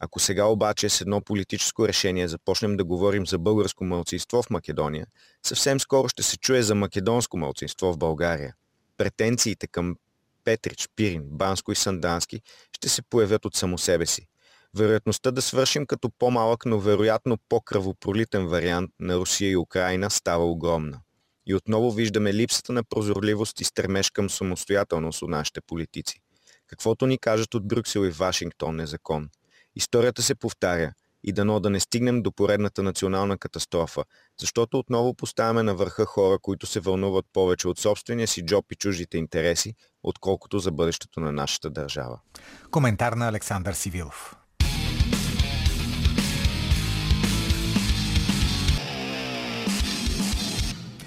Ако 0.00 0.20
сега 0.20 0.44
обаче 0.44 0.88
с 0.88 1.00
едно 1.00 1.20
политическо 1.20 1.88
решение 1.88 2.28
започнем 2.28 2.76
да 2.76 2.84
говорим 2.84 3.26
за 3.26 3.38
българско 3.38 3.84
мълцинство 3.84 4.42
в 4.42 4.50
Македония, 4.50 5.06
съвсем 5.46 5.80
скоро 5.80 6.08
ще 6.08 6.22
се 6.22 6.38
чуе 6.38 6.62
за 6.62 6.74
македонско 6.74 7.36
мълцинство 7.36 7.92
в 7.92 7.98
България. 7.98 8.54
Претенциите 8.96 9.66
към 9.66 9.96
Петрич, 10.44 10.88
Пирин, 10.96 11.22
Банско 11.24 11.72
и 11.72 11.76
Сандански 11.76 12.40
ще 12.72 12.88
се 12.88 13.02
появят 13.02 13.44
от 13.44 13.56
само 13.56 13.78
себе 13.78 14.06
си. 14.06 14.26
Вероятността 14.76 15.30
да 15.30 15.42
свършим 15.42 15.86
като 15.86 16.10
по-малък, 16.18 16.66
но 16.66 16.78
вероятно 16.78 17.38
по-кръвопролитен 17.48 18.46
вариант 18.46 18.90
на 19.00 19.16
Русия 19.16 19.50
и 19.50 19.56
Украина 19.56 20.10
става 20.10 20.44
огромна. 20.44 21.00
И 21.46 21.54
отново 21.54 21.90
виждаме 21.90 22.34
липсата 22.34 22.72
на 22.72 22.84
прозорливост 22.84 23.60
и 23.60 23.64
стремеж 23.64 24.10
към 24.10 24.30
самостоятелност 24.30 25.22
от 25.22 25.30
нашите 25.30 25.60
политици. 25.60 26.20
Каквото 26.66 27.06
ни 27.06 27.18
кажат 27.18 27.54
от 27.54 27.68
Брюксел 27.68 28.00
и 28.00 28.10
Вашингтон 28.10 28.80
е 28.80 28.86
закон. 28.86 29.28
Историята 29.76 30.22
се 30.22 30.34
повтаря 30.34 30.92
и 31.24 31.32
дано 31.32 31.60
да 31.60 31.70
не 31.70 31.80
стигнем 31.80 32.22
до 32.22 32.32
поредната 32.32 32.82
национална 32.82 33.38
катастрофа, 33.38 34.04
защото 34.40 34.78
отново 34.78 35.14
поставяме 35.14 35.62
на 35.62 35.74
върха 35.74 36.04
хора, 36.04 36.38
които 36.38 36.66
се 36.66 36.80
вълнуват 36.80 37.26
повече 37.32 37.68
от 37.68 37.78
собствения 37.78 38.28
си 38.28 38.46
джоб 38.46 38.72
и 38.72 38.74
чуждите 38.74 39.18
интереси, 39.18 39.74
отколкото 40.02 40.58
за 40.58 40.70
бъдещето 40.70 41.20
на 41.20 41.32
нашата 41.32 41.70
държава. 41.70 42.20
Коментар 42.70 43.12
на 43.12 43.28
Александър 43.28 43.72
Сивилов. 43.72 44.39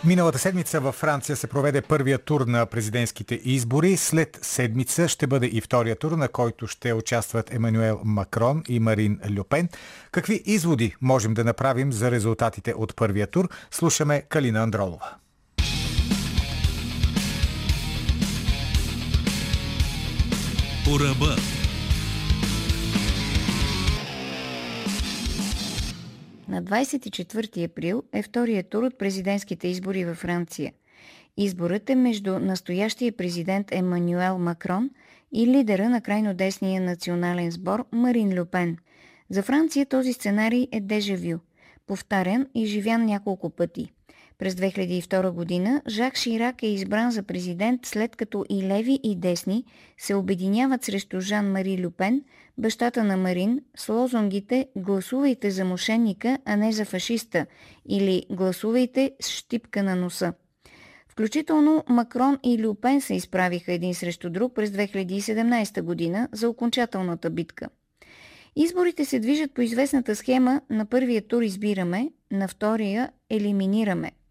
Миналата 0.06 0.40
седмица 0.40 0.80
във 0.80 0.96
Франция 0.96 1.36
се 1.36 1.48
проведе 1.48 1.82
първия 1.82 2.18
тур 2.18 2.42
на 2.42 2.66
президентските 2.66 3.42
избори. 3.44 3.98
След 3.98 4.40
седмица 4.42 5.08
ще 5.08 5.28
бъде 5.28 5.48
и 5.48 5.62
втория 5.62 5.96
тур, 5.96 6.12
на 6.12 6.28
който 6.28 6.68
ще 6.68 6.94
участват 6.94 7.54
Емануел 7.54 8.02
Макрон 8.04 8.64
и 8.68 8.80
Марин 8.80 9.20
Люпен. 9.38 9.70
Какви 10.12 10.44
изводи 10.46 10.96
можем 11.02 11.34
да 11.34 11.44
направим 11.44 11.94
за 11.94 12.12
резултатите 12.12 12.74
от 12.74 12.96
първия 12.96 13.28
тур? 13.28 13.50
Слушаме 13.72 14.22
Калина 14.22 14.64
Андролова. 14.64 15.16
По 20.86 21.00
На 26.54 26.64
24 26.64 27.66
април 27.66 28.04
е 28.14 28.22
втория 28.22 28.64
тур 28.64 28.84
от 28.84 28.98
президентските 28.98 29.68
избори 29.68 30.06
във 30.06 30.18
Франция. 30.18 30.74
Изборът 31.38 31.90
е 31.90 31.96
между 31.96 32.40
настоящия 32.40 33.12
президент 33.12 33.72
Емануел 33.72 34.38
Макрон 34.38 34.90
и 35.32 35.48
лидера 35.48 35.90
на 35.90 36.02
крайно 36.02 36.34
десния 36.34 36.82
национален 36.82 37.52
сбор 37.52 37.86
Марин 37.92 38.40
Люпен. 38.40 38.78
За 39.30 39.44
Франция 39.44 39.86
този 39.86 40.14
сценарий 40.14 40.68
е 40.72 40.82
дежавю, 40.82 41.38
повтарян 41.88 42.48
и 42.56 42.66
живян 42.66 43.06
няколко 43.06 43.50
пъти– 43.50 43.94
през 44.38 44.56
2002 44.56 45.32
година 45.32 45.82
Жак 45.88 46.16
Ширак 46.18 46.64
е 46.64 46.68
избран 46.68 47.12
за 47.12 47.24
президент 47.24 47.86
след 47.86 48.16
като 48.16 48.46
и 48.50 48.64
леви 48.64 49.00
и 49.04 49.16
десни 49.16 49.66
се 49.98 50.16
обединяват 50.16 50.84
срещу 50.84 51.20
Жан-Мари 51.20 51.86
Люпен, 51.86 52.24
бащата 52.58 53.04
на 53.04 53.18
Марин, 53.18 53.62
с 53.78 53.90
лозунгите 53.90 54.68
«Гласувайте 54.76 55.52
за 55.52 55.66
мошенника, 55.66 56.38
а 56.46 56.56
не 56.56 56.72
за 56.72 56.86
фашиста» 56.86 57.46
или 57.90 58.24
«Гласувайте 58.30 59.12
с 59.22 59.30
щипка 59.30 59.84
на 59.84 59.96
носа». 59.96 60.34
Включително 61.08 61.84
Макрон 61.90 62.40
и 62.44 62.64
Люпен 62.64 63.02
се 63.02 63.14
изправиха 63.14 63.74
един 63.74 63.96
срещу 63.96 64.30
друг 64.30 64.54
през 64.54 64.70
2017 64.70 65.82
година 65.82 66.30
за 66.32 66.50
окончателната 66.50 67.30
битка. 67.30 67.70
Изборите 68.56 69.06
се 69.06 69.20
движат 69.20 69.54
по 69.54 69.62
известната 69.62 70.16
схема 70.16 70.62
на 70.70 70.86
първия 70.86 71.28
тур 71.28 71.42
избираме, 71.42 72.10
на 72.32 72.48
втория 72.48 73.12
елиминираме– 73.30 74.12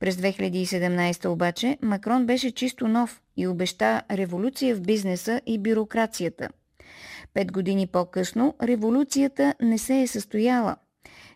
през 0.00 0.16
2017 0.16 1.28
обаче 1.28 1.78
Макрон 1.82 2.26
беше 2.26 2.50
чисто 2.50 2.88
нов 2.88 3.20
и 3.36 3.46
обеща 3.46 4.02
революция 4.10 4.76
в 4.76 4.80
бизнеса 4.80 5.40
и 5.46 5.58
бюрокрацията. 5.58 6.48
Пет 7.34 7.52
години 7.52 7.86
по-късно 7.86 8.54
революцията 8.62 9.54
не 9.62 9.78
се 9.78 10.00
е 10.00 10.06
състояла. 10.06 10.76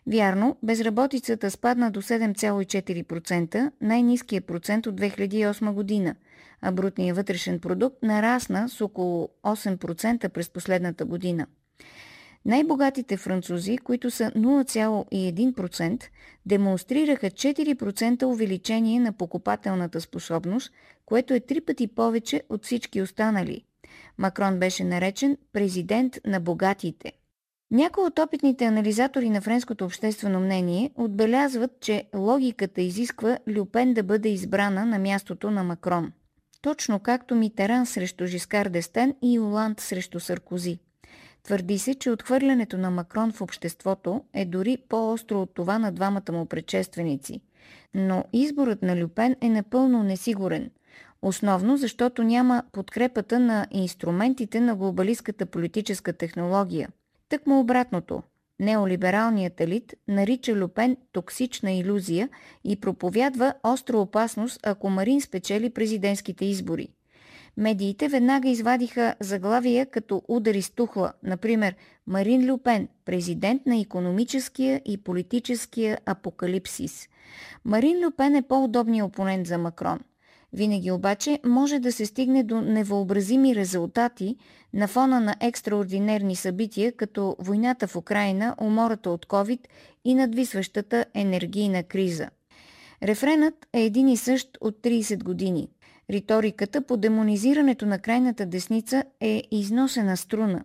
Вярно, 0.07 0.57
безработицата 0.63 1.51
спадна 1.51 1.91
до 1.91 2.01
7,4%, 2.01 3.71
най-низкият 3.81 4.45
процент 4.45 4.87
от 4.87 5.01
2008 5.01 5.73
година, 5.73 6.15
а 6.61 6.71
брутният 6.71 7.17
вътрешен 7.17 7.59
продукт 7.59 8.03
нарасна 8.03 8.69
с 8.69 8.81
около 8.81 9.29
8% 9.43 10.29
през 10.29 10.49
последната 10.49 11.05
година. 11.05 11.47
Най-богатите 12.45 13.17
французи, 13.17 13.77
които 13.77 14.11
са 14.11 14.31
0,1%, 14.31 16.03
демонстрираха 16.45 17.27
4% 17.27 18.23
увеличение 18.23 18.99
на 18.99 19.13
покупателната 19.13 20.01
способност, 20.01 20.71
което 21.05 21.33
е 21.33 21.39
три 21.39 21.61
пъти 21.61 21.87
повече 21.87 22.43
от 22.49 22.65
всички 22.65 23.01
останали. 23.01 23.63
Макрон 24.17 24.59
беше 24.59 24.83
наречен 24.83 25.37
президент 25.53 26.19
на 26.25 26.39
богатите. 26.39 27.11
Някои 27.71 28.03
от 28.03 28.19
опитните 28.19 28.65
анализатори 28.65 29.29
на 29.29 29.41
френското 29.41 29.85
обществено 29.85 30.39
мнение 30.39 30.91
отбелязват, 30.95 31.71
че 31.81 32.03
логиката 32.15 32.81
изисква 32.81 33.37
Люпен 33.47 33.93
да 33.93 34.03
бъде 34.03 34.29
избрана 34.29 34.85
на 34.85 34.99
мястото 34.99 35.51
на 35.51 35.63
Макрон. 35.63 36.11
Точно 36.61 36.99
както 36.99 37.35
Митеран 37.35 37.85
срещу 37.85 38.25
Жискар 38.25 38.69
Дестен 38.69 39.15
и 39.21 39.39
Оланд 39.39 39.79
срещу 39.79 40.19
Саркози. 40.19 40.79
Твърди 41.43 41.79
се, 41.79 41.95
че 41.95 42.11
отхвърлянето 42.11 42.77
на 42.77 42.91
Макрон 42.91 43.31
в 43.31 43.41
обществото 43.41 44.21
е 44.33 44.45
дори 44.45 44.77
по-остро 44.89 45.41
от 45.41 45.53
това 45.53 45.79
на 45.79 45.91
двамата 45.91 46.31
му 46.31 46.45
предшественици. 46.45 47.41
Но 47.93 48.25
изборът 48.33 48.81
на 48.81 49.03
Люпен 49.03 49.35
е 49.41 49.49
напълно 49.49 50.03
несигурен. 50.03 50.71
Основно 51.21 51.77
защото 51.77 52.23
няма 52.23 52.63
подкрепата 52.71 53.39
на 53.39 53.67
инструментите 53.71 54.59
на 54.59 54.75
глобалистката 54.75 55.45
политическа 55.45 56.13
технология. 56.13 56.89
Тъкмо 57.29 57.59
обратното. 57.59 58.23
Неолибералният 58.59 59.61
елит 59.61 59.93
нарича 60.07 60.55
Люпен 60.55 60.97
токсична 61.11 61.71
иллюзия 61.71 62.29
и 62.63 62.79
проповядва 62.79 63.53
остра 63.63 63.97
опасност, 63.97 64.59
ако 64.63 64.89
Марин 64.89 65.21
спечели 65.21 65.69
президентските 65.69 66.45
избори– 66.45 66.87
Медиите 67.57 68.07
веднага 68.07 68.49
извадиха 68.49 69.15
заглавия 69.19 69.85
като 69.85 70.21
удари 70.27 70.61
с 70.61 70.69
тухла, 70.69 71.13
например 71.23 71.75
Марин 72.07 72.51
Люпен, 72.51 72.87
президент 73.05 73.65
на 73.65 73.79
економическия 73.79 74.81
и 74.85 74.97
политическия 74.97 75.97
апокалипсис. 76.05 77.07
Марин 77.65 78.05
Люпен 78.05 78.35
е 78.35 78.41
по-удобният 78.41 79.07
опонент 79.07 79.47
за 79.47 79.57
Макрон. 79.57 79.99
Винаги 80.53 80.91
обаче 80.91 81.39
може 81.45 81.79
да 81.79 81.91
се 81.91 82.05
стигне 82.05 82.43
до 82.43 82.61
невъобразими 82.61 83.55
резултати 83.55 84.35
на 84.73 84.87
фона 84.87 85.19
на 85.19 85.35
екстраординерни 85.41 86.35
събития, 86.35 86.91
като 86.91 87.35
войната 87.39 87.87
в 87.87 87.95
Украина, 87.95 88.55
умората 88.61 89.09
от 89.09 89.25
COVID 89.25 89.59
и 90.05 90.13
надвисващата 90.13 91.05
енергийна 91.13 91.83
криза. 91.83 92.29
Рефренът 93.03 93.67
е 93.73 93.81
един 93.83 94.07
и 94.07 94.17
същ 94.17 94.57
от 94.61 94.75
30 94.77 95.23
години– 95.23 95.67
Риториката 96.09 96.81
по 96.81 96.97
демонизирането 96.97 97.85
на 97.85 97.99
крайната 97.99 98.45
десница 98.45 99.03
е 99.19 99.43
износена 99.51 100.17
струна. 100.17 100.63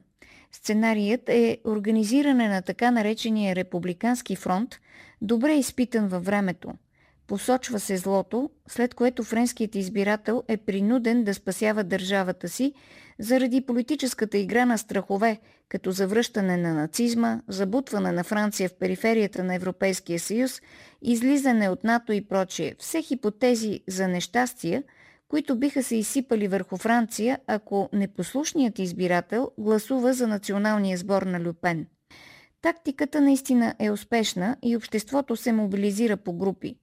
Сценарият 0.53 1.29
е 1.29 1.59
организиране 1.65 2.49
на 2.49 2.63
така 2.63 2.91
наречения 2.91 3.57
републикански 3.57 4.37
фронт, 4.37 4.75
добре 5.23 5.55
изпитан 5.55 6.09
във 6.09 6.25
времето. 6.25 6.73
Посочва 7.27 7.81
се 7.81 7.97
злото, 7.97 8.51
след 8.69 8.95
което 8.95 9.25
френският 9.25 9.75
избирател 9.75 10.43
е 10.49 10.57
принуден 10.57 11.25
да 11.25 11.35
спасява 11.35 11.85
държавата 11.85 12.49
си 12.49 12.73
заради 13.19 13.61
политическата 13.61 14.39
игра 14.39 14.67
на 14.67 14.79
страхове, 14.79 15.39
като 15.69 15.91
завръщане 15.91 16.57
на 16.57 16.75
нацизма, 16.75 17.41
забутване 17.49 18.13
на 18.13 18.25
Франция 18.25 18.69
в 18.69 18.75
периферията 18.75 19.45
на 19.45 19.55
Европейския 19.55 20.21
съюз, 20.21 20.63
излизане 21.03 21.69
от 21.69 21.85
НАТО 21.85 22.13
и 22.13 22.29
прочие. 22.29 22.75
Все 22.79 23.03
хипотези 23.03 23.81
за 23.89 24.09
нещастия– 24.09 24.83
които 25.29 25.59
биха 25.59 25.83
се 25.83 25.97
изсипали 25.97 26.49
върху 26.49 26.77
Франция, 26.77 27.39
ако 27.47 27.89
непослушният 27.93 28.79
избирател 28.79 29.51
гласува 29.59 30.13
за 30.13 30.27
националния 30.27 30.99
сбор 30.99 31.23
на 31.23 31.41
Люпен. 31.41 31.87
Тактиката 32.63 33.21
наистина 33.21 33.75
е 33.79 33.91
успешна 33.91 34.57
и 34.63 34.77
обществото 34.77 35.37
се 35.37 35.53
мобилизира 35.53 36.17
по 36.17 36.33
групи. 36.33 36.77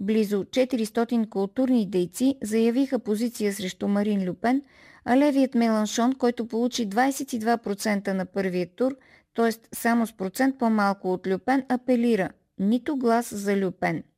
Близо 0.00 0.44
400 0.44 1.28
културни 1.28 1.90
дейци 1.90 2.38
заявиха 2.42 2.98
позиция 2.98 3.52
срещу 3.52 3.88
Марин 3.88 4.28
Люпен, 4.28 4.62
а 5.04 5.16
левият 5.16 5.54
Меланшон, 5.54 6.12
който 6.12 6.48
получи 6.48 6.88
22% 6.88 8.12
на 8.12 8.26
първия 8.26 8.66
тур, 8.76 8.96
т.е. 9.34 9.50
само 9.74 10.06
с 10.06 10.12
процент 10.12 10.58
по-малко 10.58 11.12
от 11.12 11.26
Люпен, 11.26 11.64
апелира– 11.68 12.30
нито 12.58 12.96
глас 12.96 13.34
за 13.34 13.56
Люпен– 13.56 14.02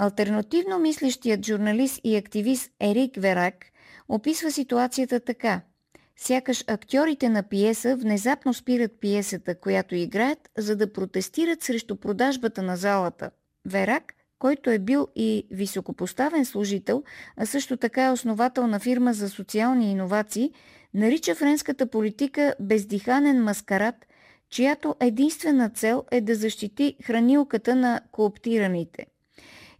Альтернативно 0.00 0.78
мислещият 0.78 1.46
журналист 1.46 2.00
и 2.04 2.16
активист 2.16 2.70
Ерик 2.80 3.16
Верак 3.16 3.54
описва 4.08 4.50
ситуацията 4.50 5.20
така. 5.20 5.60
Сякаш 6.16 6.64
актьорите 6.66 7.28
на 7.28 7.42
пиеса 7.42 7.96
внезапно 7.96 8.54
спират 8.54 9.00
пиесата, 9.00 9.54
която 9.60 9.94
играят, 9.94 10.50
за 10.58 10.76
да 10.76 10.92
протестират 10.92 11.62
срещу 11.62 11.96
продажбата 11.96 12.62
на 12.62 12.76
залата. 12.76 13.30
Верак, 13.66 14.12
който 14.38 14.70
е 14.70 14.78
бил 14.78 15.08
и 15.16 15.46
високопоставен 15.50 16.44
служител, 16.44 17.02
а 17.36 17.46
също 17.46 17.76
така 17.76 18.04
е 18.04 18.12
основател 18.12 18.66
на 18.66 18.80
фирма 18.80 19.12
за 19.12 19.28
социални 19.28 19.90
иновации, 19.90 20.52
нарича 20.94 21.34
френската 21.34 21.86
политика 21.86 22.54
бездиханен 22.60 23.42
маскарад, 23.42 24.06
чиято 24.50 24.96
единствена 25.00 25.70
цел 25.70 26.04
е 26.10 26.20
да 26.20 26.34
защити 26.34 26.96
хранилката 27.02 27.76
на 27.76 28.00
кооптираните– 28.12 29.06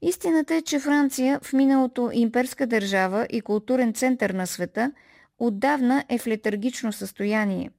Истината 0.02 0.54
е, 0.54 0.62
че 0.62 0.78
Франция 0.78 1.40
в 1.42 1.52
миналото 1.52 2.10
имперска 2.12 2.66
държава 2.66 3.26
и 3.30 3.40
културен 3.40 3.92
център 3.92 4.30
на 4.30 4.46
света 4.46 4.92
отдавна 5.38 6.04
е 6.08 6.18
в 6.18 6.26
летаргично 6.26 6.92
състояние. 6.92 7.70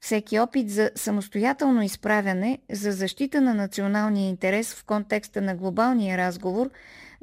Всеки 0.00 0.38
опит 0.38 0.70
за 0.70 0.90
самостоятелно 0.94 1.82
изправяне, 1.82 2.58
за 2.72 2.92
защита 2.92 3.40
на 3.40 3.54
националния 3.54 4.28
интерес 4.28 4.74
в 4.74 4.84
контекста 4.84 5.42
на 5.42 5.54
глобалния 5.54 6.18
разговор, 6.18 6.70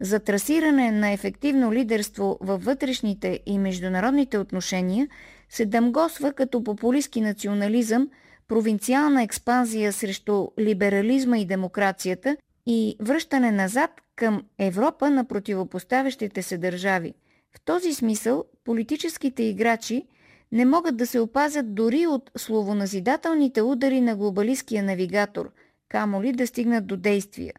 за 0.01 0.19
трасиране 0.19 0.91
на 0.91 1.11
ефективно 1.11 1.73
лидерство 1.73 2.37
във 2.41 2.65
вътрешните 2.65 3.39
и 3.45 3.57
международните 3.57 4.37
отношения 4.37 5.07
се 5.49 5.65
дъмгосва 5.65 6.33
като 6.33 6.63
популистски 6.63 7.21
национализъм, 7.21 8.09
провинциална 8.47 9.23
експанзия 9.23 9.93
срещу 9.93 10.47
либерализма 10.59 11.37
и 11.37 11.45
демокрацията 11.45 12.37
и 12.65 12.95
връщане 12.99 13.51
назад 13.51 13.91
към 14.15 14.43
Европа 14.59 15.09
на 15.09 15.25
противопоставящите 15.25 16.41
се 16.41 16.57
държави. 16.57 17.13
В 17.55 17.61
този 17.61 17.93
смисъл 17.93 18.45
политическите 18.63 19.43
играчи 19.43 20.07
не 20.51 20.65
могат 20.65 20.97
да 20.97 21.07
се 21.07 21.19
опазят 21.19 21.75
дори 21.75 22.07
от 22.07 22.31
словоназидателните 22.37 23.61
удари 23.61 24.01
на 24.01 24.15
глобалистския 24.15 24.83
навигатор, 24.83 25.51
камо 25.89 26.23
ли 26.23 26.31
да 26.31 26.47
стигнат 26.47 26.87
до 26.87 26.97
действия. 26.97 27.53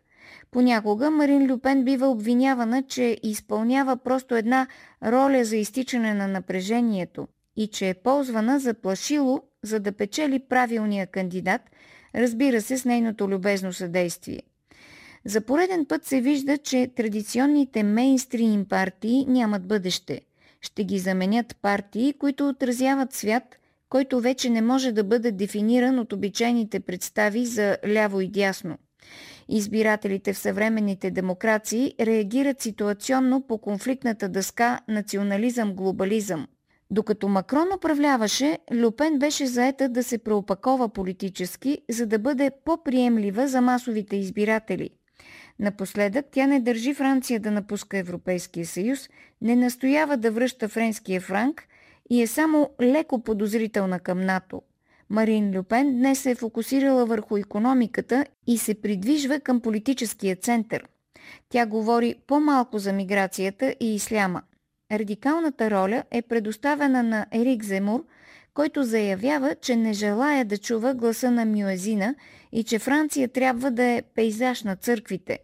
Понякога 0.50 1.10
Марин 1.10 1.50
Люпен 1.52 1.84
бива 1.84 2.06
обвинявана, 2.06 2.82
че 2.82 3.18
изпълнява 3.22 3.96
просто 3.96 4.36
една 4.36 4.66
роля 5.04 5.44
за 5.44 5.56
изтичане 5.56 6.14
на 6.14 6.28
напрежението 6.28 7.28
и 7.56 7.66
че 7.66 7.88
е 7.88 7.94
ползвана 7.94 8.60
за 8.60 8.74
плашило, 8.74 9.42
за 9.62 9.80
да 9.80 9.92
печели 9.92 10.38
правилния 10.38 11.06
кандидат, 11.06 11.60
разбира 12.14 12.60
се 12.60 12.78
с 12.78 12.84
нейното 12.84 13.28
любезно 13.28 13.72
съдействие. 13.72 14.42
За 15.26 15.40
пореден 15.40 15.86
път 15.86 16.04
се 16.04 16.20
вижда, 16.20 16.58
че 16.58 16.90
традиционните 16.96 17.82
мейнстрим 17.82 18.64
партии 18.64 19.24
нямат 19.28 19.66
бъдеще. 19.66 20.20
Ще 20.60 20.84
ги 20.84 20.98
заменят 20.98 21.56
партии, 21.62 22.12
които 22.18 22.48
отразяват 22.48 23.12
свят, 23.12 23.56
който 23.88 24.20
вече 24.20 24.50
не 24.50 24.62
може 24.62 24.92
да 24.92 25.04
бъде 25.04 25.32
дефиниран 25.32 25.98
от 25.98 26.12
обичайните 26.12 26.80
представи 26.80 27.46
за 27.46 27.76
ляво 27.88 28.20
и 28.20 28.28
дясно. 28.28 28.78
Избирателите 29.48 30.32
в 30.32 30.38
съвременните 30.38 31.10
демокрации 31.10 31.94
реагират 32.00 32.62
ситуационно 32.62 33.46
по 33.46 33.58
конфликтната 33.58 34.28
дъска 34.28 34.80
национализъм-глобализъм. 34.88 36.46
Докато 36.90 37.28
Макрон 37.28 37.66
управляваше, 37.76 38.58
Люпен 38.74 39.18
беше 39.18 39.46
заета 39.46 39.88
да 39.88 40.02
се 40.02 40.18
преопакова 40.18 40.88
политически, 40.88 41.78
за 41.90 42.06
да 42.06 42.18
бъде 42.18 42.50
по-приемлива 42.64 43.48
за 43.48 43.60
масовите 43.60 44.16
избиратели– 44.16 44.90
Напоследък 45.58 46.26
тя 46.30 46.46
не 46.46 46.60
държи 46.60 46.94
Франция 46.94 47.40
да 47.40 47.50
напуска 47.50 47.98
Европейския 47.98 48.66
съюз, 48.66 49.08
не 49.42 49.56
настоява 49.56 50.16
да 50.16 50.30
връща 50.30 50.68
френския 50.68 51.20
франк 51.20 51.62
и 52.10 52.22
е 52.22 52.26
само 52.26 52.70
леко 52.82 53.22
подозрителна 53.22 54.00
към 54.00 54.20
НАТО. 54.20 54.62
Марин 55.10 55.58
Люпен 55.58 55.96
днес 55.98 56.18
се 56.18 56.30
е 56.30 56.34
фокусирала 56.34 57.06
върху 57.06 57.36
економиката 57.36 58.26
и 58.46 58.58
се 58.58 58.74
придвижва 58.74 59.40
към 59.40 59.60
политическия 59.60 60.36
център. 60.36 60.88
Тя 61.48 61.66
говори 61.66 62.14
по-малко 62.26 62.78
за 62.78 62.92
миграцията 62.92 63.74
и 63.80 63.94
исляма. 63.94 64.42
Радикалната 64.92 65.70
роля 65.70 66.02
е 66.10 66.22
предоставена 66.22 67.02
на 67.02 67.26
Ерик 67.32 67.64
Земур, 67.64 68.04
който 68.54 68.82
заявява, 68.82 69.54
че 69.54 69.76
не 69.76 69.92
желая 69.92 70.44
да 70.44 70.58
чува 70.58 70.94
гласа 70.94 71.30
на 71.30 71.44
Мюезина 71.44 72.14
и 72.52 72.64
че 72.64 72.78
Франция 72.78 73.28
трябва 73.28 73.70
да 73.70 73.84
е 73.84 74.02
пейзаж 74.14 74.62
на 74.62 74.76
църквите. 74.76 75.38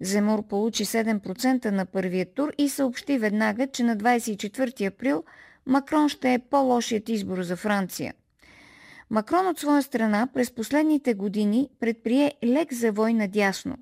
Земур 0.00 0.48
получи 0.48 0.84
7% 0.84 1.70
на 1.70 1.86
първия 1.86 2.26
тур 2.34 2.52
и 2.58 2.68
съобщи 2.68 3.18
веднага, 3.18 3.66
че 3.66 3.82
на 3.82 3.96
24 3.96 4.86
април 4.86 5.24
Макрон 5.66 6.08
ще 6.08 6.34
е 6.34 6.38
по-лошият 6.38 7.08
избор 7.08 7.42
за 7.42 7.56
Франция. 7.56 8.14
Макрон 9.10 9.46
от 9.46 9.58
своя 9.58 9.82
страна 9.82 10.28
през 10.34 10.50
последните 10.50 11.14
години 11.14 11.68
предприе 11.80 12.32
лек 12.44 12.74
завой 12.74 13.14
надясно. 13.14 13.76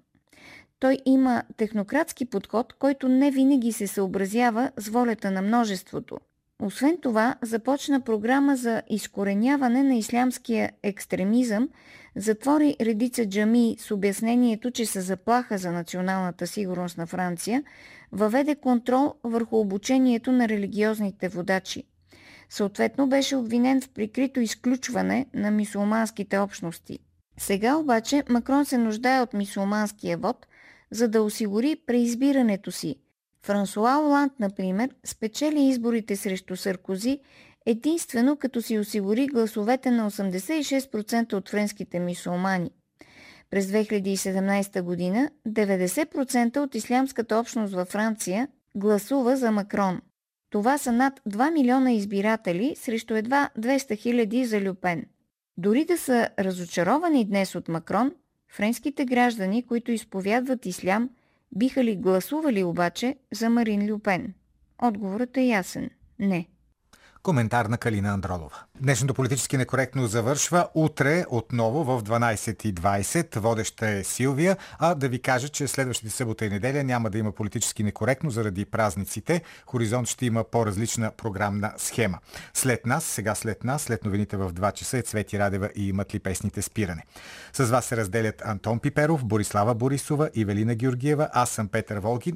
Той 0.81 0.99
има 1.05 1.43
технократски 1.57 2.24
подход, 2.24 2.72
който 2.72 3.09
не 3.09 3.31
винаги 3.31 3.72
се 3.72 3.87
съобразява 3.87 4.70
с 4.76 4.89
волята 4.89 5.31
на 5.31 5.43
множеството. 5.43 6.18
Освен 6.63 6.99
това, 7.03 7.35
започна 7.43 8.01
програма 8.01 8.57
за 8.57 8.83
изкореняване 8.91 9.83
на 9.83 9.95
ислямския 9.95 10.73
екстремизъм, 10.83 11.69
затвори 12.17 12.77
редица 12.81 13.29
джами 13.29 13.77
с 13.79 13.91
обяснението, 13.91 14.71
че 14.71 14.87
са 14.87 15.01
заплаха 15.01 15.59
за 15.59 15.73
националната 15.73 16.47
сигурност 16.47 16.99
на 16.99 17.07
Франция, 17.07 17.63
въведе 18.13 18.55
контрол 18.55 19.15
върху 19.25 19.59
обучението 19.59 20.33
на 20.33 20.49
религиозните 20.49 21.29
водачи. 21.29 21.85
Съответно 22.51 23.09
беше 23.09 23.37
обвинен 23.37 23.81
в 23.81 23.89
прикрито 23.89 24.41
изключване 24.41 25.27
на 25.35 25.51
мисулманските 25.51 26.39
общности. 26.39 26.99
Сега 27.39 27.77
обаче 27.77 28.23
Макрон 28.29 28.65
се 28.65 28.79
нуждае 28.79 29.21
от 29.21 29.33
мисулманския 29.33 30.19
вод, 30.19 30.47
за 30.91 31.09
да 31.09 31.23
осигури 31.23 31.77
преизбирането 31.87 32.73
си. 32.73 32.97
Франсуа 33.49 33.99
Оланд, 33.99 34.33
например, 34.41 34.91
спечели 35.05 35.61
изборите 35.61 36.17
срещу 36.17 36.57
Саркози 36.57 37.21
единствено 37.67 38.37
като 38.37 38.63
си 38.63 38.79
осигури 38.79 39.27
гласовете 39.27 39.91
на 39.91 40.11
86% 40.11 41.33
от 41.33 41.49
френските 41.49 41.99
мисулмани. 41.99 42.71
През 43.51 43.67
2017 43.67 44.83
година 44.83 45.31
90% 45.49 46.57
от 46.59 46.75
ислямската 46.75 47.39
общност 47.39 47.75
във 47.75 47.89
Франция 47.89 48.49
гласува 48.75 49.37
за 49.37 49.51
Макрон. 49.51 50.01
Това 50.51 50.79
са 50.79 50.93
над 50.93 51.21
2 51.29 51.53
милиона 51.53 51.93
избиратели 51.93 52.75
срещу 52.77 53.15
едва 53.15 53.51
200 53.59 53.99
хиляди 53.99 54.45
за 54.45 54.61
Люпен. 54.61 55.05
Дори 55.57 55.85
да 55.85 55.99
са 55.99 56.29
разочаровани 56.39 57.25
днес 57.25 57.55
от 57.55 57.69
Макрон, 57.69 58.13
френските 58.49 59.05
граждани, 59.05 59.67
които 59.67 59.93
изповядват 59.93 60.67
ислям, 60.67 61.11
биха 61.57 61.85
ли 61.85 61.97
гласували 61.97 62.65
обаче 62.65 63.17
за 63.33 63.51
Марин 63.51 63.93
Люпен? 63.93 64.35
Отговорът 64.83 65.37
е 65.37 65.43
ясен– 65.43 65.91
не. 66.19 66.49
Коментар 67.29 67.66
на 67.66 67.79
Калина 67.79 68.09
Андролова. 68.09 68.57
Днешното 68.81 69.14
политически 69.14 69.57
некоректно 69.57 70.07
завършва. 70.07 70.68
Утре 70.74 71.24
отново 71.31 71.85
в 71.85 72.03
12.20. 72.03 73.39
Водеща 73.39 73.89
е 73.89 74.05
Силвия. 74.05 74.57
А 74.79 74.95
да 74.95 75.09
ви 75.09 75.22
кажа, 75.22 75.49
че 75.49 75.68
следващите 75.68 76.11
събота 76.11 76.47
и 76.47 76.51
неделя 76.51 76.85
няма 76.85 77.11
да 77.11 77.18
има 77.18 77.33
политически 77.33 77.83
некоректно 77.83 78.31
заради 78.31 78.64
празниците. 78.64 79.43
Хоризонт 79.66 80.09
ще 80.09 80.26
има 80.26 80.45
по-различна 80.45 81.11
програмна 81.16 81.72
схема. 81.76 82.18
След 82.55 82.87
нас, 82.87 83.05
сега 83.05 83.35
след 83.35 83.64
нас, 83.64 83.83
след 83.83 84.05
новините 84.05 84.37
в 84.37 84.53
2 84.53 84.72
часа 84.72 84.99
е 84.99 85.03
Цвети 85.03 85.39
Радева 85.39 85.70
и 85.76 85.89
имат 85.89 86.14
ли 86.14 86.18
песните 86.18 86.62
спиране. 86.62 87.03
С 87.53 87.64
вас 87.64 87.85
се 87.85 87.97
разделят 87.97 88.43
Антон 88.45 88.81
Пиперов, 88.81 89.24
Борислава 89.24 89.74
Борисова 89.74 90.31
и 90.35 90.45
Велина 90.45 90.74
Георгиева. 90.74 91.29
Аз 91.33 91.51
съм 91.51 91.68
Петър 91.68 91.99
Волгин 91.99 92.18